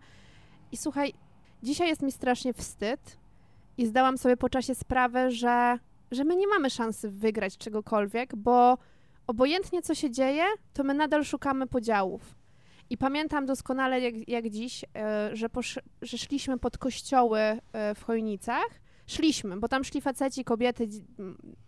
I 0.71 0.77
słuchaj, 0.77 1.13
dzisiaj 1.63 1.87
jest 1.87 2.01
mi 2.01 2.11
strasznie 2.11 2.53
wstyd 2.53 3.17
i 3.77 3.85
zdałam 3.85 4.17
sobie 4.17 4.37
po 4.37 4.49
czasie 4.49 4.75
sprawę, 4.75 5.31
że, 5.31 5.79
że 6.11 6.23
my 6.23 6.35
nie 6.35 6.47
mamy 6.47 6.69
szansy 6.69 7.09
wygrać 7.09 7.57
czegokolwiek, 7.57 8.35
bo 8.35 8.77
obojętnie 9.27 9.81
co 9.81 9.95
się 9.95 10.11
dzieje, 10.11 10.43
to 10.73 10.83
my 10.83 10.93
nadal 10.93 11.23
szukamy 11.23 11.67
podziałów. 11.67 12.40
I 12.91 12.97
pamiętam 12.97 13.45
doskonale 13.45 14.01
jak, 14.01 14.29
jak 14.29 14.49
dziś, 14.49 14.85
e, 14.95 15.35
że, 15.35 15.49
posz, 15.49 15.79
że 16.01 16.17
szliśmy 16.17 16.57
pod 16.57 16.77
kościoły 16.77 17.39
e, 17.39 17.59
w 17.95 18.03
Chojnicach. 18.03 18.69
Szliśmy, 19.07 19.57
bo 19.57 19.67
tam 19.67 19.83
szli 19.83 20.01
faceci, 20.01 20.43
kobiety, 20.43 20.87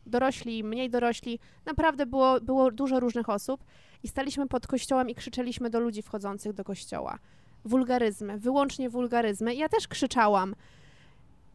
dorośli, 0.05 0.63
mniej 0.63 0.89
dorośli. 0.89 1.39
Naprawdę 1.65 2.05
było, 2.05 2.41
było 2.41 2.71
dużo 2.71 2.99
różnych 2.99 3.29
osób. 3.29 3.63
I 4.03 4.07
staliśmy 4.07 4.47
pod 4.47 4.67
kościołem 4.67 5.09
i 5.09 5.15
krzyczeliśmy 5.15 5.69
do 5.69 5.79
ludzi 5.79 6.01
wchodzących 6.01 6.53
do 6.53 6.63
kościoła. 6.63 7.19
Wulgaryzmy, 7.65 8.37
wyłącznie 8.37 8.89
wulgaryzmy. 8.89 9.55
Ja 9.55 9.69
też 9.69 9.87
krzyczałam. 9.87 10.55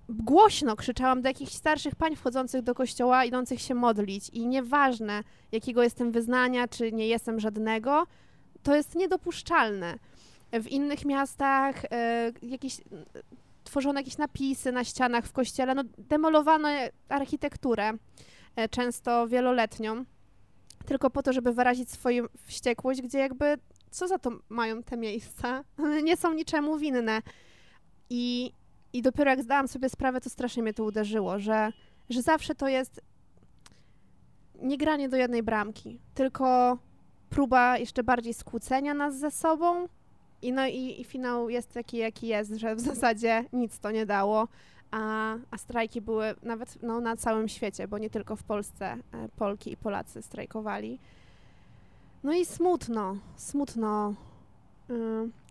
Głośno 0.09 0.77
krzyczałam 0.77 1.23
do 1.23 1.29
jakichś 1.29 1.53
starszych 1.53 1.95
pań 1.95 2.17
wchodzących 2.17 2.63
do 2.63 2.75
kościoła, 2.75 3.25
idących 3.25 3.61
się 3.61 3.75
modlić. 3.75 4.29
I 4.29 4.47
nieważne, 4.47 5.23
jakiego 5.53 5.83
jestem 5.83 6.13
wyznania, 6.13 6.69
czy 6.69 6.93
nie 6.93 7.09
jestem 7.09 7.41
żadnego, 7.41 8.07
to 8.69 8.77
jest 8.77 8.95
niedopuszczalne. 8.95 9.99
W 10.53 10.67
innych 10.67 11.05
miastach 11.05 11.85
e, 11.85 12.33
jakieś, 12.43 12.81
tworzono 13.65 14.01
jakieś 14.01 14.19
napisy 14.19 14.73
na 14.73 14.85
ścianach 14.85 15.27
w 15.27 15.33
kościele, 15.33 15.75
no, 15.75 15.83
demolowano 15.99 16.69
architekturę, 17.09 17.93
e, 18.57 18.69
często 18.69 19.29
wieloletnią, 19.29 20.05
tylko 20.87 21.11
po 21.11 21.23
to, 21.23 21.33
żeby 21.33 21.53
wyrazić 21.53 21.91
swoją 21.91 22.25
wściekłość, 22.47 23.03
gdzie 23.03 23.19
jakby 23.19 23.59
co 23.91 24.09
za 24.09 24.19
to 24.19 24.31
mają 24.49 24.83
te 24.83 24.97
miejsca? 24.97 25.65
Nie 26.05 26.17
są 26.17 26.35
niczemu 26.35 26.79
winne. 26.79 27.23
I, 28.11 28.53
I 28.93 29.03
dopiero 29.03 29.31
jak 29.31 29.43
zdałam 29.43 29.69
sobie 29.69 29.89
sprawę, 29.89 30.21
to 30.21 30.31
strasznie 30.31 30.63
mnie 30.63 30.75
to 30.75 30.85
uderzyło, 30.85 31.39
że, 31.39 31.73
że 32.11 32.23
zawsze 32.23 32.55
to 32.55 32.69
jest 32.69 33.01
nie 34.63 34.79
granie 34.79 35.09
do 35.09 35.17
jednej 35.17 35.43
bramki, 35.43 36.01
tylko 36.15 36.79
próba 37.31 37.79
jeszcze 37.79 38.03
bardziej 38.03 38.35
skłócenia 38.35 38.95
nas 38.95 39.19
ze 39.19 39.31
sobą. 39.31 39.89
I 40.43 40.53
no 40.53 40.67
i, 40.67 41.01
i 41.01 41.05
finał 41.05 41.49
jest 41.49 41.73
taki, 41.73 41.97
jaki 41.97 42.27
jest, 42.27 42.55
że 42.55 42.75
w 42.75 42.81
zasadzie 42.81 43.45
nic 43.53 43.79
to 43.79 43.91
nie 43.91 44.07
dało, 44.07 44.49
a, 44.91 45.35
a 45.51 45.59
strajki 45.59 46.01
były 46.01 46.35
nawet 46.43 46.83
no, 46.83 47.01
na 47.01 47.17
całym 47.17 47.49
świecie, 47.49 47.89
bo 47.89 47.99
nie 47.99 48.11
tylko 48.11 48.37
w 48.37 48.43
Polsce 48.43 48.87
e, 48.87 48.99
Polki 49.37 49.73
i 49.73 49.77
Polacy 49.77 50.23
strajkowali. 50.23 50.99
No 52.23 52.33
i 52.33 52.47
smutno, 52.47 53.17
smutno 53.37 54.15
y, 54.91 54.95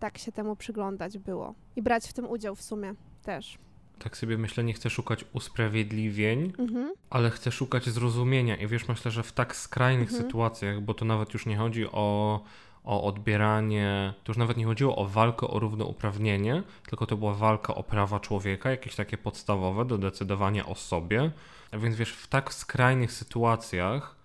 tak 0.00 0.18
się 0.18 0.32
temu 0.32 0.56
przyglądać 0.56 1.18
było 1.18 1.54
i 1.76 1.82
brać 1.82 2.08
w 2.08 2.12
tym 2.12 2.30
udział 2.30 2.54
w 2.54 2.62
sumie 2.62 2.94
też. 3.22 3.58
Tak 3.98 4.16
sobie 4.16 4.38
myślę, 4.38 4.64
nie 4.64 4.72
chcę 4.74 4.90
szukać 4.90 5.24
usprawiedliwień, 5.32 6.52
Mhm. 6.58 6.92
ale 7.10 7.30
chcę 7.30 7.52
szukać 7.52 7.84
zrozumienia. 7.88 8.56
I 8.56 8.66
wiesz, 8.66 8.88
myślę, 8.88 9.10
że 9.10 9.22
w 9.22 9.32
tak 9.32 9.56
skrajnych 9.56 10.08
Mhm. 10.08 10.22
sytuacjach, 10.22 10.80
bo 10.80 10.94
to 10.94 11.04
nawet 11.04 11.34
już 11.34 11.46
nie 11.46 11.56
chodzi 11.56 11.86
o, 11.86 12.40
o 12.84 13.04
odbieranie, 13.04 14.14
to 14.24 14.30
już 14.32 14.36
nawet 14.36 14.56
nie 14.56 14.64
chodziło 14.64 14.96
o 14.96 15.04
walkę 15.06 15.46
o 15.48 15.58
równouprawnienie, 15.58 16.62
tylko 16.88 17.06
to 17.06 17.16
była 17.16 17.34
walka 17.34 17.74
o 17.74 17.82
prawa 17.82 18.20
człowieka, 18.20 18.70
jakieś 18.70 18.94
takie 18.94 19.18
podstawowe 19.18 19.84
do 19.84 19.98
decydowania 19.98 20.66
o 20.66 20.74
sobie. 20.74 21.30
A 21.72 21.78
Więc 21.78 21.96
wiesz, 21.96 22.12
w 22.12 22.26
tak 22.26 22.54
skrajnych 22.54 23.12
sytuacjach 23.12 24.16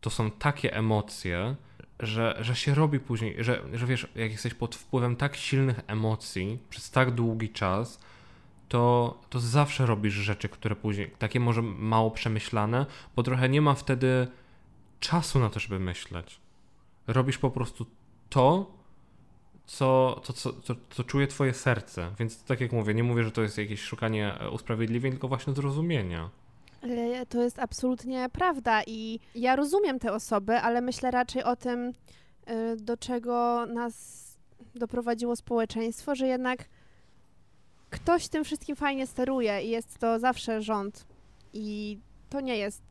to 0.00 0.10
są 0.10 0.30
takie 0.30 0.74
emocje, 0.76 1.54
że, 2.00 2.36
że 2.40 2.56
się 2.56 2.74
robi 2.74 3.00
później, 3.00 3.36
że, 3.44 3.62
że 3.72 3.86
wiesz, 3.86 4.08
jak 4.14 4.30
jesteś 4.32 4.54
pod 4.54 4.74
wpływem 4.76 5.16
tak 5.16 5.36
silnych 5.36 5.80
emocji 5.86 6.58
przez 6.70 6.90
tak 6.90 7.10
długi 7.10 7.48
czas, 7.50 8.00
to, 8.68 9.14
to 9.30 9.40
zawsze 9.40 9.86
robisz 9.86 10.14
rzeczy, 10.14 10.48
które 10.48 10.76
później, 10.76 11.10
takie 11.18 11.40
może 11.40 11.62
mało 11.62 12.10
przemyślane, 12.10 12.86
bo 13.16 13.22
trochę 13.22 13.48
nie 13.48 13.60
ma 13.60 13.74
wtedy 13.74 14.28
czasu 15.00 15.38
na 15.38 15.50
to, 15.50 15.60
żeby 15.60 15.78
myśleć. 15.78 16.40
Robisz 17.06 17.38
po 17.38 17.50
prostu 17.50 17.86
to, 18.28 18.76
co, 19.66 20.20
to, 20.24 20.32
co, 20.32 20.52
to, 20.52 20.74
co 20.90 21.04
czuje 21.04 21.26
twoje 21.26 21.54
serce. 21.54 22.10
Więc 22.18 22.44
tak 22.44 22.60
jak 22.60 22.72
mówię, 22.72 22.94
nie 22.94 23.04
mówię, 23.04 23.24
że 23.24 23.32
to 23.32 23.42
jest 23.42 23.58
jakieś 23.58 23.80
szukanie 23.80 24.40
e, 24.40 24.50
usprawiedliwień, 24.50 25.12
tylko 25.12 25.28
właśnie 25.28 25.54
zrozumienia. 25.54 26.30
Ale 26.82 27.26
To 27.26 27.42
jest 27.42 27.58
absolutnie 27.58 28.28
prawda 28.32 28.82
i 28.86 29.20
ja 29.34 29.56
rozumiem 29.56 29.98
te 29.98 30.12
osoby, 30.12 30.56
ale 30.56 30.80
myślę 30.80 31.10
raczej 31.10 31.44
o 31.44 31.56
tym, 31.56 31.92
y, 32.50 32.76
do 32.76 32.96
czego 32.96 33.66
nas 33.66 34.26
doprowadziło 34.74 35.36
społeczeństwo, 35.36 36.14
że 36.14 36.26
jednak 36.26 36.68
ktoś 37.90 38.28
tym 38.28 38.44
wszystkim 38.44 38.76
fajnie 38.76 39.06
steruje 39.06 39.62
i 39.62 39.70
jest 39.70 39.98
to 39.98 40.18
zawsze 40.18 40.62
rząd. 40.62 41.06
I 41.52 41.98
to 42.30 42.40
nie 42.40 42.56
jest 42.56 42.82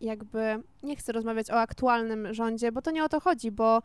jakby, 0.00 0.62
nie 0.82 0.96
chcę 0.96 1.12
rozmawiać 1.12 1.50
o 1.50 1.60
aktualnym 1.60 2.34
rządzie, 2.34 2.72
bo 2.72 2.82
to 2.82 2.90
nie 2.90 3.04
o 3.04 3.08
to 3.08 3.20
chodzi, 3.20 3.50
bo 3.50 3.82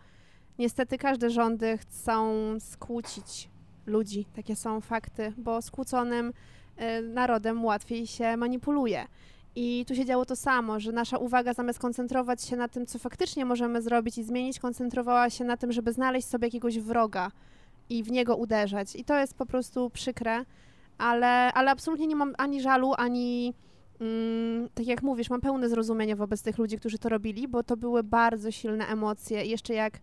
niestety 0.60 0.98
każde 0.98 1.30
rządy 1.30 1.78
chcą 1.78 2.34
skłócić 2.60 3.50
ludzi. 3.86 4.26
Takie 4.36 4.56
są 4.56 4.82
fakty, 4.82 5.34
bo 5.38 5.62
skłóconym 5.62 6.34
y, 7.00 7.02
narodem 7.02 7.66
łatwiej 7.66 8.08
się 8.08 8.38
manipuluje. 8.38 9.08
I 9.56 9.86
tu 9.88 9.96
się 9.96 10.06
działo 10.06 10.26
to 10.26 10.36
samo, 10.36 10.80
że 10.80 10.92
nasza 10.92 11.18
uwaga 11.18 11.54
zamiast 11.54 11.80
koncentrować 11.80 12.44
się 12.44 12.56
na 12.56 12.68
tym, 12.68 12.86
co 12.86 13.00
faktycznie 13.00 13.46
możemy 13.46 13.82
zrobić 13.82 14.18
i 14.18 14.24
zmienić, 14.24 14.60
koncentrowała 14.60 15.30
się 15.30 15.44
na 15.44 15.58
tym, 15.58 15.72
żeby 15.72 15.94
znaleźć 15.94 16.28
sobie 16.28 16.48
jakiegoś 16.48 16.80
wroga 16.80 17.32
i 17.90 18.04
w 18.04 18.12
niego 18.12 18.36
uderzać. 18.36 18.96
I 18.96 19.04
to 19.04 19.20
jest 19.20 19.34
po 19.34 19.46
prostu 19.46 19.90
przykre, 19.90 20.46
ale, 20.98 21.54
ale 21.54 21.72
absolutnie 21.72 22.08
nie 22.08 22.16
mam 22.16 22.34
ani 22.38 22.62
żalu, 22.62 22.94
ani 22.98 23.54
mm, 24.02 24.70
tak 24.74 24.88
jak 24.88 25.04
mówisz, 25.04 25.30
mam 25.30 25.42
pełne 25.42 25.70
zrozumienie 25.70 26.16
wobec 26.16 26.42
tych 26.42 26.58
ludzi, 26.58 26.78
którzy 26.78 26.98
to 26.98 27.10
robili, 27.10 27.48
bo 27.48 27.64
to 27.64 27.78
były 27.78 28.04
bardzo 28.04 28.52
silne 28.52 28.88
emocje. 28.88 29.46
I 29.46 29.50
jeszcze 29.50 29.74
jak 29.74 30.00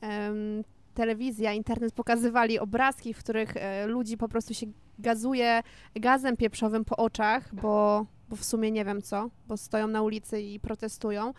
em, 0.00 0.64
telewizja, 0.94 1.52
internet 1.52 1.94
pokazywali 1.94 2.58
obrazki, 2.58 3.14
w 3.14 3.18
których 3.18 3.56
e, 3.56 3.86
ludzi 3.86 4.16
po 4.16 4.28
prostu 4.28 4.54
się 4.54 4.66
gazuje 4.98 5.62
gazem 5.94 6.36
pieprzowym 6.36 6.84
po 6.84 6.96
oczach, 6.96 7.54
bo, 7.54 8.06
bo 8.28 8.36
w 8.36 8.44
sumie 8.44 8.70
nie 8.70 8.84
wiem 8.84 9.02
co, 9.02 9.30
bo 9.48 9.56
stoją 9.56 9.86
na 9.86 10.02
ulicy 10.02 10.40
i 10.40 10.60
protestują, 10.60 11.32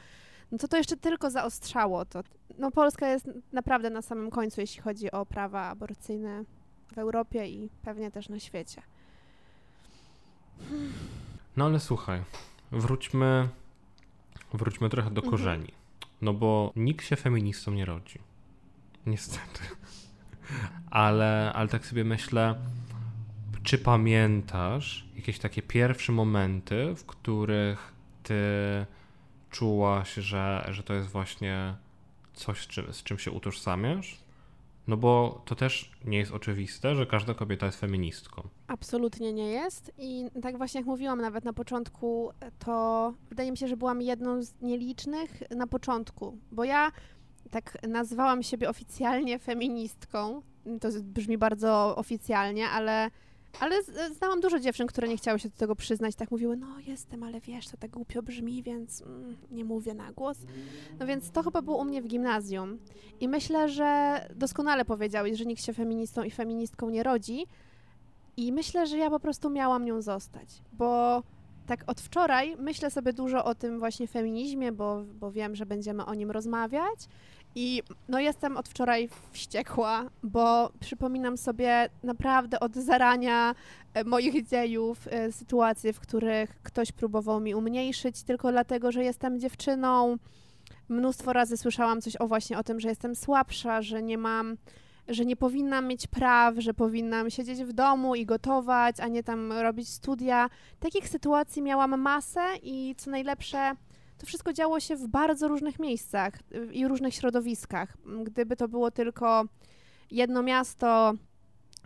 no 0.52 0.58
to 0.58 0.68
to 0.68 0.78
jeszcze 0.78 0.98
tylko 0.98 1.30
zaostrzało 1.30 2.06
to. 2.06 2.24
No 2.62 2.72
Polska 2.72 3.08
jest 3.08 3.30
naprawdę 3.54 3.90
na 3.90 4.02
samym 4.02 4.30
końcu, 4.30 4.62
jeśli 4.62 4.82
chodzi 4.82 5.12
o 5.12 5.26
prawa 5.26 5.62
aborcyjne 5.70 6.44
w 6.94 6.98
Europie 6.98 7.48
i 7.48 7.70
pewnie 7.84 8.12
też 8.12 8.30
na 8.30 8.40
świecie. 8.40 8.82
No 11.58 11.66
ale 11.66 11.80
słuchaj, 11.80 12.22
wróćmy, 12.72 13.50
wróćmy 14.54 14.90
trochę 14.90 15.12
do 15.12 15.22
Mhm. 15.22 15.32
korzeni. 15.32 15.72
No 16.22 16.34
bo 16.34 16.72
nikt 16.76 17.06
się 17.06 17.16
feministą 17.16 17.72
nie 17.72 17.86
rodzi. 17.86 18.20
Niestety. 19.06 19.60
Ale, 20.92 21.52
ale 21.56 21.68
tak 21.68 21.86
sobie 21.86 22.04
myślę, 22.04 22.56
czy 23.64 23.78
pamiętasz 23.78 25.06
jakieś 25.16 25.40
takie 25.40 25.62
pierwsze 25.62 26.12
momenty, 26.12 26.96
w 26.96 27.06
których 27.06 27.94
ty 28.24 28.36
czułaś, 29.50 30.14
że, 30.14 30.68
że 30.72 30.84
to 30.84 30.94
jest 30.94 31.08
właśnie 31.08 31.76
coś, 32.34 32.64
z 32.64 32.68
czym, 32.68 32.94
z 32.94 33.04
czym 33.04 33.20
się 33.20 33.32
utożsamiasz? 33.32 34.18
No 34.88 34.98
bo 34.98 35.42
to 35.46 35.56
też 35.56 35.92
nie 36.06 36.18
jest 36.18 36.32
oczywiste, 36.32 36.96
że 36.96 37.06
każda 37.06 37.34
kobieta 37.34 37.66
jest 37.66 37.80
feministką. 37.80 38.48
Absolutnie 38.68 39.34
nie 39.34 39.52
jest. 39.52 39.92
I 39.98 40.26
tak 40.42 40.58
właśnie 40.58 40.80
jak 40.80 40.88
mówiłam 40.88 41.22
nawet 41.22 41.46
na 41.46 41.54
początku, 41.54 42.32
to 42.60 43.14
wydaje 43.30 43.52
mi 43.52 43.58
się, 43.58 43.68
że 43.68 43.78
byłam 43.78 44.02
jedną 44.02 44.44
z 44.44 44.54
nielicznych 44.62 45.44
na 45.50 45.68
początku, 45.68 46.38
bo 46.52 46.64
ja 46.64 46.92
tak 47.52 47.78
nazwałam 47.88 48.44
siebie 48.44 48.70
oficjalnie 48.70 49.40
feministką. 49.40 50.42
To 50.82 50.90
brzmi 51.02 51.38
bardzo 51.38 51.96
oficjalnie, 51.96 52.70
ale, 52.70 53.12
ale 53.60 53.84
z- 53.84 54.18
znałam 54.18 54.40
dużo 54.42 54.60
dziewczyn, 54.60 54.88
które 54.88 55.08
nie 55.08 55.18
chciały 55.18 55.40
się 55.40 55.50
do 55.50 55.56
tego 55.58 55.76
przyznać. 55.76 56.16
Tak 56.16 56.32
mówiły, 56.32 56.58
no 56.58 56.68
jestem, 56.88 57.24
ale 57.24 57.40
wiesz, 57.42 57.68
to 57.68 57.78
tak 57.78 57.92
głupio 57.92 58.22
brzmi, 58.24 58.64
więc 58.64 59.02
mm, 59.02 59.38
nie 59.52 59.66
mówię 59.66 59.94
na 59.94 60.12
głos. 60.12 60.38
No 61.00 61.06
więc 61.08 61.32
to 61.32 61.44
chyba 61.44 61.62
było 61.62 61.78
u 61.78 61.86
mnie 61.86 62.02
w 62.02 62.08
gimnazjum. 62.08 62.80
I 63.20 63.28
myślę, 63.28 63.70
że 63.70 64.20
doskonale 64.36 64.86
powiedziałeś, 64.86 65.38
że 65.38 65.46
nikt 65.46 65.64
się 65.66 65.74
feministą 65.74 66.24
i 66.24 66.32
feministką 66.32 66.90
nie 66.90 67.04
rodzi. 67.04 67.46
I 68.38 68.54
myślę, 68.54 68.88
że 68.88 68.98
ja 68.98 69.10
po 69.10 69.20
prostu 69.20 69.50
miałam 69.50 69.86
nią 69.86 70.02
zostać, 70.02 70.62
bo 70.74 71.24
tak 71.68 71.84
od 71.88 72.02
wczoraj 72.02 72.56
myślę 72.60 72.92
sobie 72.92 73.14
dużo 73.14 73.46
o 73.46 73.56
tym 73.56 73.80
właśnie 73.80 74.08
feminizmie, 74.08 74.72
bo, 74.72 75.04
bo 75.20 75.32
wiem, 75.32 75.56
że 75.56 75.66
będziemy 75.66 76.06
o 76.06 76.14
nim 76.14 76.32
rozmawiać. 76.32 77.00
I 77.56 77.84
no 78.10 78.20
jestem 78.20 78.58
od 78.58 78.70
wczoraj 78.70 79.10
wściekła, 79.32 80.10
bo 80.24 80.72
przypominam 80.80 81.38
sobie 81.38 81.90
naprawdę 82.04 82.60
od 82.60 82.76
zarania 82.76 83.56
e, 83.94 84.04
moich 84.04 84.48
dziejów 84.48 85.08
e, 85.08 85.32
sytuacje, 85.32 85.94
w 85.94 86.00
których 86.00 86.62
ktoś 86.64 86.92
próbował 86.92 87.40
mi 87.40 87.56
umniejszyć 87.56 88.24
tylko 88.24 88.52
dlatego, 88.52 88.92
że 88.92 89.04
jestem 89.04 89.40
dziewczyną. 89.40 90.18
Mnóstwo 90.90 91.34
razy 91.34 91.58
słyszałam 91.58 92.02
coś 92.02 92.16
o 92.16 92.28
właśnie 92.28 92.58
o 92.58 92.64
tym, 92.64 92.80
że 92.80 92.90
jestem 92.90 93.16
słabsza, 93.16 93.82
że 93.82 94.02
nie 94.02 94.18
mam 94.18 94.58
że 95.08 95.26
nie 95.26 95.36
powinnam 95.36 95.88
mieć 95.88 96.08
praw, 96.08 96.56
że 96.58 96.74
powinnam 96.74 97.30
siedzieć 97.30 97.64
w 97.64 97.74
domu 97.74 98.16
i 98.16 98.26
gotować, 98.26 99.00
a 99.00 99.08
nie 99.08 99.24
tam 99.24 99.52
robić 99.52 99.90
studia. 99.90 100.50
Takich 100.80 101.10
sytuacji 101.10 101.62
miałam 101.62 102.02
masę 102.02 102.46
i 102.64 102.96
co 102.98 103.12
najlepsze, 103.12 103.76
to 104.22 104.28
wszystko 104.28 104.54
działo 104.54 104.80
się 104.80 104.96
w 104.96 105.08
bardzo 105.08 105.48
różnych 105.48 105.80
miejscach 105.80 106.34
i 106.72 106.88
różnych 106.88 107.14
środowiskach. 107.14 107.98
Gdyby 108.24 108.56
to 108.56 108.68
było 108.68 108.92
tylko 108.92 109.44
jedno 110.12 110.44
miasto, 110.44 111.14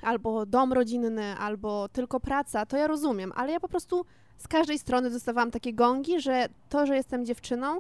albo 0.02 0.46
dom 0.46 0.74
rodzinny, 0.74 1.38
albo 1.38 1.90
tylko 1.90 2.20
praca, 2.20 2.66
to 2.66 2.78
ja 2.78 2.88
rozumiem, 2.88 3.32
ale 3.36 3.52
ja 3.52 3.60
po 3.60 3.68
prostu 3.68 4.06
z 4.38 4.48
każdej 4.48 4.80
strony 4.80 5.10
dostawałam 5.10 5.52
takie 5.52 5.74
gongi, 5.74 6.22
że 6.22 6.50
to, 6.70 6.86
że 6.86 6.96
jestem 6.96 7.26
dziewczyną, 7.26 7.80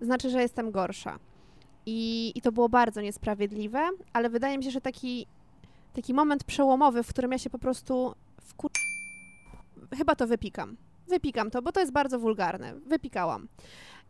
znaczy, 0.00 0.30
że 0.30 0.42
jestem 0.42 0.70
gorsza. 0.70 1.18
I, 1.86 2.32
i 2.34 2.40
to 2.40 2.52
było 2.52 2.68
bardzo 2.68 3.00
niesprawiedliwe, 3.00 3.88
ale 4.12 4.30
wydaje 4.30 4.58
mi 4.58 4.64
się, 4.64 4.70
że 4.70 4.80
taki, 4.80 5.26
taki 5.94 6.14
moment 6.14 6.44
przełomowy, 6.44 7.02
w 7.02 7.08
którym 7.08 7.32
ja 7.32 7.38
się 7.38 7.50
po 7.50 7.58
prostu 7.58 8.14
wkur... 8.40 8.70
Chyba 9.96 10.14
to 10.14 10.26
wypikam. 10.26 10.76
Wypikam 11.10 11.50
to, 11.50 11.62
bo 11.62 11.72
to 11.72 11.80
jest 11.80 11.92
bardzo 11.92 12.18
wulgarne. 12.18 12.74
Wypikałam. 12.86 13.48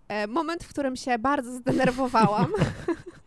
E, 0.09 0.27
moment, 0.27 0.65
w 0.65 0.69
którym 0.69 0.97
się 0.97 1.19
bardzo 1.19 1.53
zdenerwowałam, 1.53 2.53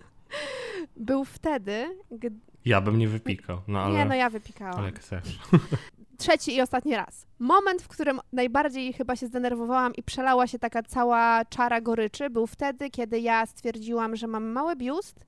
był 0.95 1.25
wtedy, 1.25 1.97
gdy... 2.11 2.31
Ja 2.65 2.81
bym 2.81 2.97
nie 2.97 3.07
wypikał, 3.07 3.61
no 3.67 3.79
ale... 3.79 3.93
Nie, 3.93 4.05
no 4.05 4.15
ja 4.15 4.29
wypikałam. 4.29 4.79
Ale 4.79 4.91
chcesz. 4.91 5.39
Trzeci 6.17 6.55
i 6.55 6.61
ostatni 6.61 6.95
raz. 6.95 7.27
Moment, 7.39 7.81
w 7.81 7.87
którym 7.87 8.19
najbardziej 8.33 8.93
chyba 8.93 9.15
się 9.15 9.27
zdenerwowałam 9.27 9.95
i 9.95 10.03
przelała 10.03 10.47
się 10.47 10.59
taka 10.59 10.83
cała 10.83 11.45
czara 11.45 11.81
goryczy, 11.81 12.29
był 12.29 12.47
wtedy, 12.47 12.89
kiedy 12.89 13.19
ja 13.19 13.45
stwierdziłam, 13.45 14.15
że 14.15 14.27
mam 14.27 14.43
mały 14.43 14.75
biust, 14.75 15.25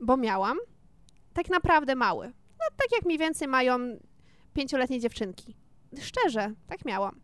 bo 0.00 0.16
miałam. 0.16 0.58
Tak 1.32 1.50
naprawdę 1.50 1.94
mały. 1.94 2.26
No 2.26 2.66
tak 2.76 2.92
jak 2.92 3.04
mniej 3.04 3.18
więcej 3.18 3.48
mają 3.48 3.78
pięcioletnie 4.54 5.00
dziewczynki. 5.00 5.56
Szczerze, 6.00 6.52
tak 6.66 6.84
miałam. 6.84 7.20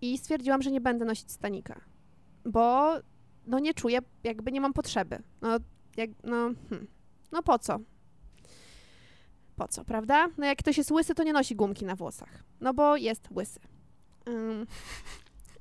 I 0.00 0.18
stwierdziłam, 0.18 0.62
że 0.62 0.70
nie 0.70 0.80
będę 0.80 1.04
nosić 1.04 1.32
stanika, 1.32 1.80
bo 2.44 2.92
no 3.46 3.58
nie 3.58 3.74
czuję, 3.74 3.98
jakby 4.24 4.52
nie 4.52 4.60
mam 4.60 4.72
potrzeby. 4.72 5.22
No, 5.40 5.56
jak, 5.96 6.10
no, 6.24 6.50
hmm. 6.68 6.86
no 7.32 7.42
po 7.42 7.58
co? 7.58 7.78
Po 9.56 9.68
co, 9.68 9.84
prawda? 9.84 10.28
No 10.38 10.46
jak 10.46 10.58
ktoś 10.58 10.78
jest 10.78 10.90
łysy, 10.90 11.14
to 11.14 11.22
nie 11.22 11.32
nosi 11.32 11.56
gumki 11.56 11.84
na 11.84 11.96
włosach, 11.96 12.44
no 12.60 12.74
bo 12.74 12.96
jest 12.96 13.28
łysy. 13.30 13.60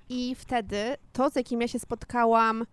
I 0.10 0.36
wtedy 0.36 0.98
to, 1.14 1.30
z 1.30 1.36
jakim 1.36 1.62
ja 1.62 1.68
się 1.68 1.80
spotkałam 1.80 2.66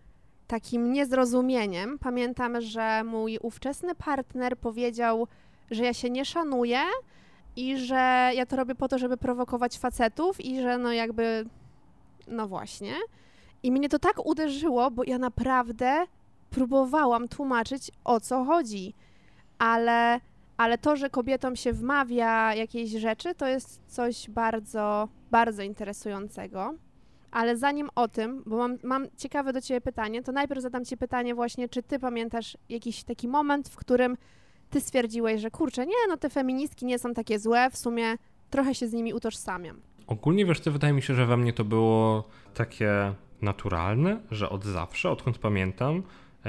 takim 0.46 0.92
niezrozumieniem, 0.92 1.98
pamiętam, 1.98 2.61
że 2.61 3.05
mój 3.05 3.38
ówczesny 3.42 3.94
partner 3.94 4.59
powiedział, 4.59 5.29
że 5.70 5.85
ja 5.85 5.94
się 5.94 6.11
nie 6.11 6.24
szanuję 6.24 6.81
i 7.56 7.78
że 7.78 8.30
ja 8.34 8.46
to 8.46 8.56
robię 8.56 8.74
po 8.74 8.88
to, 8.88 8.98
żeby 8.98 9.16
prowokować 9.16 9.78
facetów 9.78 10.44
i 10.44 10.62
że 10.62 10.78
no 10.78 10.92
jakby, 10.92 11.44
no 12.28 12.48
właśnie. 12.48 12.94
I 13.62 13.72
mnie 13.72 13.88
to 13.88 13.98
tak 13.98 14.26
uderzyło, 14.26 14.90
bo 14.90 15.04
ja 15.04 15.18
naprawdę 15.18 16.04
próbowałam 16.50 17.28
tłumaczyć, 17.28 17.90
o 18.04 18.20
co 18.20 18.44
chodzi. 18.44 18.94
Ale, 19.58 20.20
ale 20.56 20.78
to, 20.78 20.96
że 20.96 21.10
kobietom 21.10 21.56
się 21.56 21.72
wmawia 21.72 22.54
jakieś 22.54 22.90
rzeczy, 22.90 23.34
to 23.34 23.46
jest 23.46 23.80
coś 23.86 24.30
bardzo, 24.30 25.08
bardzo 25.30 25.62
interesującego. 25.62 26.74
Ale 27.30 27.56
zanim 27.56 27.90
o 27.94 28.08
tym, 28.08 28.42
bo 28.46 28.56
mam, 28.56 28.78
mam 28.82 29.06
ciekawe 29.16 29.52
do 29.52 29.60
Ciebie 29.60 29.80
pytanie, 29.80 30.22
to 30.22 30.32
najpierw 30.32 30.62
zadam 30.62 30.84
Ci 30.84 30.96
pytanie 30.96 31.34
właśnie, 31.34 31.68
czy 31.68 31.82
Ty 31.82 31.98
pamiętasz 31.98 32.56
jakiś 32.68 33.04
taki 33.04 33.28
moment, 33.28 33.68
w 33.68 33.76
którym 33.76 34.16
Ty 34.74 34.80
stwierdziłeś, 34.80 35.40
że 35.40 35.50
kurczę, 35.50 35.87
nie, 35.87 36.08
no 36.08 36.16
te 36.16 36.30
feministki 36.30 36.87
nie 36.87 36.98
są 36.98 37.14
takie 37.14 37.38
złe, 37.38 37.70
w 37.70 37.76
sumie 37.76 38.16
trochę 38.50 38.74
się 38.74 38.88
z 38.88 38.92
nimi 38.92 39.14
utożsamiam. 39.14 39.80
Ogólnie 40.06 40.46
wiesz 40.46 40.60
co, 40.60 40.70
wydaje 40.70 40.92
mi 40.92 41.02
się, 41.02 41.14
że 41.14 41.26
we 41.26 41.37
mnie 41.37 41.52
to 41.52 41.64
było 41.64 42.24
takie 42.54 43.14
naturalne, 43.42 44.20
że 44.30 44.50
od 44.50 44.64
zawsze, 44.64 45.10
odkąd 45.10 45.38
pamiętam, 45.38 46.02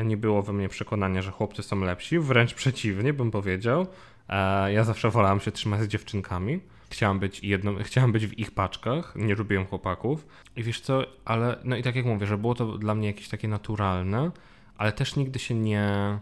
nie 0.05 0.17
było 0.17 0.41
we 0.41 0.53
mnie 0.53 0.69
przekonania, 0.69 1.21
że 1.21 1.31
chłopcy 1.31 1.63
są 1.63 1.79
lepsi, 1.79 2.19
wręcz 2.19 2.53
przeciwnie 2.53 3.13
bym 3.13 3.31
powiedział. 3.31 3.87
E, 4.29 4.73
ja 4.73 4.83
zawsze 4.83 5.09
wolałam 5.09 5.39
się 5.39 5.51
trzymać 5.51 5.81
z 5.81 5.87
dziewczynkami. 5.87 6.59
Chciałam 6.89 7.19
być, 7.19 7.43
jedną, 7.43 7.75
chciałam 7.83 8.11
być 8.11 8.27
w 8.27 8.39
ich 8.39 8.51
paczkach, 8.51 9.13
nie 9.15 9.35
lubiłem 9.35 9.65
chłopaków. 9.65 10.27
I 10.55 10.63
wiesz 10.63 10.81
co, 10.81 11.03
ale 11.25 11.59
no 11.63 11.75
i 11.75 11.83
tak 11.83 11.95
jak 11.95 12.05
mówię, 12.05 12.27
że 12.27 12.37
było 12.37 12.55
to 12.55 12.77
dla 12.77 12.95
mnie 12.95 13.07
jakieś 13.07 13.29
takie 13.29 13.47
naturalne, 13.47 14.31
ale 14.77 14.91
też 14.91 15.15
nigdy 15.15 15.39
się 15.39 15.55
nie, 15.55 16.19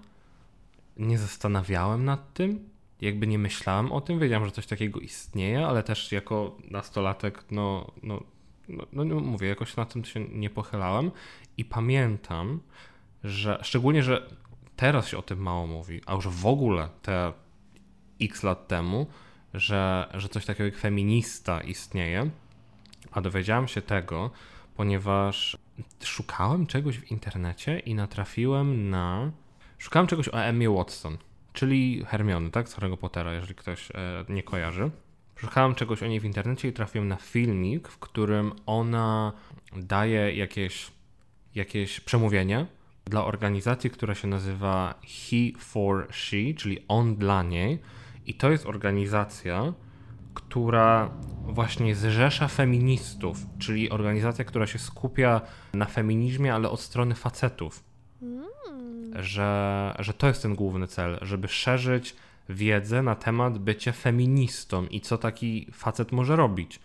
nie 0.98 1.18
zastanawiałem 1.18 2.06
nad 2.06 2.34
tym, 2.34 2.70
jakby 3.02 3.28
nie 3.28 3.40
myślałem 3.40 3.92
o 3.92 4.02
tym, 4.02 4.20
wiedziałem, 4.20 4.46
że 4.46 4.52
coś 4.52 4.68
takiego 4.68 5.00
istnieje, 5.00 5.68
ale 5.68 5.84
też 5.84 6.12
jako 6.12 6.58
nastolatek, 6.72 7.46
no, 7.52 7.92
no, 8.04 8.24
no, 8.70 8.86
no, 8.94 9.06
no 9.06 9.20
mówię, 9.20 9.48
jakoś 9.48 9.76
na 9.76 9.86
tym 9.86 10.06
się 10.06 10.20
nie 10.20 10.50
pochylałem 10.50 11.12
i 11.58 11.66
pamiętam, 11.66 12.60
że 13.24 13.60
szczególnie, 13.64 14.04
że 14.04 14.30
teraz 14.76 15.08
się 15.08 15.18
o 15.18 15.22
tym 15.22 15.40
mało 15.40 15.68
mówi, 15.68 16.02
a 16.06 16.14
już 16.14 16.28
w 16.28 16.46
ogóle 16.46 16.90
te 17.02 17.34
x 18.22 18.44
lat 18.44 18.68
temu, 18.68 19.08
że, 19.54 20.10
że 20.14 20.30
coś 20.30 20.46
takiego 20.46 20.66
jak 20.66 20.78
feminista 20.78 21.62
istnieje, 21.62 22.30
a 23.12 23.22
dowiedziałem 23.22 23.68
się 23.68 23.82
tego, 23.82 24.32
ponieważ 24.76 25.58
szukałem 26.04 26.68
czegoś 26.68 27.00
w 27.00 27.12
internecie 27.12 27.80
i 27.80 27.96
natrafiłem 27.96 28.90
na. 28.90 29.32
Szukałem 29.84 30.08
czegoś 30.08 30.30
o 30.30 30.44
Emmy 30.44 30.70
Watson, 30.70 31.18
czyli 31.54 32.04
Hermiony, 32.08 32.52
tak? 32.52 32.70
Z 32.70 32.76
Harry'ego 32.76 32.98
Pottera, 32.98 33.34
jeżeli 33.34 33.56
ktoś 33.56 33.92
e, 33.92 34.26
nie 34.30 34.44
kojarzy. 34.44 34.92
Szukałem 35.36 35.76
czegoś 35.76 36.04
o 36.04 36.08
niej 36.08 36.20
w 36.20 36.26
internecie 36.26 36.68
i 36.68 36.74
trafiłem 36.74 37.08
na 37.08 37.16
filmik, 37.16 37.88
w 37.88 38.00
którym 38.00 38.52
ona 38.66 39.34
daje 39.76 40.36
jakieś, 40.36 40.92
jakieś 41.56 42.00
przemówienie 42.00 42.66
dla 43.06 43.26
organizacji, 43.26 43.90
która 43.90 44.16
się 44.16 44.28
nazywa 44.28 44.94
He 45.02 45.60
for 45.60 46.08
She, 46.12 46.54
czyli 46.58 46.86
on 46.88 47.16
dla 47.16 47.44
niej. 47.44 47.80
I 48.26 48.34
to 48.34 48.52
jest 48.52 48.66
organizacja, 48.66 49.74
która 50.34 51.10
właśnie 51.44 51.96
zrzesza 51.96 52.48
feministów, 52.48 53.38
czyli 53.60 53.90
organizacja, 53.90 54.46
która 54.46 54.68
się 54.68 54.80
skupia 54.80 55.42
na 55.74 55.86
feminizmie, 55.86 56.54
ale 56.54 56.70
od 56.70 56.82
strony 56.82 57.16
facetów. 57.16 57.84
Że, 59.20 59.96
że 60.00 60.14
to 60.14 60.28
jest 60.28 60.42
ten 60.42 60.56
główny 60.56 60.88
cel, 60.88 61.20
żeby 61.22 61.48
szerzyć 61.48 62.16
wiedzę 62.50 63.04
na 63.04 63.16
temat 63.16 63.58
bycia 63.58 63.92
feministą 63.92 64.86
i 64.86 65.02
co 65.02 65.18
taki 65.18 65.68
facet 65.72 66.12
może 66.12 66.36
robić, 66.36 66.80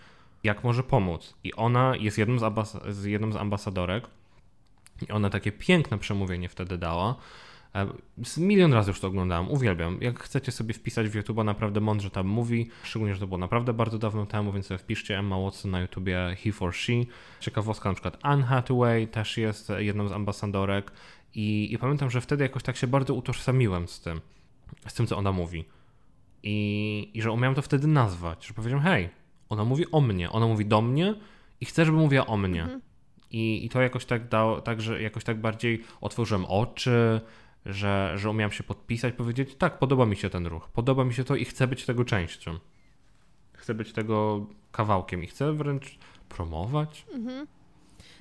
jak 0.45 0.65
może 0.65 0.83
pomóc. 0.83 1.35
I 1.45 1.55
ona 1.55 1.97
jest 1.97 2.19
jedną 2.19 2.39
z, 2.39 2.43
ambas- 2.43 2.93
z 2.93 3.05
jedną 3.05 3.33
z 3.33 3.37
ambasadorek 3.37 4.05
i 5.09 5.13
ona 5.13 5.31
takie 5.31 5.53
piękne 5.53 5.99
przemówienie 5.99 6.49
wtedy 6.49 6.79
dała. 6.79 7.17
E, 7.75 7.87
Milion 8.37 8.73
razy 8.73 8.91
już 8.91 9.01
to 9.01 9.09
oglądałem, 9.09 9.51
uwielbiam. 9.51 9.99
Jak 10.01 10.21
chcecie 10.21 10.53
sobie 10.53 10.75
wpisać 10.75 11.09
w 11.09 11.15
YouTube, 11.15 11.45
naprawdę 11.45 11.81
mądrze 11.81 12.11
tam 12.11 12.27
mówi, 12.27 12.71
szczególnie, 12.83 13.15
że 13.15 13.21
to 13.21 13.27
było 13.27 13.39
naprawdę 13.39 13.73
bardzo 13.73 13.99
dawno 13.99 14.27
temu, 14.27 14.53
więc 14.53 14.67
sobie 14.67 14.79
wpiszcie 14.79 15.19
Emma 15.19 15.39
Watson 15.39 15.71
na 15.71 15.81
YouTubie 15.81 16.37
He 16.45 16.53
for 16.53 16.75
She. 16.75 16.93
Ciekawostka, 17.41 17.89
na 17.89 17.95
przykład 17.95 18.19
Anne 18.23 18.43
Hathaway 18.43 19.09
też 19.09 19.37
jest 19.37 19.73
jedną 19.79 20.09
z 20.09 20.13
ambasadorek 20.13 20.93
i, 21.35 21.73
i 21.73 21.79
pamiętam, 21.79 22.11
że 22.11 22.21
wtedy 22.21 22.45
jakoś 22.45 22.63
tak 22.63 22.77
się 22.77 22.87
bardzo 22.87 23.15
utożsamiłem 23.15 23.89
z 23.89 24.01
tym, 24.01 24.21
z 24.87 24.95
tym, 24.95 25.07
co 25.07 25.17
ona 25.17 25.33
mówi. 25.33 25.65
I, 26.43 27.11
I 27.15 27.23
że 27.23 27.33
umiałem 27.33 27.55
to 27.55 27.63
wtedy 27.63 27.87
nazwać, 27.87 28.47
że 28.47 28.55
powiedziałem, 28.55 28.85
hej, 28.85 29.09
ona 29.49 29.65
mówi 29.65 29.91
o 29.91 30.01
mnie, 30.01 30.31
ona 30.31 30.47
mówi 30.47 30.67
do 30.67 30.83
mnie 30.83 31.15
i 31.61 31.65
chcę, 31.65 31.85
żeby 31.85 31.99
mówiła 31.99 32.27
o 32.27 32.37
mnie. 32.37 32.63
Mhm. 32.63 32.81
I, 33.31 33.65
I 33.65 33.69
to 33.69 33.81
jakoś 33.83 34.05
tak 34.05 34.29
dało, 34.29 34.61
tak, 34.61 34.81
że 34.81 35.03
jakoś 35.03 35.25
tak 35.25 35.41
bardziej 35.41 35.85
otworzyłem 36.01 36.45
oczy, 36.45 37.21
że, 37.67 38.13
że 38.17 38.31
umiałem 38.31 38.53
się 38.53 38.65
podpisać, 38.65 39.15
powiedzieć, 39.15 39.55
tak, 39.55 39.79
podoba 39.79 40.07
mi 40.07 40.17
się 40.17 40.31
ten 40.31 40.47
ruch, 40.47 40.69
podoba 40.69 41.05
mi 41.05 41.15
się 41.15 41.25
to 41.25 41.37
i 41.37 41.45
chcę 41.45 41.67
być 41.67 41.85
tego 41.85 42.05
częścią. 42.05 42.59
Chcę 43.53 43.75
być 43.75 43.93
tego 43.93 44.47
kawałkiem 44.73 45.25
i 45.25 45.27
chcę 45.27 45.53
wręcz 45.53 45.99
promować. 46.29 47.07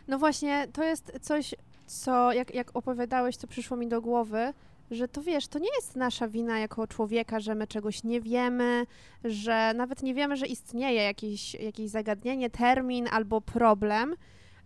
No 0.07 0.19
właśnie, 0.19 0.67
to 0.73 0.83
jest 0.83 1.19
coś, 1.21 1.55
co 1.87 2.33
jak, 2.33 2.55
jak 2.55 2.75
opowiadałeś, 2.75 3.37
to 3.37 3.47
przyszło 3.47 3.77
mi 3.77 3.87
do 3.87 4.01
głowy, 4.01 4.53
że 4.91 5.07
to 5.07 5.21
wiesz, 5.21 5.47
to 5.47 5.59
nie 5.59 5.69
jest 5.75 5.95
nasza 5.95 6.27
wina 6.27 6.59
jako 6.59 6.87
człowieka, 6.87 7.39
że 7.39 7.55
my 7.55 7.67
czegoś 7.67 8.03
nie 8.03 8.21
wiemy, 8.21 8.85
że 9.23 9.73
nawet 9.75 10.03
nie 10.03 10.13
wiemy, 10.13 10.37
że 10.37 10.47
istnieje 10.47 11.03
jakieś, 11.03 11.53
jakieś 11.53 11.89
zagadnienie, 11.89 12.49
termin 12.49 13.07
albo 13.11 13.41
problem. 13.41 14.15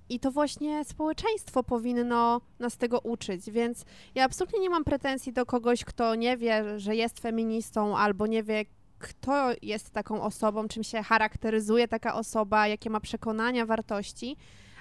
I 0.09 0.19
to 0.19 0.31
właśnie 0.31 0.85
społeczeństwo 0.85 1.63
powinno 1.63 2.41
nas 2.59 2.77
tego 2.77 2.99
uczyć, 2.99 3.51
więc 3.51 3.85
ja 4.15 4.25
absolutnie 4.25 4.59
nie 4.59 4.69
mam 4.69 4.83
pretensji 4.83 5.33
do 5.33 5.45
kogoś, 5.45 5.85
kto 5.85 6.15
nie 6.15 6.37
wie, 6.37 6.79
że 6.79 6.95
jest 6.95 7.19
feministą, 7.19 7.97
albo 7.97 8.27
nie 8.27 8.43
wie, 8.43 8.65
kto 8.99 9.49
jest 9.61 9.89
taką 9.89 10.21
osobą, 10.21 10.67
czym 10.67 10.83
się 10.83 11.03
charakteryzuje 11.03 11.87
taka 11.87 12.13
osoba, 12.13 12.67
jakie 12.67 12.89
ma 12.89 12.99
przekonania, 12.99 13.65
wartości, 13.65 14.37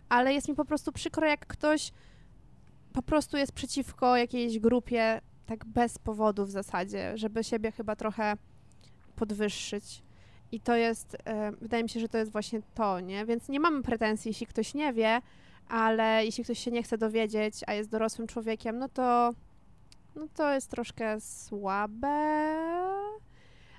ale 0.09 0.35
jest 0.35 0.49
mi 0.49 0.55
po 0.55 0.64
prostu 0.64 0.93
przykro, 0.93 1.27
jak 1.27 1.47
ktoś 1.47 1.93
po 2.93 3.03
prostu 3.03 3.36
jest 3.36 3.53
przeciwko 3.53 4.16
jakiejś 4.16 4.59
grupie 4.59 5.20
tak 5.47 5.64
bez 5.64 5.99
powodu 5.99 6.47
w 6.47 6.51
zasadzie, 6.51 7.18
żeby 7.18 7.45
siebie 7.45 7.72
chyba 7.72 7.97
trochę 7.97 8.36
podwyższyć. 9.16 10.03
I 10.53 10.61
to 10.61 10.76
jest, 10.76 11.16
e, 11.24 11.53
wydaje 11.53 11.82
mi 11.82 11.88
się, 11.88 12.01
że 12.01 12.09
to 12.09 12.18
jest 12.18 12.32
właśnie 12.32 12.62
to, 12.74 13.01
nie? 13.01 13.26
Więc 13.26 13.49
nie 13.49 13.61
mamy 13.61 13.82
pretensji, 13.82 14.28
jeśli 14.28 14.47
ktoś 14.47 14.74
nie 14.74 14.93
wie, 14.93 15.20
ale 15.68 16.24
jeśli 16.24 16.45
ktoś 16.45 16.59
się 16.59 16.70
nie 16.70 16.82
chce 16.82 16.99
dowiedzieć, 16.99 17.55
a 17.66 17.72
jest 17.72 17.91
dorosłym 17.91 18.28
człowiekiem, 18.28 18.78
no 18.78 18.88
to, 18.88 19.30
no 20.16 20.26
to 20.34 20.53
jest 20.55 20.70
troszkę 20.70 21.20
słabe. 21.20 22.09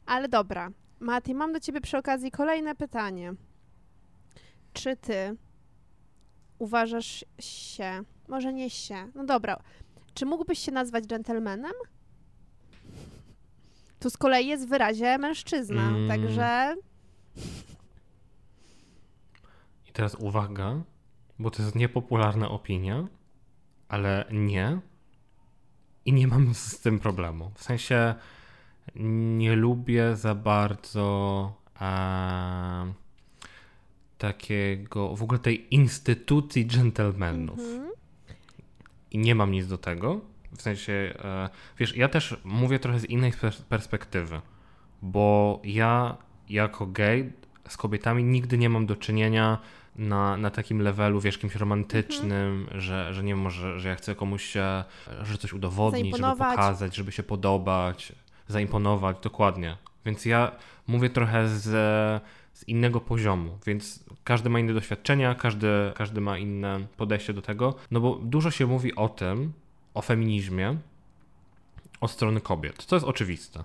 Ale 0.06 0.28
dobra. 0.28 0.72
Mati, 1.00 1.36
mam 1.36 1.54
do 1.54 1.60
ciebie 1.60 1.82
przy 1.82 1.98
okazji 1.98 2.32
kolejne 2.32 2.76
pytanie. 2.76 3.34
Czy 4.74 4.96
ty 4.96 5.36
uważasz 6.60 7.26
się, 7.40 8.04
może 8.32 8.54
nie 8.54 8.70
się, 8.70 9.08
no 9.16 9.24
dobra, 9.26 9.60
czy 10.14 10.26
mógłbyś 10.26 10.60
się 10.60 10.72
nazwać 10.72 11.04
dżentelmenem? 11.04 11.72
Tu 14.00 14.10
z 14.10 14.18
kolei 14.18 14.48
jest 14.48 14.66
w 14.66 14.70
wyrazie 14.70 15.18
mężczyzna, 15.18 15.82
Mm. 15.90 16.08
także 16.08 16.76
I 19.90 19.92
teraz 19.94 20.16
uwaga, 20.16 20.82
bo 21.40 21.52
to 21.52 21.64
jest 21.64 21.76
niepopularna 21.76 22.50
opinia, 22.50 23.08
ale 23.90 24.26
nie. 24.32 24.80
I 26.06 26.14
nie 26.14 26.28
mam 26.28 26.54
z 26.54 26.80
tym 26.80 27.00
problemu. 27.00 27.52
W 27.56 27.64
sensie 27.64 28.16
nie 29.36 29.56
lubię 29.56 30.16
za 30.16 30.36
bardzo 30.36 31.54
e, 31.82 32.94
takiego, 34.18 35.16
w 35.16 35.24
ogóle 35.24 35.40
tej 35.40 35.76
instytucji 35.76 36.68
dżentelmenów. 36.68 37.60
mhm. 37.60 37.92
I 39.12 39.18
nie 39.18 39.36
mam 39.36 39.52
nic 39.52 39.68
do 39.68 39.78
tego. 39.78 40.22
W 40.58 40.62
sensie, 40.62 40.94
e, 41.24 41.50
wiesz, 41.78 41.96
ja 41.98 42.10
też 42.10 42.38
mówię 42.44 42.80
trochę 42.80 43.00
z 43.00 43.06
innej 43.06 43.32
pers- 43.32 43.62
perspektywy, 43.62 44.42
bo 45.02 45.60
ja 45.64 46.18
jako 46.50 46.86
gej 46.88 47.34
z 47.68 47.78
kobietami 47.78 48.24
nigdy 48.24 48.58
nie 48.58 48.70
mam 48.70 48.86
do 48.86 48.96
czynienia 48.96 49.58
na, 49.96 50.38
na 50.38 50.50
takim 50.50 50.82
levelu, 50.82 51.22
wiesz, 51.22 51.38
kimś 51.38 51.56
romantycznym, 51.56 52.68
że, 52.76 53.14
że 53.14 53.24
nie 53.24 53.36
wiem, 53.36 53.50
że, 53.50 53.80
że 53.80 53.90
ja 53.90 53.96
chcę 53.96 54.16
komuś 54.16 54.44
się, 54.46 54.84
że 55.22 55.38
coś 55.38 55.54
udowodnić, 55.54 56.04
żeby 56.18 56.28
pokazać, 56.56 56.96
żeby 56.96 57.12
się 57.12 57.24
podobać, 57.24 58.14
zaimponować, 58.48 59.18
dokładnie. 59.24 59.78
Więc 60.06 60.26
ja 60.26 60.52
mówię 60.88 61.10
trochę 61.10 61.48
z, 61.48 62.24
z 62.62 62.68
innego 62.68 63.02
poziomu, 63.02 63.58
więc 63.66 64.04
każdy 64.24 64.50
ma 64.50 64.60
inne 64.60 64.74
doświadczenia, 64.74 65.36
każdy, 65.36 65.68
każdy 65.96 66.22
ma 66.22 66.38
inne 66.38 66.88
podejście 66.98 67.34
do 67.34 67.42
tego, 67.42 67.76
no 67.92 68.00
bo 68.00 68.16
dużo 68.16 68.52
się 68.52 68.68
mówi 68.68 68.96
o 68.96 69.10
tym, 69.10 69.54
o 69.94 70.02
feminizmie 70.02 70.78
od 72.02 72.12
strony 72.12 72.42
kobiet, 72.42 72.84
co 72.84 72.96
jest 72.96 73.06
oczywiste. 73.06 73.64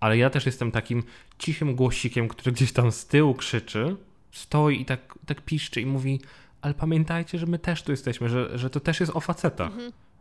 Ale 0.00 0.18
ja 0.18 0.30
też 0.30 0.46
jestem 0.46 0.70
takim 0.70 1.02
cichym 1.38 1.74
głosikiem, 1.74 2.28
który 2.28 2.52
gdzieś 2.52 2.72
tam 2.72 2.92
z 2.92 3.06
tyłu 3.06 3.34
krzyczy, 3.34 3.96
stoi 4.32 4.80
i 4.80 4.84
tak, 4.84 5.18
tak 5.26 5.40
piszczy 5.40 5.80
i 5.80 5.86
mówi, 5.86 6.20
ale 6.62 6.74
pamiętajcie, 6.74 7.38
że 7.38 7.46
my 7.46 7.58
też 7.58 7.82
tu 7.82 7.90
jesteśmy, 7.90 8.28
że, 8.28 8.58
że 8.58 8.70
to 8.70 8.80
też 8.80 9.00
jest 9.00 9.12
o 9.16 9.20
facetach. 9.20 9.72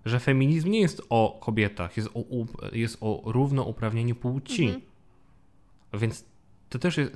Że 0.06 0.20
feminizm 0.20 0.72
nie 0.72 0.82
jest 0.82 1.02
o 1.10 1.40
kobietach, 1.42 1.98
jest 1.98 2.10
o, 2.14 2.22
jest 2.72 2.98
o 3.02 3.22
równouprawnieniu 3.26 4.16
płci. 4.16 4.74
Więc 5.94 6.26
to 6.70 6.80
też 6.80 6.98
jest, 6.98 7.12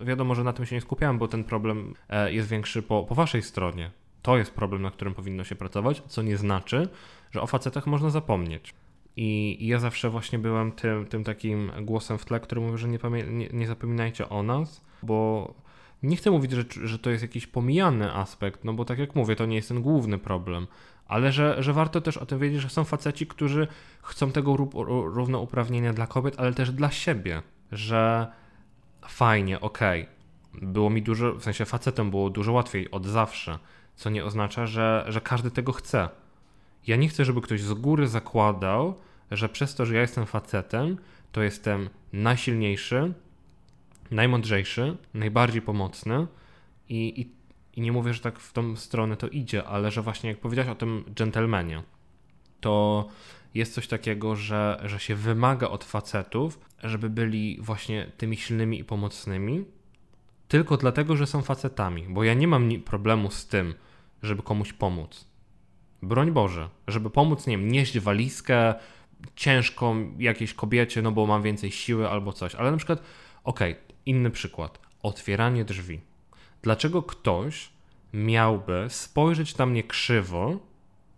wiadomo, 0.00 0.34
że 0.34 0.44
na 0.44 0.52
tym 0.52 0.66
się 0.66 0.74
nie 0.74 0.80
skupiałem, 0.80 1.18
bo 1.18 1.28
ten 1.28 1.44
problem 1.44 1.94
e, 2.08 2.32
jest 2.32 2.48
większy 2.48 2.82
po, 2.82 3.04
po 3.04 3.14
waszej 3.14 3.42
stronie. 3.42 3.90
To 4.22 4.38
jest 4.38 4.50
problem, 4.54 4.82
na 4.82 4.90
którym 4.90 5.14
powinno 5.14 5.44
się 5.44 5.54
pracować, 5.54 6.02
co 6.06 6.22
nie 6.22 6.36
znaczy, 6.36 6.88
że 7.30 7.42
o 7.42 7.46
facetach 7.46 7.86
można 7.86 8.10
zapomnieć. 8.10 8.74
I, 9.16 9.56
i 9.60 9.66
ja 9.66 9.78
zawsze 9.78 10.10
właśnie 10.10 10.38
byłem 10.38 10.72
tym, 10.72 11.06
tym 11.06 11.24
takim 11.24 11.72
głosem 11.82 12.18
w 12.18 12.24
tle, 12.24 12.40
który 12.40 12.60
mówi, 12.60 12.78
że 12.78 12.88
nie, 12.88 12.98
nie, 13.30 13.48
nie 13.52 13.66
zapominajcie 13.66 14.28
o 14.28 14.42
nas, 14.42 14.84
bo 15.02 15.54
nie 16.02 16.16
chcę 16.16 16.30
mówić, 16.30 16.52
że, 16.52 16.64
że 16.84 16.98
to 16.98 17.10
jest 17.10 17.22
jakiś 17.22 17.46
pomijany 17.46 18.12
aspekt, 18.12 18.64
no 18.64 18.72
bo 18.72 18.84
tak 18.84 18.98
jak 18.98 19.14
mówię, 19.14 19.36
to 19.36 19.46
nie 19.46 19.56
jest 19.56 19.68
ten 19.68 19.82
główny 19.82 20.18
problem, 20.18 20.66
ale 21.06 21.32
że, 21.32 21.62
że 21.62 21.72
warto 21.72 22.00
też 22.00 22.16
o 22.16 22.26
tym 22.26 22.38
wiedzieć, 22.38 22.60
że 22.60 22.68
są 22.68 22.84
faceci, 22.84 23.26
którzy 23.26 23.68
chcą 24.02 24.32
tego 24.32 24.52
ró- 24.52 24.70
ró- 24.70 25.14
równouprawnienia 25.14 25.92
dla 25.92 26.06
kobiet, 26.06 26.34
ale 26.38 26.52
też 26.52 26.72
dla 26.72 26.90
siebie, 26.90 27.42
że 27.72 28.26
fajnie, 29.08 29.60
okej, 29.60 30.06
było 30.54 30.90
mi 30.90 31.02
dużo, 31.02 31.32
w 31.32 31.42
sensie 31.42 31.64
facetem 31.64 32.10
było 32.10 32.30
dużo 32.30 32.52
łatwiej 32.52 32.90
od 32.90 33.06
zawsze, 33.06 33.58
co 33.96 34.10
nie 34.10 34.24
oznacza, 34.24 34.66
że, 34.66 35.04
że 35.08 35.20
każdy 35.20 35.50
tego 35.50 35.72
chce. 35.72 36.08
Ja 36.86 36.96
nie 36.96 37.08
chcę, 37.08 37.24
żeby 37.24 37.40
ktoś 37.40 37.60
z 37.60 37.72
góry 37.72 38.08
zakładał, 38.08 38.94
że 39.30 39.48
przez 39.48 39.74
to, 39.74 39.86
że 39.86 39.94
ja 39.94 40.00
jestem 40.00 40.26
facetem, 40.26 40.98
to 41.32 41.42
jestem 41.42 41.88
najsilniejszy, 42.12 43.12
najmądrzejszy, 44.10 44.96
najbardziej 45.14 45.62
pomocny 45.62 46.26
i, 46.88 47.20
i, 47.20 47.30
i 47.78 47.82
nie 47.82 47.92
mówię, 47.92 48.14
że 48.14 48.20
tak 48.20 48.38
w 48.38 48.52
tą 48.52 48.76
stronę 48.76 49.16
to 49.16 49.28
idzie, 49.28 49.64
ale 49.64 49.90
że 49.90 50.02
właśnie 50.02 50.30
jak 50.30 50.40
powiedziałeś 50.40 50.70
o 50.70 50.74
tym 50.74 51.04
dżentelmenie, 51.14 51.82
to 52.60 53.08
jest 53.56 53.74
coś 53.74 53.88
takiego, 53.88 54.36
że, 54.36 54.80
że 54.84 54.98
się 54.98 55.14
wymaga 55.14 55.68
od 55.68 55.84
facetów, 55.84 56.60
żeby 56.82 57.10
byli 57.10 57.58
właśnie 57.60 58.12
tymi 58.16 58.36
silnymi 58.36 58.78
i 58.78 58.84
pomocnymi, 58.84 59.64
tylko 60.48 60.76
dlatego, 60.76 61.16
że 61.16 61.26
są 61.26 61.42
facetami, 61.42 62.06
bo 62.08 62.24
ja 62.24 62.34
nie 62.34 62.48
mam 62.48 62.80
problemu 62.80 63.30
z 63.30 63.46
tym, 63.46 63.74
żeby 64.22 64.42
komuś 64.42 64.72
pomóc. 64.72 65.26
Broń 66.02 66.32
Boże, 66.32 66.68
żeby 66.88 67.10
pomóc, 67.10 67.46
nie 67.46 67.58
wiem, 67.58 67.72
nieść 67.72 67.98
walizkę 67.98 68.74
ciężką 69.36 70.14
jakiejś 70.18 70.54
kobiecie, 70.54 71.02
no 71.02 71.12
bo 71.12 71.26
mam 71.26 71.42
więcej 71.42 71.70
siły 71.70 72.10
albo 72.10 72.32
coś, 72.32 72.54
ale 72.54 72.70
na 72.70 72.76
przykład, 72.76 73.02
okej, 73.44 73.76
inny 74.06 74.30
przykład, 74.30 74.78
otwieranie 75.02 75.64
drzwi. 75.64 76.00
Dlaczego 76.62 77.02
ktoś 77.02 77.68
miałby 78.12 78.86
spojrzeć 78.88 79.56
na 79.56 79.66
mnie 79.66 79.82
krzywo, 79.82 80.58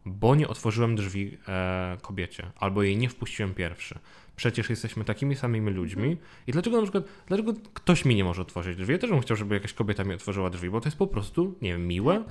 bo 0.05 0.35
nie 0.35 0.49
otworzyłem 0.49 0.97
drzwi 0.97 1.39
e, 1.49 1.97
kobiecie, 2.03 2.51
albo 2.57 2.83
jej 2.83 2.97
nie 2.97 3.09
wpuściłem 3.09 3.55
pierwszy. 3.55 3.99
Przecież 4.37 4.71
jesteśmy 4.71 5.05
takimi 5.05 5.37
samymi 5.37 5.71
ludźmi. 5.71 6.17
I 6.47 6.53
dlaczego 6.53 6.77
na 6.77 6.83
przykład, 6.83 7.05
dlaczego 7.27 7.55
ktoś 7.75 8.05
mi 8.05 8.15
nie 8.15 8.25
może 8.25 8.43
otworzyć 8.43 8.77
drzwi? 8.77 8.93
Ja 8.93 8.99
też 8.99 9.11
bym 9.11 9.21
chciał, 9.21 9.37
żeby 9.37 9.55
jakaś 9.55 9.73
kobieta 9.73 10.05
mi 10.05 10.15
otworzyła 10.15 10.51
drzwi, 10.51 10.71
bo 10.71 10.81
to 10.81 10.87
jest 10.89 10.99
po 10.99 11.07
prostu, 11.07 11.55
nie 11.63 11.73
wiem, 11.73 11.87
miłe. 11.87 12.25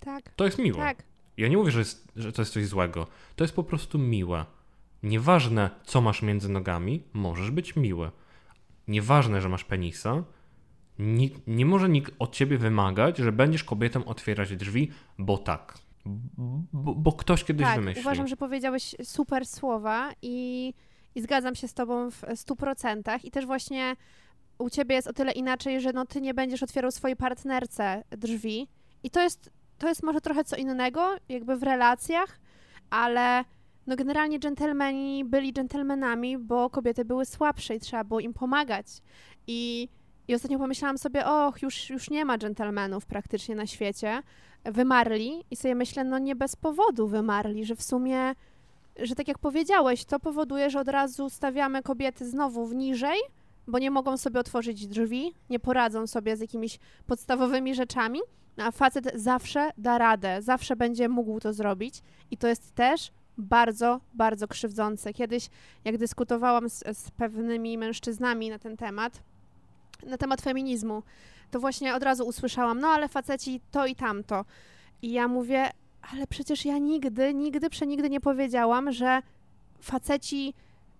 tak, 0.00 0.34
To 0.36 0.44
jest 0.44 0.58
miłe. 0.58 0.78
tak. 0.78 1.02
Ja 1.36 1.48
nie 1.48 1.56
mówię, 1.56 1.70
że, 1.70 1.78
jest, 1.78 2.12
że 2.16 2.32
to 2.32 2.42
jest 2.42 2.52
coś 2.52 2.66
złego. 2.66 3.06
To 3.36 3.44
jest 3.44 3.54
po 3.54 3.64
prostu 3.64 3.98
miłe. 3.98 4.44
Nieważne, 5.02 5.70
co 5.84 6.00
masz 6.00 6.22
między 6.22 6.48
nogami, 6.48 7.02
możesz 7.12 7.50
być 7.50 7.76
miły. 7.76 8.10
Nieważne, 8.88 9.40
że 9.40 9.48
masz 9.48 9.64
penisa, 9.64 10.24
nikt, 10.98 11.40
nie 11.46 11.66
może 11.66 11.88
nikt 11.88 12.14
od 12.18 12.34
ciebie 12.34 12.58
wymagać, 12.58 13.18
że 13.18 13.32
będziesz 13.32 13.64
kobietą 13.64 14.04
otwierać 14.04 14.56
drzwi, 14.56 14.90
bo 15.18 15.38
tak. 15.38 15.78
Bo, 16.72 16.94
bo 16.94 17.12
ktoś 17.12 17.44
kiedyś 17.44 17.66
tak, 17.66 17.76
wymyślił. 17.76 18.02
uważam, 18.02 18.28
że 18.28 18.36
powiedziałeś 18.36 18.94
super 19.02 19.46
słowa 19.46 20.10
i, 20.22 20.74
i 21.14 21.22
zgadzam 21.22 21.54
się 21.54 21.68
z 21.68 21.74
tobą 21.74 22.10
w 22.10 22.22
100%. 22.22 23.18
I 23.24 23.30
też 23.30 23.46
właśnie 23.46 23.96
u 24.58 24.70
ciebie 24.70 24.94
jest 24.94 25.08
o 25.08 25.12
tyle 25.12 25.32
inaczej, 25.32 25.80
że 25.80 25.92
no 25.92 26.06
ty 26.06 26.20
nie 26.20 26.34
będziesz 26.34 26.62
otwierał 26.62 26.90
swojej 26.90 27.16
partnerce 27.16 28.04
drzwi. 28.10 28.68
I 29.02 29.10
to 29.10 29.20
jest, 29.20 29.50
to 29.78 29.88
jest 29.88 30.02
może 30.02 30.20
trochę 30.20 30.44
co 30.44 30.56
innego, 30.56 31.16
jakby 31.28 31.56
w 31.56 31.62
relacjach, 31.62 32.40
ale 32.90 33.44
no 33.86 33.96
generalnie 33.96 34.38
dżentelmeni 34.38 35.24
byli 35.24 35.52
dżentelmenami, 35.52 36.38
bo 36.38 36.70
kobiety 36.70 37.04
były 37.04 37.26
słabsze 37.26 37.76
i 37.76 37.80
trzeba 37.80 38.04
było 38.04 38.20
im 38.20 38.34
pomagać. 38.34 38.86
I, 39.46 39.88
i 40.28 40.34
ostatnio 40.34 40.58
pomyślałam 40.58 40.98
sobie, 40.98 41.26
och, 41.26 41.62
już, 41.62 41.90
już 41.90 42.10
nie 42.10 42.24
ma 42.24 42.38
dżentelmenów 42.38 43.06
praktycznie 43.06 43.54
na 43.54 43.66
świecie. 43.66 44.22
Wymarli 44.72 45.44
i 45.50 45.56
sobie 45.56 45.74
myślę, 45.74 46.04
no 46.04 46.18
nie 46.18 46.36
bez 46.36 46.56
powodu 46.56 47.08
wymarli, 47.08 47.64
że 47.64 47.76
w 47.76 47.82
sumie, 47.82 48.34
że 48.96 49.14
tak 49.14 49.28
jak 49.28 49.38
powiedziałeś, 49.38 50.04
to 50.04 50.20
powoduje, 50.20 50.70
że 50.70 50.80
od 50.80 50.88
razu 50.88 51.30
stawiamy 51.30 51.82
kobiety 51.82 52.28
znowu 52.28 52.66
w 52.66 52.74
niżej, 52.74 53.18
bo 53.66 53.78
nie 53.78 53.90
mogą 53.90 54.16
sobie 54.16 54.40
otworzyć 54.40 54.86
drzwi, 54.86 55.34
nie 55.50 55.60
poradzą 55.60 56.06
sobie 56.06 56.36
z 56.36 56.40
jakimiś 56.40 56.78
podstawowymi 57.06 57.74
rzeczami, 57.74 58.20
no 58.56 58.64
a 58.64 58.70
facet 58.70 59.12
zawsze 59.14 59.70
da 59.78 59.98
radę, 59.98 60.42
zawsze 60.42 60.76
będzie 60.76 61.08
mógł 61.08 61.40
to 61.40 61.52
zrobić 61.52 62.02
i 62.30 62.36
to 62.36 62.48
jest 62.48 62.74
też 62.74 63.12
bardzo, 63.38 64.00
bardzo 64.14 64.48
krzywdzące. 64.48 65.12
Kiedyś, 65.12 65.48
jak 65.84 65.98
dyskutowałam 65.98 66.68
z, 66.68 66.84
z 66.98 67.10
pewnymi 67.10 67.78
mężczyznami 67.78 68.50
na 68.50 68.58
ten 68.58 68.76
temat, 68.76 69.22
na 70.06 70.16
temat 70.16 70.40
feminizmu, 70.40 71.02
to 71.50 71.60
właśnie 71.60 71.94
od 71.94 72.02
razu 72.02 72.26
usłyszałam, 72.26 72.80
no 72.80 72.88
ale 72.88 73.08
faceci 73.08 73.60
to 73.70 73.86
i 73.86 73.94
tamto. 73.94 74.44
I 75.02 75.12
ja 75.12 75.28
mówię, 75.28 75.70
ale 76.12 76.26
przecież 76.26 76.64
ja 76.64 76.78
nigdy, 76.78 77.34
nigdy, 77.34 77.70
przenigdy 77.70 78.10
nie 78.10 78.20
powiedziałam, 78.20 78.92
że 78.92 79.22
faceci 79.80 80.54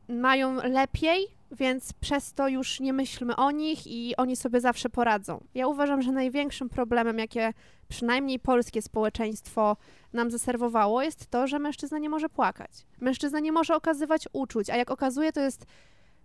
mają 0.09 0.55
lepiej 0.55 1.39
więc 1.51 1.93
przez 1.93 2.33
to 2.33 2.49
już 2.49 2.81
nie 2.81 2.93
myślmy 2.93 3.37
o 3.37 3.51
nich 3.51 3.87
i 3.87 4.17
oni 4.17 4.37
sobie 4.37 4.61
zawsze 4.61 4.89
poradzą. 4.89 5.45
Ja 5.55 5.67
uważam, 5.67 6.03
że 6.03 6.13
największym 6.13 6.69
problemem, 6.69 7.19
jakie 7.19 7.53
przynajmniej 7.89 8.39
polskie 8.39 8.83
społeczeństwo 8.83 9.77
nam 10.13 10.31
zaserwowało, 10.31 11.03
jest 11.03 11.27
to, 11.27 11.47
że 11.47 11.59
mężczyzna 11.59 11.99
nie 11.99 12.09
może 12.09 12.29
płakać. 12.29 12.71
Mężczyzna 13.01 13.41
nie 13.41 13.53
może 13.53 13.77
okazywać 13.77 14.29
uczuć, 14.33 14.71
a 14.71 14.77
jak 14.77 14.91
okazuje, 14.91 15.33
to 15.33 15.41
jest 15.41 15.67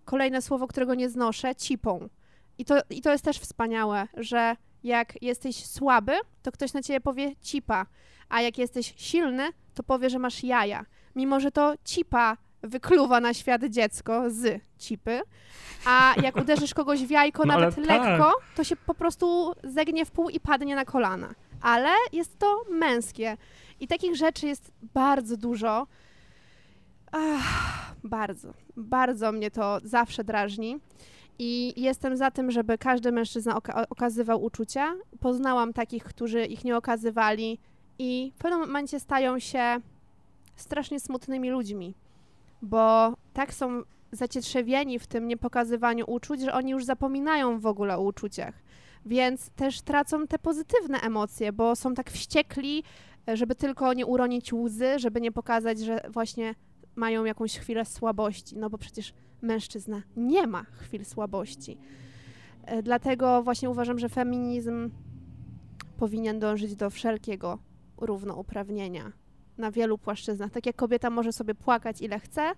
kolejne 0.04 0.42
słowo, 0.42 0.66
którego 0.66 0.94
nie 0.94 1.08
znoszę, 1.08 1.54
cipą. 1.54 2.08
I 2.58 2.64
to, 2.64 2.74
I 2.90 3.02
to 3.02 3.12
jest 3.12 3.24
też 3.24 3.38
wspaniałe, 3.38 4.08
że 4.16 4.56
jak 4.84 5.22
jesteś 5.22 5.66
słaby, 5.66 6.12
to 6.42 6.52
ktoś 6.52 6.72
na 6.72 6.82
ciebie 6.82 7.00
powie 7.00 7.36
cipa, 7.40 7.86
a 8.28 8.40
jak 8.40 8.58
jesteś 8.58 8.94
silny, 8.96 9.48
to 9.74 9.82
powie, 9.82 10.10
że 10.10 10.18
masz 10.18 10.44
jaja. 10.44 10.84
Mimo, 11.16 11.40
że 11.40 11.50
to 11.50 11.74
cipa 11.84 12.36
wykluwa 12.62 13.20
na 13.20 13.34
świat 13.34 13.64
dziecko 13.64 14.30
z 14.30 14.62
cipy, 14.78 15.20
a 15.86 16.14
jak 16.22 16.36
uderzysz 16.36 16.74
kogoś 16.74 17.02
w 17.04 17.10
jajko 17.10 17.44
No 17.46 17.54
nawet 17.58 17.74
tak. 17.74 17.84
lekko, 17.86 18.32
to 18.56 18.64
się 18.64 18.76
po 18.76 18.94
prostu 18.94 19.52
zegnie 19.64 20.04
w 20.04 20.10
pół 20.10 20.28
i 20.28 20.40
padnie 20.40 20.74
na 20.74 20.84
kolana. 20.84 21.34
Ale 21.60 21.90
jest 22.12 22.38
to 22.38 22.64
męskie. 22.70 23.36
I 23.80 23.88
takich 23.88 24.16
rzeczy 24.16 24.46
jest 24.46 24.72
bardzo 24.82 25.36
dużo. 25.36 25.86
Ach, 27.12 27.94
bardzo, 28.04 28.54
bardzo 28.76 29.32
mnie 29.32 29.50
to 29.50 29.78
zawsze 29.84 30.24
drażni. 30.24 30.80
I 31.38 31.82
jestem 31.82 32.16
za 32.16 32.30
tym, 32.30 32.50
żeby 32.50 32.78
każdy 32.78 33.12
mężczyzna 33.12 33.54
oka- 33.58 33.86
okazywał 33.90 34.44
uczucia. 34.44 34.94
Poznałam 35.20 35.72
takich, 35.72 36.04
którzy 36.04 36.44
ich 36.44 36.64
nie 36.64 36.76
okazywali 36.76 37.58
i 37.98 38.32
w 38.34 38.38
pewnym 38.38 38.60
momencie 38.60 39.00
stają 39.00 39.38
się 39.38 39.80
strasznie 40.56 41.00
smutnymi 41.00 41.50
ludźmi, 41.50 41.94
bo 42.62 43.14
tak 43.32 43.54
są 43.54 43.82
zacietrzewieni 44.12 44.98
w 44.98 45.06
tym 45.06 45.28
niepokazywaniu 45.28 46.04
uczuć, 46.08 46.40
że 46.40 46.52
oni 46.52 46.70
już 46.70 46.84
zapominają 46.84 47.60
w 47.60 47.66
ogóle 47.66 47.96
o 47.96 48.02
uczuciach. 48.02 48.54
Więc 49.06 49.50
też 49.50 49.80
tracą 49.82 50.26
te 50.26 50.38
pozytywne 50.38 51.00
emocje, 51.00 51.52
bo 51.52 51.76
są 51.76 51.94
tak 51.94 52.10
wściekli, 52.10 52.82
żeby 53.34 53.54
tylko 53.54 53.92
nie 53.92 54.06
uronić 54.06 54.52
łzy, 54.52 54.98
żeby 54.98 55.20
nie 55.20 55.32
pokazać, 55.32 55.78
że 55.78 56.00
właśnie 56.08 56.54
mają 56.96 57.24
jakąś 57.24 57.58
chwilę 57.58 57.84
słabości, 57.84 58.56
no 58.56 58.70
bo 58.70 58.78
przecież 58.78 59.12
mężczyzna 59.44 60.02
nie 60.16 60.46
ma 60.46 60.64
chwil 60.64 61.04
słabości. 61.04 61.78
E, 62.64 62.82
Dlatego 62.82 63.42
właśnie 63.42 63.70
uważam, 63.70 63.98
że 63.98 64.08
feminizm 64.08 64.90
powinien 65.96 66.38
dążyć 66.38 66.76
do 66.76 66.90
wszelkiego 66.90 67.58
równouprawnienia 67.96 69.12
na 69.58 69.70
wielu 69.70 69.98
płaszczyznach. 69.98 70.50
Tak 70.50 70.66
jak 70.66 70.76
kobieta 70.76 71.10
może 71.10 71.32
sobie 71.32 71.54
płakać 71.54 72.02
ile 72.02 72.20
chce, 72.20 72.52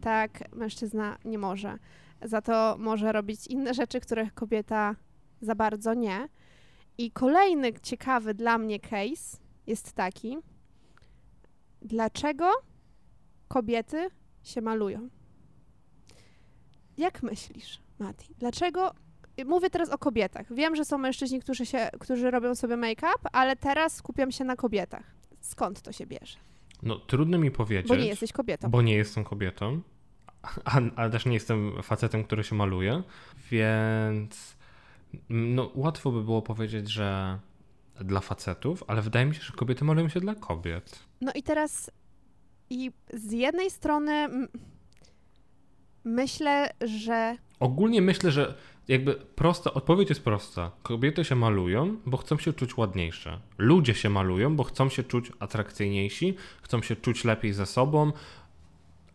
tak 0.00 0.54
mężczyzna 0.56 1.18
nie 1.24 1.38
może. 1.38 1.78
Za 2.22 2.42
to 2.42 2.76
może 2.78 3.12
robić 3.12 3.46
inne 3.46 3.74
rzeczy, 3.74 4.00
których 4.00 4.34
kobieta 4.34 4.96
za 5.40 5.54
bardzo 5.54 5.94
nie. 5.94 6.28
I 6.98 7.10
kolejny 7.10 7.72
ciekawy 7.82 8.34
dla 8.34 8.58
mnie 8.58 8.80
case 8.80 9.38
jest 9.66 9.92
taki, 9.92 10.38
dlaczego 11.82 12.50
kobiety 13.48 14.08
się 14.42 14.60
malują? 14.60 15.08
Jak 16.98 17.22
myślisz, 17.22 17.78
Mati? 17.98 18.34
Dlaczego? 18.38 18.92
Mówię 19.46 19.70
teraz 19.70 19.90
o 19.90 19.98
kobietach. 19.98 20.54
Wiem, 20.54 20.76
że 20.76 20.84
są 20.84 20.98
mężczyźni, 20.98 21.40
którzy, 21.40 21.66
się, 21.66 21.90
którzy 22.00 22.30
robią 22.30 22.54
sobie 22.54 22.76
make-up, 22.76 23.28
ale 23.32 23.56
teraz 23.56 23.96
skupiam 23.96 24.32
się 24.32 24.44
na 24.44 24.56
kobietach. 24.56 25.04
Skąd 25.40 25.82
to 25.82 25.92
się 25.92 26.06
bierze? 26.06 26.38
No, 26.82 26.98
trudno 26.98 27.38
mi 27.38 27.50
powiedzieć. 27.50 27.88
Bo 27.88 27.96
nie 27.96 28.06
jesteś 28.06 28.32
kobietą. 28.32 28.70
Bo 28.70 28.82
nie 28.82 28.94
jestem 28.94 29.24
kobietą, 29.24 29.80
a, 30.64 30.80
ale 30.96 31.10
też 31.10 31.26
nie 31.26 31.34
jestem 31.34 31.82
facetem, 31.82 32.24
który 32.24 32.44
się 32.44 32.54
maluje, 32.54 33.02
więc 33.50 34.56
no, 35.28 35.70
łatwo 35.74 36.10
by 36.10 36.22
było 36.22 36.42
powiedzieć, 36.42 36.90
że 36.90 37.38
dla 38.00 38.20
facetów, 38.20 38.84
ale 38.86 39.02
wydaje 39.02 39.26
mi 39.26 39.34
się, 39.34 39.42
że 39.42 39.52
kobiety 39.52 39.84
malują 39.84 40.08
się 40.08 40.20
dla 40.20 40.34
kobiet. 40.34 40.98
No 41.20 41.32
i 41.34 41.42
teraz 41.42 41.90
i 42.70 42.92
z 43.12 43.32
jednej 43.32 43.70
strony 43.70 44.28
myślę, 46.04 46.70
że 46.80 47.36
Ogólnie 47.60 48.02
myślę, 48.02 48.30
że 48.30 48.54
jakby 48.88 49.14
prosta, 49.14 49.74
odpowiedź 49.74 50.08
jest 50.08 50.24
prosta. 50.24 50.70
Kobiety 50.82 51.24
się 51.24 51.34
malują, 51.34 51.96
bo 52.06 52.16
chcą 52.16 52.38
się 52.38 52.52
czuć 52.52 52.76
ładniejsze. 52.76 53.40
Ludzie 53.58 53.94
się 53.94 54.10
malują, 54.10 54.56
bo 54.56 54.64
chcą 54.64 54.88
się 54.88 55.02
czuć 55.02 55.32
atrakcyjniejsi, 55.38 56.34
chcą 56.62 56.82
się 56.82 56.96
czuć 56.96 57.24
lepiej 57.24 57.52
ze 57.52 57.66
sobą, 57.66 58.12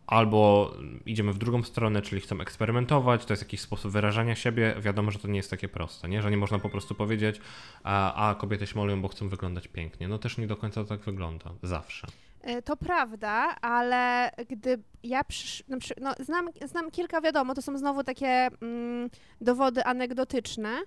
albo 0.06 0.74
idziemy 1.06 1.32
w 1.32 1.38
drugą 1.38 1.62
stronę, 1.62 2.02
czyli 2.02 2.20
chcą 2.20 2.40
eksperymentować, 2.40 3.24
to 3.24 3.32
jest 3.32 3.42
jakiś 3.42 3.60
sposób 3.60 3.92
wyrażania 3.92 4.34
siebie. 4.34 4.74
Wiadomo, 4.80 5.10
że 5.10 5.18
to 5.18 5.28
nie 5.28 5.36
jest 5.36 5.50
takie 5.50 5.68
proste, 5.68 6.08
nie? 6.08 6.22
że 6.22 6.30
nie 6.30 6.36
można 6.36 6.58
po 6.58 6.70
prostu 6.70 6.94
powiedzieć, 6.94 7.40
a, 7.82 8.28
a 8.30 8.34
kobiety 8.34 8.66
się 8.66 8.78
malują, 8.78 9.02
bo 9.02 9.08
chcą 9.08 9.28
wyglądać 9.28 9.68
pięknie. 9.68 10.08
No 10.08 10.18
też 10.18 10.38
nie 10.38 10.46
do 10.46 10.56
końca 10.56 10.84
tak 10.84 11.00
wygląda, 11.00 11.54
zawsze. 11.62 12.06
Y, 12.48 12.62
to 12.62 12.76
prawda, 12.76 13.56
ale 13.60 14.30
gdy 14.48 14.82
ja 15.02 15.24
przysz... 15.24 15.62
no, 15.68 15.76
no, 16.00 16.14
znam, 16.20 16.48
znam 16.64 16.90
kilka, 16.90 17.20
wiadomo, 17.20 17.54
to 17.54 17.62
są 17.62 17.78
znowu 17.78 18.04
takie 18.04 18.48
mm, 18.62 19.10
dowody 19.40 19.84
anegdotyczne, 19.84 20.78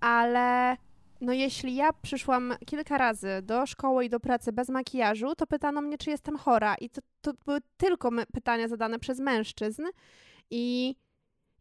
ale 0.00 0.76
no 1.20 1.32
jeśli 1.32 1.74
ja 1.74 1.92
przyszłam 1.92 2.54
kilka 2.66 2.98
razy 2.98 3.28
do 3.42 3.66
szkoły 3.66 4.04
i 4.04 4.10
do 4.10 4.20
pracy 4.20 4.52
bez 4.52 4.68
makijażu, 4.68 5.34
to 5.34 5.46
pytano 5.46 5.80
mnie, 5.80 5.98
czy 5.98 6.10
jestem 6.10 6.36
chora. 6.36 6.74
I 6.74 6.90
to, 6.90 7.00
to 7.20 7.32
były 7.44 7.58
tylko 7.76 8.10
pytania 8.32 8.68
zadane 8.68 8.98
przez 8.98 9.20
mężczyzn. 9.20 9.82
I 10.50 10.96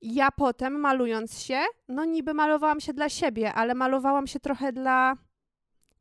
ja 0.01 0.31
potem 0.31 0.79
malując 0.79 1.39
się, 1.39 1.61
no 1.87 2.05
niby 2.05 2.33
malowałam 2.33 2.79
się 2.79 2.93
dla 2.93 3.09
siebie, 3.09 3.53
ale 3.53 3.75
malowałam 3.75 4.27
się 4.27 4.39
trochę 4.39 4.73
dla, 4.73 5.13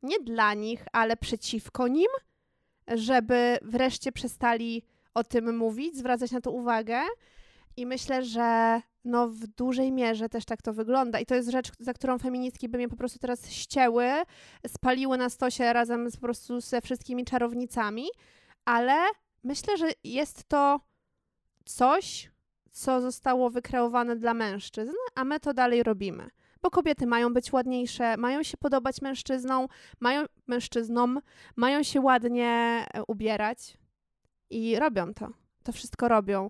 nie 0.03 0.19
dla 0.19 0.53
nich, 0.53 0.85
ale 0.91 1.17
przeciwko 1.17 1.87
nim, 1.87 2.09
żeby 2.87 3.57
wreszcie 3.61 4.11
przestali 4.11 4.83
o 5.13 5.23
tym 5.23 5.57
mówić, 5.57 5.97
zwracać 5.97 6.31
na 6.31 6.41
to 6.41 6.51
uwagę. 6.51 7.01
I 7.77 7.85
myślę, 7.85 8.23
że 8.23 8.81
no 9.05 9.27
w 9.29 9.47
dużej 9.47 9.91
mierze 9.91 10.29
też 10.29 10.45
tak 10.45 10.61
to 10.61 10.73
wygląda. 10.73 11.19
I 11.19 11.25
to 11.25 11.35
jest 11.35 11.49
rzecz, 11.49 11.71
za 11.79 11.93
którą 11.93 12.19
feministki 12.19 12.69
by 12.69 12.77
mnie 12.77 12.89
po 12.89 12.95
prostu 12.95 13.19
teraz 13.19 13.49
ścięły, 13.49 14.07
spaliły 14.67 15.17
na 15.17 15.29
stosie 15.29 15.73
razem 15.73 16.09
z, 16.09 16.15
po 16.15 16.21
prostu 16.21 16.61
ze 16.61 16.81
wszystkimi 16.81 17.25
czarownicami, 17.25 18.07
ale 18.65 18.95
myślę, 19.43 19.77
że 19.77 19.87
jest 20.03 20.43
to 20.43 20.79
coś, 21.65 22.31
co 22.71 23.01
zostało 23.01 23.49
wykreowane 23.49 24.15
dla 24.15 24.33
mężczyzn, 24.33 24.93
a 25.15 25.23
my 25.23 25.39
to 25.39 25.53
dalej 25.53 25.83
robimy. 25.83 26.29
Bo 26.65 26.71
kobiety 26.71 27.07
mają 27.07 27.33
być 27.33 27.53
ładniejsze, 27.53 28.17
mają 28.17 28.43
się 28.43 28.57
podobać 28.57 29.01
mężczyznom, 29.01 29.67
mają 29.99 30.25
mężczyznom, 30.47 31.21
mają 31.55 31.83
się 31.83 32.01
ładnie 32.01 32.49
e, 32.93 33.03
ubierać 33.07 33.77
i 34.49 34.79
robią 34.79 35.13
to. 35.13 35.27
To 35.63 35.71
wszystko 35.71 36.07
robią. 36.07 36.49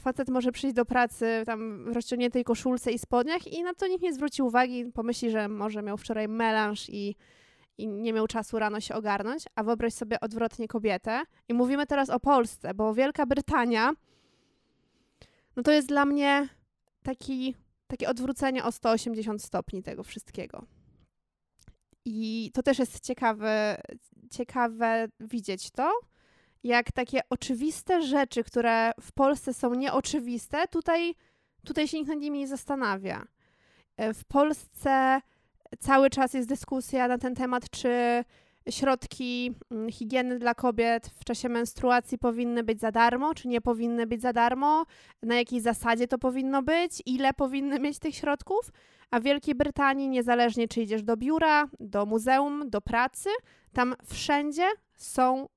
Facet 0.00 0.28
może 0.28 0.52
przyjść 0.52 0.76
do 0.76 0.84
pracy 0.84 1.42
tam 1.46 1.84
w 1.84 1.92
rozciągniętej 1.92 2.44
koszulce 2.44 2.92
i 2.92 2.98
spodniach 2.98 3.46
i 3.46 3.62
na 3.62 3.74
to 3.74 3.86
nikt 3.86 4.02
nie 4.02 4.14
zwróci 4.14 4.42
uwagi, 4.42 4.84
pomyśli, 4.94 5.30
że 5.30 5.48
może 5.48 5.82
miał 5.82 5.96
wczoraj 5.96 6.28
melanż 6.28 6.88
i, 6.88 7.16
i 7.78 7.88
nie 7.88 8.12
miał 8.12 8.26
czasu 8.26 8.58
rano 8.58 8.80
się 8.80 8.94
ogarnąć, 8.94 9.44
a 9.54 9.62
wyobraź 9.62 9.94
sobie 9.94 10.20
odwrotnie 10.20 10.68
kobietę. 10.68 11.22
I 11.48 11.54
mówimy 11.54 11.86
teraz 11.86 12.10
o 12.10 12.20
Polsce, 12.20 12.74
bo 12.74 12.94
Wielka 12.94 13.26
Brytania 13.26 13.92
no 15.56 15.62
to 15.62 15.72
jest 15.72 15.88
dla 15.88 16.04
mnie 16.04 16.48
taki, 17.02 17.54
takie 17.94 18.08
odwrócenie 18.08 18.64
o 18.64 18.72
180 18.72 19.42
stopni 19.42 19.82
tego 19.82 20.02
wszystkiego. 20.02 20.64
I 22.04 22.50
to 22.54 22.62
też 22.62 22.78
jest 22.78 23.00
ciekawe, 23.00 23.82
ciekawe 24.30 25.08
widzieć 25.20 25.70
to, 25.70 25.92
jak 26.64 26.92
takie 26.92 27.20
oczywiste 27.30 28.02
rzeczy, 28.02 28.44
które 28.44 28.92
w 29.00 29.12
Polsce 29.12 29.54
są 29.54 29.74
nieoczywiste, 29.74 30.68
tutaj, 30.68 31.14
tutaj 31.64 31.88
się 31.88 31.98
nikt 31.98 32.08
nad 32.08 32.18
nimi 32.18 32.38
nie 32.38 32.48
zastanawia. 32.48 33.26
E, 33.96 34.14
W 34.14 34.24
Polsce 34.24 35.20
cały 35.78 36.10
czas 36.10 36.34
jest 36.34 36.48
dyskusja 36.48 37.08
na 37.08 37.18
ten 37.18 37.34
temat, 37.34 37.70
czy 37.70 38.24
środki 38.70 39.54
mm, 39.70 39.90
higieny 39.90 40.38
dla 40.38 40.54
kobiet 40.54 41.10
w 41.20 41.24
czasie 41.24 41.48
menstruacji 41.48 42.18
powinny 42.18 42.64
być 42.64 42.80
za 42.80 42.92
darmo, 42.92 43.34
czy 43.34 43.48
nie 43.48 43.60
powinny 43.60 44.06
być 44.06 44.22
za 44.22 44.32
darmo, 44.32 44.86
na 45.22 45.34
jakiej 45.34 45.60
zasadzie 45.60 46.08
to 46.08 46.18
powinno 46.18 46.62
być, 46.62 47.02
ile 47.06 47.32
powinny 47.32 47.80
mieć 47.80 47.98
tych 47.98 48.14
środków. 48.14 48.72
A 49.10 49.20
w 49.20 49.22
Wielkiej 49.22 49.54
Brytanii, 49.54 50.08
niezależnie 50.08 50.68
czy 50.68 50.82
idziesz 50.82 51.02
do 51.02 51.16
biura, 51.16 51.68
do 51.80 52.06
muzeum, 52.06 52.70
do 52.70 52.80
pracy, 52.80 53.28
tam 53.72 53.94
wszędzie 54.04 54.68
są 54.94 55.48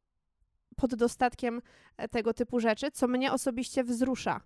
pod 0.75 0.95
dostatkiem 0.95 1.61
e, 1.97 2.07
tego 2.07 2.33
typu 2.33 2.59
rzeczy, 2.59 2.91
co 2.91 3.07
mnie 3.07 3.33
osobiście 3.33 3.83
wzrusza, 3.83 4.41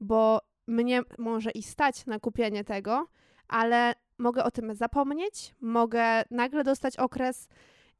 bo 0.00 0.40
mnie 0.66 1.02
może 1.18 1.50
i 1.50 1.62
stać 1.62 2.06
na 2.06 2.18
kupienie 2.20 2.64
tego, 2.64 3.06
ale 3.48 3.94
mogę 4.18 4.44
o 4.44 4.50
tym 4.50 4.74
zapomnieć, 4.74 5.54
mogę 5.60 6.24
nagle 6.30 6.64
dostać 6.64 6.96
okres 6.96 7.48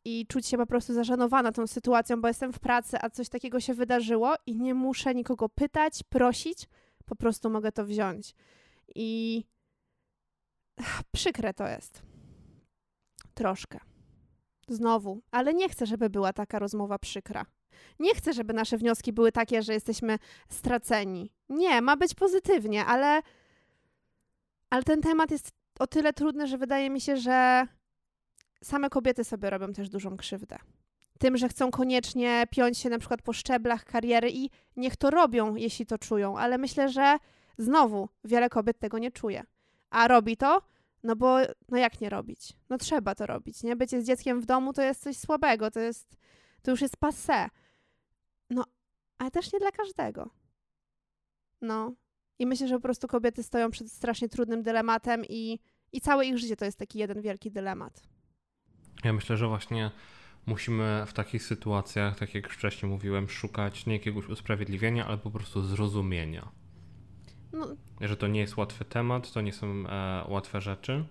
i 0.05 0.27
czuć 0.27 0.47
się 0.47 0.57
po 0.57 0.67
prostu 0.67 0.95
zażenowana 0.95 1.53
tą 1.53 1.67
sytuacją, 1.67 2.21
bo 2.21 2.29
jestem 2.29 2.53
w 2.53 2.59
pracy, 2.59 2.97
a 3.01 3.11
coś 3.11 3.29
takiego 3.29 3.61
się 3.61 3.75
wydarzyło 3.75 4.35
i 4.47 4.57
nie 4.57 4.75
muszę 4.75 5.15
nikogo 5.15 5.49
pytać, 5.49 6.03
prosić, 6.03 6.69
po 7.05 7.17
prostu 7.17 7.51
mogę 7.51 7.73
to 7.73 7.85
wziąć. 7.85 8.35
I 8.95 9.45
przykre 11.17 11.55
to 11.55 11.69
jest. 11.69 12.03
Troszkę. 13.35 13.81
Znowu, 14.69 15.23
ale 15.31 15.55
nie 15.55 15.69
chcę, 15.69 15.87
żeby 15.87 16.11
była 16.11 16.33
taka 16.33 16.59
rozmowa 16.59 16.99
przykra. 16.99 17.47
Nie 17.99 18.15
chcę, 18.15 18.33
żeby 18.33 18.53
nasze 18.53 18.79
wnioski 18.79 19.13
były 19.13 19.33
takie, 19.33 19.63
że 19.63 19.73
jesteśmy 19.73 20.19
straceni. 20.49 21.33
Nie, 21.49 21.83
ma 21.83 21.97
być 21.97 22.15
pozytywnie, 22.15 22.85
ale, 22.85 23.23
ale 24.71 24.83
ten 24.83 25.01
temat 25.01 25.31
jest 25.31 25.51
o 25.79 25.87
tyle 25.87 26.13
trudny, 26.13 26.47
że 26.47 26.59
wydaje 26.59 26.91
mi 26.91 27.01
się, 27.01 27.17
że 27.17 27.67
same 28.63 28.91
kobiety 28.91 29.25
sobie 29.25 29.51
robią 29.51 29.73
też 29.73 29.89
dużą 29.89 30.17
krzywdę. 30.17 30.59
Tym, 31.19 31.37
że 31.37 31.49
chcą 31.49 31.71
koniecznie 31.71 32.45
piąć 32.51 32.79
się 32.79 32.91
na 32.91 32.99
przykład 32.99 33.23
po 33.23 33.33
szczeblach 33.33 33.85
kariery 33.85 34.31
i 34.31 34.51
niech 34.77 34.97
to 34.97 35.11
robią, 35.11 35.55
jeśli 35.55 35.87
to 35.87 35.99
czują, 35.99 36.39
ale 36.39 36.59
myślę, 36.59 36.89
że 36.89 37.17
znowu 37.59 38.09
wiele 38.25 38.49
kobiet 38.49 38.79
tego 38.79 38.99
nie 38.99 39.11
czuje. 39.11 39.43
A 39.91 40.09
robi 40.09 40.37
to, 40.37 40.63
no 41.03 41.17
bo 41.17 41.39
no 41.69 41.79
jak 41.79 42.01
nie 42.01 42.09
robić? 42.09 42.53
No 42.71 42.79
trzeba 42.79 43.15
to 43.15 43.27
robić, 43.27 43.63
nie? 43.63 43.77
Bycie 43.77 44.03
z 44.03 44.07
dzieckiem 44.07 44.41
w 44.41 44.47
domu 44.47 44.73
to 44.73 44.83
jest 44.83 45.03
coś 45.03 45.17
słabego, 45.17 45.71
to 45.71 45.81
jest, 45.81 46.17
to 46.63 46.71
już 46.71 46.81
jest 46.81 46.97
passé. 46.97 47.49
No, 48.51 48.65
ale 49.19 49.31
też 49.31 49.53
nie 49.53 49.59
dla 49.59 49.71
każdego. 49.71 50.31
No. 51.61 51.93
I 52.39 52.47
myślę, 52.47 52.69
że 52.69 52.75
po 52.75 52.81
prostu 52.81 53.09
kobiety 53.09 53.43
stoją 53.43 53.71
przed 53.71 53.93
strasznie 53.93 54.29
trudnym 54.29 54.63
dylematem 54.63 55.25
i, 55.29 55.59
i 55.93 56.01
całe 56.01 56.27
ich 56.27 56.39
życie 56.39 56.57
to 56.57 56.65
jest 56.65 56.79
taki 56.79 56.99
jeden 56.99 57.23
wielki 57.23 57.51
dylemat. 57.51 58.03
Ja 59.05 59.13
myślę, 59.13 59.37
że 59.37 59.49
właśnie 59.49 59.91
musimy 60.47 61.05
w 61.07 61.13
takich 61.13 61.43
sytuacjach, 61.43 62.19
tak 62.19 62.35
jak 62.35 62.49
wcześniej 62.49 62.93
mówiłem, 62.93 63.29
szukać 63.29 63.87
nie 63.87 63.93
jakiegoś 63.93 64.29
usprawiedliwienia, 64.29 65.07
ale 65.07 65.19
po 65.19 65.31
prostu 65.31 65.63
zrozumienia. 65.63 66.49
No, 67.53 67.67
Że 68.01 68.17
to 68.17 68.27
nie 68.27 68.41
jest 68.41 68.57
łatwy 68.57 68.85
temat, 68.85 69.33
to 69.33 69.41
nie 69.41 69.53
są 69.53 69.67
e, 69.67 70.25
łatwe 70.29 70.61
rzeczy, 70.61 71.05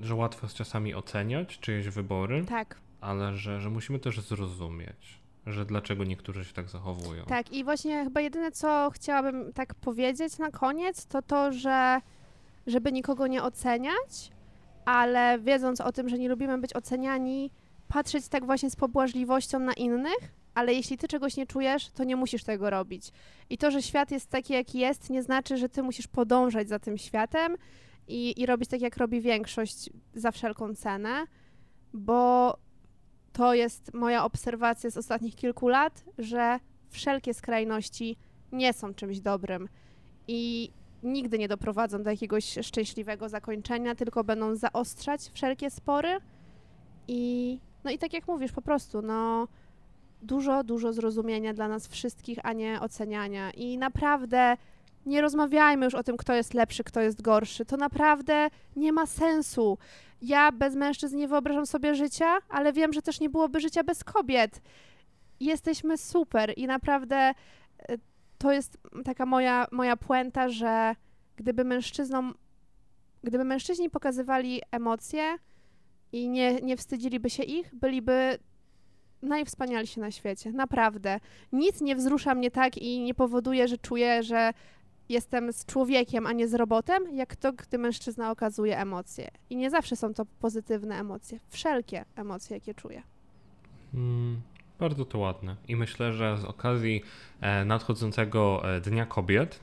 że 0.00 0.14
łatwo 0.14 0.46
jest 0.46 0.56
czasami 0.56 0.94
oceniać 0.94 1.58
czyjeś 1.58 1.88
wybory, 1.88 2.44
tak, 2.48 2.80
ale 3.00 3.36
że, 3.36 3.60
że 3.60 3.70
musimy 3.70 3.98
też 3.98 4.20
zrozumieć, 4.20 5.18
że 5.46 5.64
dlaczego 5.64 6.04
niektórzy 6.04 6.44
się 6.44 6.52
tak 6.52 6.68
zachowują. 6.68 7.24
tak. 7.24 7.52
I 7.52 7.64
właśnie 7.64 8.04
chyba 8.04 8.20
jedyne, 8.20 8.52
co 8.52 8.90
chciałabym 8.94 9.52
tak 9.52 9.74
powiedzieć 9.74 10.38
na 10.38 10.50
koniec, 10.50 11.06
to 11.06 11.22
to, 11.22 11.52
że 11.52 12.00
żeby 12.66 12.92
nikogo 12.92 13.26
nie 13.26 13.42
oceniać, 13.42 14.30
ale 14.86 15.38
wiedząc 15.38 15.80
o 15.80 15.92
tym, 15.92 16.08
że 16.08 16.18
nie 16.18 16.28
lubimy 16.28 16.58
być 16.58 16.76
oceniani, 16.76 17.50
patrzeć 17.88 18.28
tak 18.28 18.46
właśnie 18.46 18.70
z 18.70 18.76
pobłażliwością 18.76 19.58
na 19.58 19.72
innych, 19.72 20.32
ale 20.54 20.74
jeśli 20.74 20.98
ty 20.98 21.08
czegoś 21.08 21.36
nie 21.36 21.46
czujesz, 21.46 21.90
to 21.90 22.04
nie 22.04 22.16
musisz 22.16 22.44
tego 22.44 22.70
robić. 22.70 23.12
I 23.50 23.58
to, 23.58 23.70
że 23.70 23.82
świat 23.82 24.10
jest 24.10 24.30
taki, 24.30 24.52
jaki 24.52 24.78
jest, 24.78 25.10
nie 25.10 25.22
znaczy, 25.22 25.56
że 25.56 25.68
ty 25.68 25.82
musisz 25.82 26.06
podążać 26.06 26.68
za 26.68 26.78
tym 26.78 26.98
światem 26.98 27.56
i, 28.08 28.40
i 28.40 28.46
robić 28.46 28.70
tak, 28.70 28.80
jak 28.80 28.96
robi 28.96 29.20
większość 29.20 29.90
za 30.14 30.30
wszelką 30.30 30.74
cenę, 30.74 31.26
bo 31.92 32.56
to 33.32 33.54
jest 33.54 33.94
moja 33.94 34.24
obserwacja 34.24 34.90
z 34.90 34.96
ostatnich 34.96 35.34
kilku 35.34 35.68
lat, 35.68 36.04
że 36.18 36.60
wszelkie 36.88 37.34
skrajności 37.34 38.16
nie 38.52 38.72
są 38.72 38.94
czymś 38.94 39.20
dobrym 39.20 39.68
i 40.28 40.70
nigdy 41.02 41.38
nie 41.38 41.48
doprowadzą 41.48 42.02
do 42.02 42.10
jakiegoś 42.10 42.58
szczęśliwego 42.62 43.28
zakończenia, 43.28 43.94
tylko 43.94 44.24
będą 44.24 44.54
zaostrzać 44.54 45.30
wszelkie 45.34 45.70
spory. 45.70 46.18
I 47.08 47.60
no 47.84 47.90
i 47.90 47.98
tak 47.98 48.12
jak 48.12 48.28
mówisz, 48.28 48.52
po 48.52 48.62
prostu, 48.62 49.02
no 49.02 49.48
dużo, 50.22 50.64
dużo 50.64 50.92
zrozumienia 50.92 51.54
dla 51.54 51.68
nas 51.68 51.88
wszystkich, 51.88 52.38
a 52.42 52.52
nie 52.52 52.80
oceniania. 52.80 53.50
I 53.50 53.78
naprawdę 53.78 54.56
nie 55.06 55.20
rozmawiajmy 55.20 55.84
już 55.84 55.94
o 55.94 56.02
tym, 56.02 56.16
kto 56.16 56.34
jest 56.34 56.54
lepszy, 56.54 56.84
kto 56.84 57.00
jest 57.00 57.22
gorszy. 57.22 57.64
To 57.64 57.76
naprawdę 57.76 58.48
nie 58.76 58.92
ma 58.92 59.06
sensu. 59.06 59.78
Ja 60.22 60.52
bez 60.52 60.74
mężczyzn 60.74 61.16
nie 61.16 61.28
wyobrażam 61.28 61.66
sobie 61.66 61.94
życia, 61.94 62.38
ale 62.48 62.72
wiem, 62.72 62.92
że 62.92 63.02
też 63.02 63.20
nie 63.20 63.30
byłoby 63.30 63.60
życia 63.60 63.84
bez 63.84 64.04
kobiet. 64.04 64.60
Jesteśmy 65.40 65.98
super 65.98 66.52
i 66.56 66.66
naprawdę 66.66 67.16
e, 67.16 67.34
to 68.38 68.52
jest 68.52 68.78
taka 69.04 69.26
moja, 69.26 69.66
moja 69.72 69.96
puenta, 69.96 70.48
że 70.48 70.94
gdyby 71.36 71.64
mężczyznom, 71.64 72.34
gdyby 73.24 73.44
mężczyźni 73.44 73.90
pokazywali 73.90 74.60
emocje 74.70 75.38
i 76.12 76.28
nie, 76.28 76.54
nie 76.54 76.76
wstydziliby 76.76 77.30
się 77.30 77.42
ich, 77.42 77.74
byliby 77.74 78.38
najwspanialsi 79.22 80.00
na 80.00 80.10
świecie. 80.10 80.52
Naprawdę. 80.52 81.20
Nic 81.52 81.80
nie 81.80 81.96
wzrusza 81.96 82.34
mnie 82.34 82.50
tak 82.50 82.78
i 82.78 83.00
nie 83.00 83.14
powoduje, 83.14 83.68
że 83.68 83.78
czuję, 83.78 84.22
że 84.22 84.52
jestem 85.08 85.52
z 85.52 85.64
człowiekiem, 85.64 86.26
a 86.26 86.32
nie 86.32 86.48
z 86.48 86.54
robotem, 86.54 87.16
jak 87.16 87.36
to, 87.36 87.52
gdy 87.52 87.78
mężczyzna 87.78 88.30
okazuje 88.30 88.78
emocje. 88.78 89.28
I 89.50 89.56
nie 89.56 89.70
zawsze 89.70 89.96
są 89.96 90.14
to 90.14 90.24
pozytywne 90.40 90.98
emocje. 90.98 91.40
Wszelkie 91.48 92.04
emocje, 92.16 92.56
jakie 92.56 92.74
czuję. 92.74 93.02
Mm, 93.94 94.40
bardzo 94.78 95.04
to 95.04 95.18
ładne. 95.18 95.56
I 95.68 95.76
myślę, 95.76 96.12
że 96.12 96.38
z 96.38 96.44
okazji 96.44 97.02
e, 97.40 97.64
nadchodzącego 97.64 98.62
e, 98.76 98.80
Dnia 98.80 99.06
Kobiet 99.06 99.60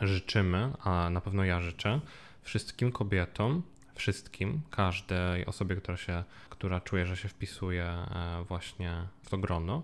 życzymy, 0.00 0.72
a 0.80 1.10
na 1.10 1.20
pewno 1.20 1.44
ja 1.44 1.60
życzę, 1.60 2.00
wszystkim 2.42 2.92
kobietom, 2.92 3.62
wszystkim, 3.94 4.60
każdej 4.70 5.46
osobie, 5.46 5.76
która 5.76 5.96
się, 5.96 6.24
która 6.50 6.80
czuje, 6.80 7.06
że 7.06 7.16
się 7.16 7.28
wpisuje 7.28 7.84
e, 7.84 8.44
właśnie 8.48 8.94
w 9.22 9.30
to 9.30 9.38
grono, 9.38 9.82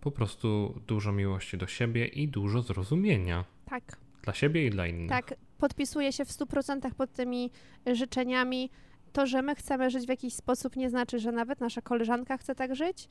po 0.00 0.10
prostu 0.10 0.80
dużo 0.86 1.12
miłości 1.12 1.58
do 1.58 1.66
siebie 1.66 2.06
i 2.06 2.28
dużo 2.28 2.62
zrozumienia 2.62 3.44
Tak. 3.70 3.96
dla 4.22 4.34
siebie 4.34 4.66
i 4.66 4.70
dla 4.70 4.86
innych. 4.86 5.08
Tak, 5.08 5.34
podpisuję 5.58 6.12
się 6.12 6.24
w 6.24 6.28
100% 6.28 6.94
pod 6.94 7.12
tymi 7.12 7.50
życzeniami. 7.86 8.70
To, 9.12 9.26
że 9.26 9.42
my 9.42 9.54
chcemy 9.54 9.90
żyć 9.90 10.06
w 10.06 10.08
jakiś 10.08 10.34
sposób, 10.34 10.76
nie 10.76 10.90
znaczy, 10.90 11.18
że 11.18 11.32
nawet 11.32 11.60
nasza 11.60 11.82
koleżanka 11.82 12.36
chce 12.36 12.54
tak 12.54 12.74
żyć. 12.76 13.08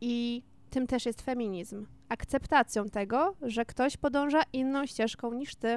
I 0.00 0.42
tym 0.70 0.86
też 0.86 1.06
jest 1.06 1.22
feminizm. 1.22 1.86
Akceptacją 2.08 2.88
tego, 2.88 3.34
że 3.42 3.64
ktoś 3.64 3.96
podąża 3.96 4.42
inną 4.52 4.86
ścieżką 4.86 5.34
niż 5.34 5.54
ty. 5.54 5.76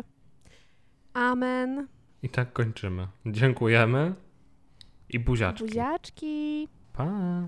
Amen. 1.14 1.88
I 2.24 2.30
tak 2.30 2.54
kończymy. 2.54 3.08
Dziękujemy 3.26 4.14
i 5.10 5.20
buziaczki. 5.20 5.66
Buziaczki. 5.66 6.68
Pa! 6.94 7.48